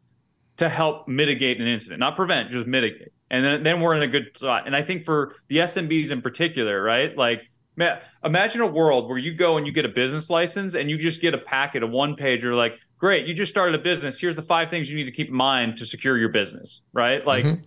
to 0.57 0.67
help 0.67 1.07
mitigate 1.07 1.61
an 1.61 1.67
incident, 1.67 1.99
not 1.99 2.15
prevent, 2.15 2.49
just 2.49 2.65
mitigate 2.67 3.09
and 3.29 3.43
then, 3.43 3.63
then 3.63 3.81
we're 3.81 3.95
in 3.95 4.03
a 4.03 4.07
good 4.07 4.35
spot. 4.35 4.65
And 4.65 4.75
I 4.75 4.81
think 4.81 5.05
for 5.05 5.35
the 5.47 5.57
SMBs 5.57 6.11
in 6.11 6.21
particular, 6.21 6.81
right? 6.81 7.15
Like 7.17 7.41
Man, 7.77 7.99
imagine 8.23 8.61
a 8.61 8.67
world 8.67 9.07
where 9.07 9.19
you 9.19 9.35
go 9.35 9.57
and 9.57 9.67
you 9.67 9.71
get 9.71 9.85
a 9.85 9.89
business 9.89 10.31
license 10.31 10.73
and 10.73 10.89
you 10.89 10.97
just 10.97 11.21
get 11.21 11.35
a 11.35 11.37
packet, 11.37 11.83
a 11.83 11.87
one 11.87 12.15
pager, 12.15 12.57
like, 12.57 12.73
great, 12.97 13.27
you 13.27 13.35
just 13.35 13.51
started 13.51 13.75
a 13.75 13.83
business. 13.83 14.19
Here's 14.19 14.35
the 14.35 14.41
five 14.41 14.71
things 14.71 14.89
you 14.89 14.97
need 14.97 15.03
to 15.03 15.11
keep 15.11 15.27
in 15.27 15.35
mind 15.35 15.77
to 15.77 15.85
secure 15.85 16.17
your 16.17 16.29
business, 16.29 16.81
right? 16.91 17.25
Like, 17.25 17.45
mm-hmm. 17.45 17.61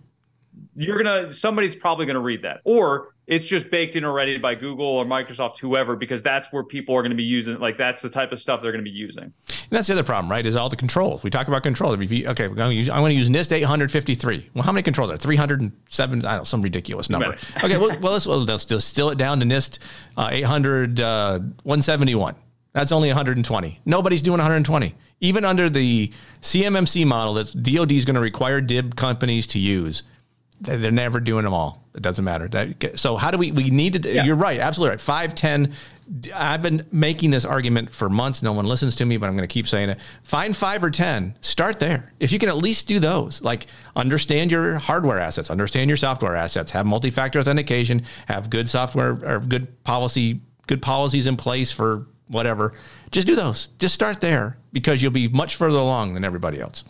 You're 0.75 1.01
gonna 1.01 1.33
somebody's 1.33 1.75
probably 1.75 2.05
gonna 2.05 2.19
read 2.19 2.41
that, 2.43 2.61
or 2.63 3.13
it's 3.31 3.45
just 3.45 3.71
baked 3.71 3.95
in 3.95 4.03
already 4.03 4.37
by 4.37 4.55
Google 4.55 4.85
or 4.85 5.05
Microsoft, 5.05 5.57
whoever, 5.57 5.95
because 5.95 6.21
that's 6.21 6.51
where 6.51 6.65
people 6.65 6.93
are 6.97 7.01
going 7.01 7.11
to 7.11 7.15
be 7.15 7.23
using. 7.23 7.57
Like 7.59 7.77
that's 7.77 8.01
the 8.01 8.09
type 8.09 8.33
of 8.33 8.41
stuff 8.41 8.61
they're 8.61 8.73
going 8.73 8.83
to 8.83 8.91
be 8.91 8.95
using. 8.95 9.23
And 9.23 9.33
that's 9.69 9.87
the 9.87 9.93
other 9.93 10.03
problem, 10.03 10.29
right? 10.29 10.45
Is 10.45 10.57
all 10.57 10.67
the 10.67 10.75
controls. 10.75 11.23
We 11.23 11.29
talk 11.29 11.47
about 11.47 11.63
controls. 11.63 11.95
Okay, 11.95 12.25
we're 12.25 12.55
going 12.55 12.71
to 12.71 12.75
use, 12.75 12.89
I 12.89 12.99
want 12.99 13.11
to 13.11 13.15
use 13.15 13.29
NIST 13.29 13.53
853. 13.53 14.49
Well, 14.53 14.65
how 14.65 14.73
many 14.73 14.83
controls 14.83 15.09
are 15.09 15.13
there? 15.13 15.17
307? 15.17 16.25
I 16.25 16.29
don't 16.29 16.37
know, 16.39 16.43
some 16.43 16.61
ridiculous 16.61 17.09
number. 17.09 17.37
okay, 17.63 17.77
well, 17.77 17.97
well 18.01 18.11
let's, 18.11 18.27
well, 18.27 18.39
let's 18.39 18.65
distill 18.65 19.11
it 19.11 19.17
down 19.17 19.39
to 19.39 19.45
NIST 19.45 19.79
uh, 20.17 20.27
800, 20.29 20.99
uh, 20.99 21.39
171. 21.63 22.35
That's 22.73 22.91
only 22.91 23.07
120. 23.07 23.79
Nobody's 23.85 24.21
doing 24.21 24.39
120. 24.39 24.93
Even 25.21 25.45
under 25.45 25.69
the 25.69 26.11
CMMC 26.41 27.05
model 27.05 27.35
that 27.35 27.63
DoD 27.63 27.93
is 27.93 28.03
going 28.03 28.15
to 28.15 28.21
require 28.21 28.59
DIB 28.59 28.97
companies 28.97 29.47
to 29.47 29.59
use, 29.59 30.03
they're 30.61 30.91
never 30.91 31.19
doing 31.19 31.43
them 31.43 31.53
all. 31.53 31.83
It 31.95 32.01
doesn't 32.01 32.23
matter. 32.23 32.47
That, 32.47 32.97
so 32.99 33.17
how 33.17 33.31
do 33.31 33.37
we? 33.37 33.51
We 33.51 33.69
need 33.69 34.01
to. 34.01 34.13
Yeah. 34.13 34.23
You're 34.23 34.35
right. 34.35 34.59
Absolutely 34.59 34.91
right. 34.91 35.01
Five, 35.01 35.35
ten. 35.35 35.73
I've 36.35 36.61
been 36.61 36.85
making 36.91 37.31
this 37.31 37.45
argument 37.45 37.89
for 37.89 38.09
months. 38.09 38.43
No 38.43 38.51
one 38.51 38.65
listens 38.65 38.95
to 38.95 39.05
me, 39.05 39.17
but 39.17 39.27
I'm 39.27 39.35
going 39.35 39.47
to 39.47 39.53
keep 39.53 39.67
saying 39.67 39.89
it. 39.89 39.99
Find 40.23 40.55
five 40.55 40.83
or 40.83 40.89
ten. 40.91 41.37
Start 41.41 41.79
there. 41.79 42.11
If 42.19 42.31
you 42.31 42.39
can 42.39 42.49
at 42.49 42.57
least 42.57 42.87
do 42.87 42.99
those, 42.99 43.41
like 43.41 43.67
understand 43.95 44.51
your 44.51 44.75
hardware 44.77 45.19
assets, 45.19 45.49
understand 45.49 45.89
your 45.89 45.97
software 45.97 46.35
assets, 46.35 46.71
have 46.71 46.85
multi-factor 46.85 47.39
authentication, 47.39 48.03
have 48.27 48.49
good 48.49 48.67
software 48.69 49.11
or 49.23 49.39
good 49.39 49.83
policy, 49.83 50.41
good 50.67 50.81
policies 50.81 51.27
in 51.27 51.37
place 51.37 51.71
for 51.71 52.07
whatever. 52.27 52.73
Just 53.11 53.27
do 53.27 53.35
those. 53.35 53.67
Just 53.79 53.93
start 53.93 54.21
there 54.21 54.57
because 54.73 55.01
you'll 55.01 55.11
be 55.11 55.27
much 55.27 55.55
further 55.55 55.77
along 55.77 56.13
than 56.13 56.23
everybody 56.23 56.59
else. 56.59 56.83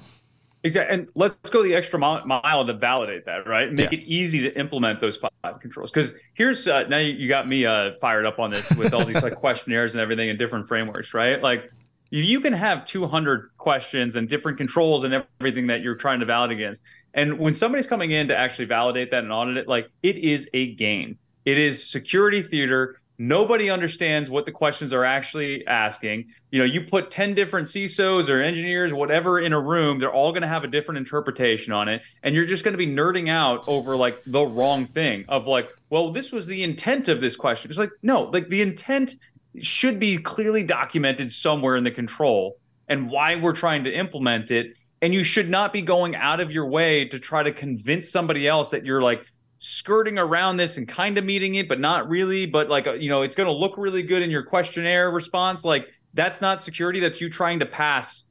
Exactly. 0.64 0.94
And 0.94 1.10
let's 1.16 1.50
go 1.50 1.64
the 1.64 1.74
extra 1.74 1.98
mile 1.98 2.66
to 2.66 2.74
validate 2.74 3.26
that, 3.26 3.48
right? 3.48 3.68
And 3.68 3.78
make 3.78 3.92
yeah. 3.92 4.00
it 4.00 4.04
easy 4.06 4.42
to 4.42 4.60
implement 4.60 5.02
those 5.02 5.18
five 5.18 5.60
controls. 5.60 5.92
Because 5.92 6.14
here's 6.34 6.68
uh, 6.68 6.84
now 6.84 7.00
you 7.00 7.28
got 7.28 7.48
me 7.48 7.66
uh, 7.66 7.94
fired 8.00 8.26
up 8.26 8.38
on 8.38 8.52
this 8.52 8.70
with 8.76 8.94
all 8.94 9.04
these 9.04 9.22
like 9.24 9.36
questionnaires 9.40 9.96
and 9.96 10.02
everything 10.02 10.30
and 10.30 10.38
different 10.38 10.68
frameworks, 10.68 11.16
right? 11.16 11.42
Like 11.42 11.72
you 12.12 12.42
can 12.42 12.54
have 12.54 12.86
200 12.86 13.52
questions 13.58 14.18
and 14.18 14.30
different 14.30 14.58
controls 14.58 15.04
and 15.04 15.26
everything 15.40 15.68
that 15.68 15.82
you're 15.82 15.96
trying 15.96 16.20
to 16.20 16.26
validate 16.26 16.58
against. 16.58 16.82
And 17.14 17.40
when 17.40 17.54
somebody's 17.54 17.88
coming 17.88 18.12
in 18.12 18.28
to 18.28 18.38
actually 18.38 18.66
validate 18.66 19.12
that 19.12 19.24
and 19.24 19.34
audit 19.34 19.58
it, 19.58 19.68
like 19.68 19.90
it 20.04 20.18
is 20.18 20.48
a 20.54 20.76
game. 20.76 21.18
It 21.44 21.58
is 21.58 21.90
security 21.90 22.44
theater 22.44 23.01
Nobody 23.24 23.70
understands 23.70 24.32
what 24.32 24.48
the 24.48 24.52
questions 24.52 24.92
are 24.92 25.06
actually 25.06 25.68
asking. 25.68 26.30
You 26.50 26.58
know, 26.58 26.66
you 26.66 26.82
put 26.82 27.12
10 27.12 27.36
different 27.36 27.68
CISOs 27.68 28.30
or 28.30 28.42
engineers, 28.42 28.92
whatever, 28.92 29.40
in 29.40 29.54
a 29.54 29.62
room, 29.62 30.00
they're 30.00 30.12
all 30.12 30.32
going 30.32 30.42
to 30.42 30.48
have 30.48 30.64
a 30.64 30.68
different 30.68 30.98
interpretation 30.98 31.72
on 31.72 31.88
it. 31.88 32.02
And 32.24 32.34
you're 32.34 32.48
just 32.48 32.64
going 32.64 32.72
to 32.72 32.80
be 32.80 32.88
nerding 32.88 33.30
out 33.30 33.68
over 33.68 33.96
like 33.96 34.24
the 34.26 34.42
wrong 34.42 34.88
thing 34.88 35.26
of 35.30 35.46
like, 35.46 35.70
well, 35.92 36.12
this 36.12 36.32
was 36.32 36.48
the 36.48 36.64
intent 36.64 37.10
of 37.10 37.22
this 37.22 37.36
question. 37.36 37.70
It's 37.70 37.78
like, 37.78 37.92
no, 38.02 38.24
like 38.24 38.50
the 38.50 38.64
intent 38.64 39.14
should 39.62 40.00
be 40.00 40.18
clearly 40.18 40.64
documented 40.64 41.32
somewhere 41.32 41.76
in 41.76 41.84
the 41.84 41.92
control 41.92 42.58
and 42.88 43.08
why 43.08 43.36
we're 43.36 43.54
trying 43.54 43.84
to 43.84 43.92
implement 43.92 44.50
it. 44.50 44.74
And 45.00 45.14
you 45.14 45.24
should 45.24 45.48
not 45.48 45.74
be 45.74 45.84
going 45.84 46.16
out 46.16 46.40
of 46.40 46.52
your 46.52 46.66
way 46.66 47.08
to 47.10 47.20
try 47.20 47.44
to 47.44 47.52
convince 47.52 48.10
somebody 48.10 48.48
else 48.48 48.72
that 48.72 48.84
you're 48.84 49.04
like, 49.04 49.24
skirting 49.64 50.18
around 50.18 50.58
this 50.58 50.78
and 50.78 50.88
kind 50.88 51.20
of 51.20 51.24
meeting 51.24 51.54
it, 51.56 51.70
but 51.70 51.80
not 51.80 52.10
really. 52.10 52.48
But 52.48 52.68
like, 52.68 52.88
uh, 52.88 52.94
you 52.94 53.10
know, 53.10 53.22
it's 53.22 53.36
going 53.36 53.48
to 53.48 53.54
look 53.54 53.78
really 53.78 54.02
good 54.02 54.24
in 54.24 54.30
your 54.30 54.44
questionnaire 54.44 55.10
response. 55.12 55.64
Like, 55.64 55.88
that's 56.14 56.42
not 56.42 56.62
security. 56.62 57.00
That's 57.00 57.22
you 57.22 57.30
trying 57.30 57.60
to 57.60 57.66
pass, 57.66 58.26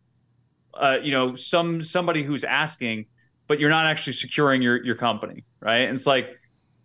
uh, 0.74 0.98
you 1.02 1.12
know, 1.12 1.34
some 1.36 1.82
somebody 1.84 2.22
who's 2.24 2.44
asking, 2.44 3.06
but 3.46 3.60
you're 3.60 3.70
not 3.70 3.86
actually 3.86 4.12
securing 4.14 4.60
your 4.60 4.84
your 4.84 4.96
company, 4.96 5.44
right? 5.60 5.82
And 5.82 5.96
it's 5.96 6.06
like 6.06 6.28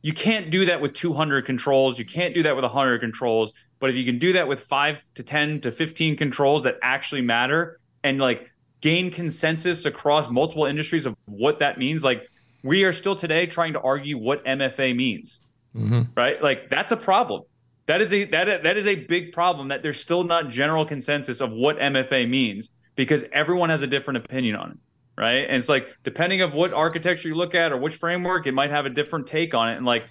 you 0.04 0.14
can't 0.14 0.52
do 0.52 0.66
that 0.66 0.80
with 0.80 0.93
200 0.93 1.46
controls. 1.46 1.98
You 1.98 2.06
can't 2.06 2.36
do 2.36 2.43
that 2.43 2.56
with 2.56 2.64
100 2.64 3.00
controls. 3.00 3.52
But 3.80 3.89
if 3.89 3.96
you 3.98 4.06
can 4.06 4.20
do 4.20 4.34
that 4.34 4.48
with 4.48 4.62
five 4.62 5.04
to 5.16 5.24
10 5.24 5.62
to 5.62 5.72
15 5.72 6.16
controls 6.16 6.64
that 6.64 6.78
actually 6.82 7.22
matter 7.22 7.80
and 8.04 8.20
like 8.20 8.48
gain 8.82 9.10
consensus 9.10 9.86
across 9.86 10.30
multiple 10.30 10.66
industries 10.66 11.08
of 11.08 11.16
what 11.26 11.60
that 11.60 11.80
means, 11.80 12.04
like 12.04 12.28
we 12.66 12.84
are 12.84 12.91
still 12.91 13.16
today 13.16 13.45
trying 13.45 13.74
to 13.74 13.80
argue 13.80 14.18
what 14.18 14.43
MFA 14.43 14.95
means. 14.95 15.39
Mm-hmm. 15.76 16.01
Right? 16.16 16.41
Like 16.41 16.70
that's 16.70 16.91
a 16.91 16.97
problem. 16.97 17.43
That 17.86 18.01
is 18.01 18.11
a 18.11 18.26
that 18.26 18.63
that 18.63 18.76
is 18.76 18.88
a 18.88 18.95
big 18.95 19.32
problem 19.32 19.68
that 19.68 19.84
there's 19.84 19.99
still 19.99 20.24
not 20.24 20.49
general 20.49 20.86
consensus 20.86 21.41
of 21.41 21.51
what 21.51 21.78
MFA 21.78 22.28
means 22.28 22.72
because 22.95 23.24
everyone 23.32 23.70
has 23.70 23.84
a 23.84 23.88
different 23.88 24.18
opinion 24.18 24.55
on 24.55 24.72
it. 24.72 24.78
Right. 25.18 25.45
And 25.47 25.55
it's 25.55 25.70
like 25.70 25.88
depending 26.03 26.41
of 26.41 26.53
what 26.53 26.74
architecture 26.74 27.28
you 27.28 27.36
look 27.36 27.53
at 27.53 27.72
or 27.72 27.78
which 27.78 27.95
framework, 27.95 28.47
it 28.47 28.53
might 28.53 28.72
have 28.72 28.86
a 28.86 28.89
different 28.89 29.28
take 29.28 29.53
on 29.53 29.70
it. 29.70 29.78
And 29.78 29.86
like 29.86 30.03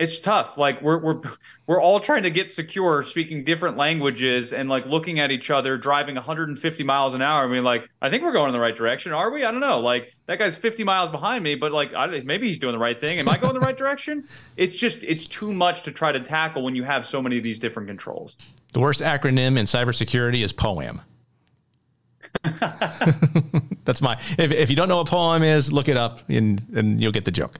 it's 0.00 0.18
tough. 0.18 0.56
Like 0.56 0.80
we're 0.80 0.96
we're 0.96 1.20
we're 1.66 1.80
all 1.80 2.00
trying 2.00 2.22
to 2.22 2.30
get 2.30 2.50
secure, 2.50 3.02
speaking 3.02 3.44
different 3.44 3.76
languages, 3.76 4.50
and 4.54 4.70
like 4.70 4.86
looking 4.86 5.20
at 5.20 5.30
each 5.30 5.50
other, 5.50 5.76
driving 5.76 6.14
150 6.14 6.82
miles 6.84 7.12
an 7.12 7.20
hour. 7.20 7.44
I 7.44 7.48
mean, 7.48 7.64
like 7.64 7.86
I 8.00 8.08
think 8.08 8.22
we're 8.22 8.32
going 8.32 8.48
in 8.48 8.54
the 8.54 8.60
right 8.60 8.74
direction. 8.74 9.12
Are 9.12 9.30
we? 9.30 9.44
I 9.44 9.50
don't 9.50 9.60
know. 9.60 9.78
Like 9.78 10.14
that 10.24 10.38
guy's 10.38 10.56
50 10.56 10.84
miles 10.84 11.10
behind 11.10 11.44
me, 11.44 11.54
but 11.54 11.70
like 11.70 11.92
I, 11.94 12.20
maybe 12.20 12.48
he's 12.48 12.58
doing 12.58 12.72
the 12.72 12.78
right 12.78 12.98
thing. 12.98 13.18
Am 13.18 13.28
I 13.28 13.36
going 13.36 13.52
the 13.52 13.60
right 13.60 13.76
direction? 13.76 14.26
It's 14.56 14.74
just 14.74 15.02
it's 15.02 15.26
too 15.26 15.52
much 15.52 15.82
to 15.82 15.92
try 15.92 16.12
to 16.12 16.20
tackle 16.20 16.62
when 16.62 16.74
you 16.74 16.82
have 16.84 17.04
so 17.04 17.20
many 17.20 17.36
of 17.36 17.44
these 17.44 17.58
different 17.58 17.86
controls. 17.86 18.36
The 18.72 18.80
worst 18.80 19.02
acronym 19.02 19.58
in 19.58 19.66
cybersecurity 19.66 20.42
is 20.42 20.54
POAM. 20.54 21.02
That's 23.84 24.00
my. 24.00 24.14
If, 24.38 24.50
if 24.50 24.70
you 24.70 24.76
don't 24.76 24.88
know 24.88 24.96
what 24.96 25.08
POAM 25.08 25.44
is, 25.44 25.72
look 25.72 25.88
it 25.88 25.98
up 25.98 26.20
and, 26.30 26.62
and 26.74 27.02
you'll 27.02 27.12
get 27.12 27.26
the 27.26 27.30
joke. 27.30 27.58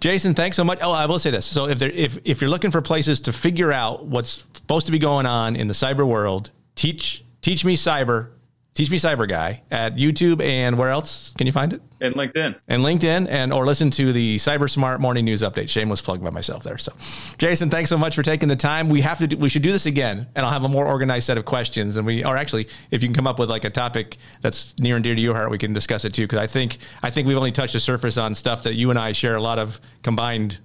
Jason, 0.00 0.34
thanks 0.34 0.56
so 0.56 0.64
much. 0.64 0.78
Oh, 0.80 0.92
I 0.92 1.06
will 1.06 1.18
say 1.18 1.30
this. 1.30 1.44
So 1.44 1.68
if 1.68 1.78
there, 1.78 1.90
if 1.90 2.18
if 2.24 2.40
you're 2.40 2.50
looking 2.50 2.70
for 2.70 2.80
places 2.80 3.20
to 3.20 3.32
figure 3.32 3.70
out 3.70 4.06
what's 4.06 4.46
supposed 4.54 4.86
to 4.86 4.92
be 4.92 4.98
going 4.98 5.26
on 5.26 5.56
in 5.56 5.68
the 5.68 5.74
cyber 5.74 6.06
world, 6.06 6.50
teach 6.74 7.22
teach 7.42 7.64
me 7.64 7.76
cyber 7.76 8.30
Teach 8.72 8.88
Me 8.88 8.98
Cyber 8.98 9.28
Guy 9.28 9.62
at 9.72 9.96
YouTube 9.96 10.40
and 10.40 10.78
where 10.78 10.90
else 10.90 11.32
can 11.36 11.46
you 11.46 11.52
find 11.52 11.72
it? 11.72 11.82
And 12.00 12.14
LinkedIn. 12.14 12.56
And 12.68 12.84
LinkedIn 12.84 13.26
and 13.28 13.52
or 13.52 13.66
listen 13.66 13.90
to 13.90 14.12
the 14.12 14.36
Cyber 14.36 14.70
Smart 14.70 15.00
Morning 15.00 15.24
News 15.24 15.42
Update. 15.42 15.68
Shameless 15.68 16.00
plug 16.00 16.22
by 16.22 16.30
myself 16.30 16.62
there. 16.62 16.78
So, 16.78 16.92
Jason, 17.36 17.68
thanks 17.68 17.90
so 17.90 17.98
much 17.98 18.14
for 18.14 18.22
taking 18.22 18.48
the 18.48 18.56
time. 18.56 18.88
We 18.88 19.00
have 19.00 19.18
to 19.18 19.26
do, 19.26 19.36
we 19.36 19.48
should 19.48 19.62
do 19.62 19.72
this 19.72 19.86
again, 19.86 20.28
and 20.36 20.46
I'll 20.46 20.52
have 20.52 20.62
a 20.62 20.68
more 20.68 20.86
organized 20.86 21.26
set 21.26 21.36
of 21.36 21.44
questions. 21.44 21.96
And 21.96 22.06
we 22.06 22.24
or 22.24 22.36
actually, 22.36 22.68
if 22.92 23.02
you 23.02 23.08
can 23.08 23.14
come 23.14 23.26
up 23.26 23.40
with 23.40 23.50
like 23.50 23.64
a 23.64 23.70
topic 23.70 24.18
that's 24.40 24.78
near 24.78 24.94
and 24.94 25.02
dear 25.02 25.16
to 25.16 25.20
your 25.20 25.34
heart, 25.34 25.50
we 25.50 25.58
can 25.58 25.72
discuss 25.72 26.04
it 26.04 26.14
too. 26.14 26.22
Because 26.22 26.38
I 26.38 26.46
think 26.46 26.78
I 27.02 27.10
think 27.10 27.26
we've 27.26 27.36
only 27.36 27.52
touched 27.52 27.72
the 27.72 27.80
surface 27.80 28.16
on 28.16 28.36
stuff 28.36 28.62
that 28.62 28.74
you 28.74 28.90
and 28.90 28.98
I 28.98 29.12
share 29.12 29.34
a 29.34 29.42
lot 29.42 29.58
of 29.58 29.80
combined. 30.02 30.58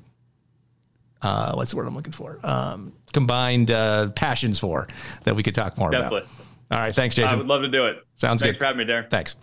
Uh, 1.23 1.53
what's 1.55 1.71
the 1.71 1.77
word 1.77 1.87
I'm 1.87 1.95
looking 1.95 2.13
for? 2.13 2.39
Um, 2.43 2.93
combined 3.13 3.71
uh, 3.71 4.09
passions 4.11 4.59
for 4.59 4.87
that 5.23 5.35
we 5.35 5.41
could 5.41 5.55
talk 5.55 5.77
more 5.79 5.89
Definitely. 5.89 6.19
about. 6.19 6.29
All 6.71 6.79
right. 6.79 6.95
Thanks, 6.95 7.15
Jason. 7.15 7.33
I 7.33 7.35
would 7.35 7.47
love 7.47 7.61
to 7.61 7.67
do 7.67 7.85
it. 7.85 8.05
Sounds 8.17 8.41
Thanks 8.41 8.41
good. 8.41 8.45
Thanks 8.45 8.57
for 8.57 8.65
having 8.65 8.79
me, 8.79 8.85
Darren. 8.85 9.09
Thanks. 9.09 9.35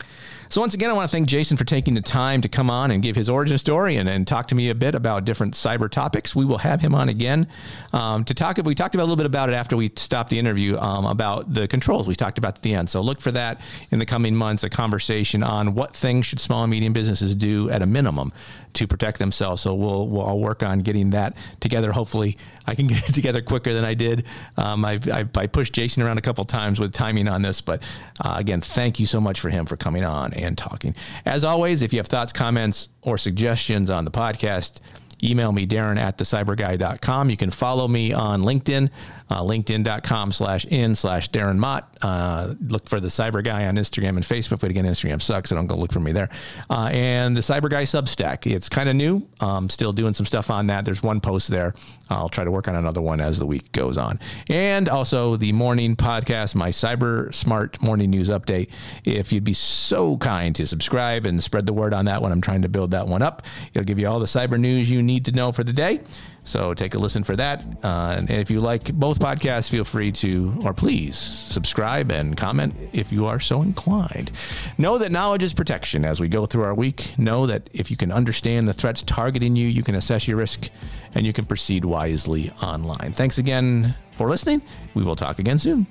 So 0.53 0.61
once 0.61 0.75
again, 0.75 0.91
I 0.91 0.93
want 0.93 1.11
to 1.11 1.17
thank 1.17 1.29
Jason 1.29 1.57
for 1.57 1.65
taking 1.65 1.95
the 1.95 2.03
time 2.03 2.43
to 2.43 2.49
come 2.49 2.69
on 2.69 2.91
and 2.91 3.03
give 3.03 3.17
his 3.17 3.31
origin 3.31 3.57
story 3.57 3.97
and, 3.97 4.07
and 4.07 4.27
talk 4.27 4.49
to 4.49 4.55
me 4.55 4.69
a 4.69 4.75
bit 4.75 4.95
about 4.95 5.25
different 5.25 5.55
cyber 5.55 5.89
topics. 5.89 6.37
We 6.37 6.45
will 6.45 6.59
have 6.59 6.83
him 6.83 6.95
on 6.95 7.09
again 7.09 7.49
um, 7.95 8.23
to 8.25 8.35
talk. 8.35 8.59
We 8.59 8.75
talked 8.75 8.95
about 8.95 9.05
a 9.05 9.09
little 9.09 9.17
bit 9.17 9.25
about 9.25 9.49
it 9.49 9.55
after 9.55 9.79
we 9.79 9.91
stopped 9.97 10.29
the 10.29 10.39
interview 10.39 10.77
um, 10.77 11.07
about 11.07 11.51
the 11.51 11.67
controls 11.69 12.07
we 12.07 12.15
talked 12.15 12.37
about 12.37 12.59
at 12.59 12.63
the 12.63 12.75
end. 12.75 12.91
So 12.91 13.01
look 13.01 13.23
for 13.23 13.33
that 13.33 13.63
in 13.93 13.99
the 13.99 14.05
coming 14.05 14.37
months, 14.37 14.63
a 14.63 14.69
conversation 14.69 15.43
on 15.43 15.75
what 15.75 15.97
things 15.97 16.27
should 16.27 16.39
small 16.39 16.65
and 16.65 16.71
medium 16.71 16.93
businesses 16.93 17.35
do 17.35 17.71
at 17.71 17.81
a 17.81 17.87
minimum 17.87 18.31
to 18.75 18.87
protect 18.87 19.19
themselves. 19.19 19.63
So 19.63 19.75
we'll 19.75 20.09
we'll 20.09 20.23
all 20.23 20.41
work 20.41 20.63
on 20.63 20.79
getting 20.81 21.11
that 21.11 21.35
together. 21.61 21.93
Hopefully, 21.93 22.39
I 22.67 22.75
can 22.75 22.87
get 22.89 23.09
it 23.09 23.13
together 23.13 23.43
quicker 23.43 23.75
than 23.75 23.85
I 23.85 23.95
did. 23.95 24.25
Um, 24.57 24.85
I, 24.85 24.99
I, 25.13 25.27
I, 25.35 25.47
pushed 25.47 25.73
Jason 25.73 26.03
around 26.03 26.19
a 26.19 26.23
couple 26.23 26.45
times 26.45 26.79
with 26.79 26.93
timing 26.93 27.29
on 27.29 27.43
this, 27.43 27.61
but 27.61 27.83
uh, 28.21 28.35
again, 28.37 28.61
thank 28.61 29.01
you 29.01 29.07
so 29.07 29.21
much 29.21 29.41
for 29.41 29.51
him 29.51 29.67
for 29.67 29.77
coming 29.77 30.05
on 30.05 30.33
and 30.35 30.57
talking. 30.57 30.95
As 31.25 31.45
always, 31.45 31.83
if 31.83 31.93
you 31.93 31.99
have 31.99 32.07
thoughts, 32.07 32.33
comments, 32.33 32.89
or 33.03 33.19
suggestions 33.19 33.91
on 33.91 34.05
the 34.05 34.11
podcast, 34.11 34.81
email 35.23 35.53
me, 35.53 35.67
Darren 35.67 35.99
at 35.99 36.19
thecyberguy.com. 36.19 37.31
You 37.31 37.37
can 37.37 37.51
follow 37.51 37.89
me 37.89 38.13
on 38.13 38.43
LinkedIn, 38.43 38.91
uh, 39.31 39.43
linkedin.com 39.43 40.33
slash 40.33 40.65
in 40.67 40.95
slash 40.95 41.31
Darren 41.31 41.59
Mott. 41.59 41.97
Uh, 42.03 42.55
look 42.69 42.89
for 42.89 42.99
the 43.01 43.09
Cyber 43.09 43.43
Guy 43.45 43.67
on 43.67 43.77
Instagram 43.77 44.11
and 44.11 44.23
Facebook, 44.23 44.61
but 44.61 44.71
again, 44.71 44.85
Instagram 44.85 45.23
sucks, 45.23 45.51
so 45.51 45.57
don't 45.57 45.67
go 45.67 45.77
look 45.77 45.93
for 45.93 46.01
me 46.01 46.13
there. 46.13 46.29
Uh, 46.69 46.91
and 46.93 47.37
the 47.37 47.41
Cyber 47.41 47.71
Guy 47.71 47.85
Substack. 47.85 48.51
It's 48.51 48.69
kind 48.69 48.89
of 48.89 48.97
new. 48.97 49.27
Um, 49.41 49.69
still 49.69 49.93
doing 49.93 50.15
some 50.15 50.27
stuff 50.27 50.51
on 50.51 50.67
that. 50.67 50.85
There's 50.85 51.03
one 51.03 51.21
post 51.21 51.49
there. 51.49 51.75
I'll 52.11 52.29
try 52.29 52.45
to 52.45 52.51
work 52.51 52.69
on 52.69 52.75
another 52.75 53.01
one 53.01 53.21
as 53.21 53.39
the 53.39 53.47
week 53.47 53.73
goes 53.73 53.97
on. 53.97 54.19
And 54.51 54.89
also 54.89 55.37
the 55.37 55.53
morning 55.53 55.97
podcast, 55.97 56.55
my 56.55 56.71
Cyber 56.71 57.33
Smart 57.35 57.81
Morning 57.81 58.11
News 58.11 58.29
Update. 58.29 58.69
If 59.05 59.33
you'd 59.33 59.45
be 59.45 59.55
so 59.55 60.17
kind 60.19 60.55
to 60.57 60.67
subscribe 60.67 61.25
and 61.27 61.43
spread 61.43 61.67
the 61.67 61.73
word 61.73 61.95
on 61.95 62.07
that 62.07 62.21
one, 62.21 62.33
I'm 62.33 62.41
trying 62.41 62.63
to 62.63 62.69
build 62.69 62.91
that 62.91 63.07
one 63.07 63.23
up. 63.23 63.43
It'll 63.73 63.85
give 63.85 63.99
you 63.99 64.09
all 64.09 64.19
the 64.19 64.27
cyber 64.27 64.59
news 64.59 64.91
you 64.91 65.03
need 65.03 65.12
need 65.13 65.25
to 65.27 65.33
know 65.33 65.53
for 65.53 65.65
the 65.65 65.73
day. 65.73 66.01
So 66.45 66.75
take 66.75 66.95
a 66.95 66.99
listen 66.99 67.23
for 67.23 67.37
that. 67.37 67.65
Uh, 67.85 68.17
and 68.19 68.31
if 68.31 68.51
you 68.51 68.61
like 68.61 68.93
both 68.95 69.21
podcasts, 69.21 69.71
feel 69.71 69.85
free 69.85 70.11
to, 70.13 70.53
or 70.65 70.75
please, 70.75 71.17
subscribe 71.17 72.11
and 72.11 72.37
comment 72.37 72.75
if 72.93 73.13
you 73.13 73.27
are 73.27 73.39
so 73.39 73.63
inclined. 73.63 74.33
Know 74.77 74.99
that 74.99 75.13
knowledge 75.13 75.45
is 75.45 75.55
protection 75.55 76.05
as 76.05 76.19
we 76.19 76.29
go 76.29 76.47
through 76.47 76.65
our 76.65 76.75
week. 76.75 77.17
Know 77.17 77.47
that 77.47 77.71
if 77.73 77.91
you 77.91 77.97
can 77.97 78.11
understand 78.11 78.67
the 78.67 78.73
threats 78.73 79.03
targeting 79.03 79.55
you, 79.55 79.69
you 79.69 79.85
can 79.85 79.95
assess 79.95 80.27
your 80.27 80.37
risk 80.37 80.71
and 81.15 81.25
you 81.25 81.33
can 81.33 81.45
proceed 81.45 81.85
wisely 81.85 82.51
online. 82.63 83.13
Thanks 83.13 83.39
again 83.39 83.95
for 84.11 84.29
listening. 84.29 84.63
We 84.95 85.05
will 85.05 85.17
talk 85.17 85.39
again 85.39 85.59
soon. 85.59 85.87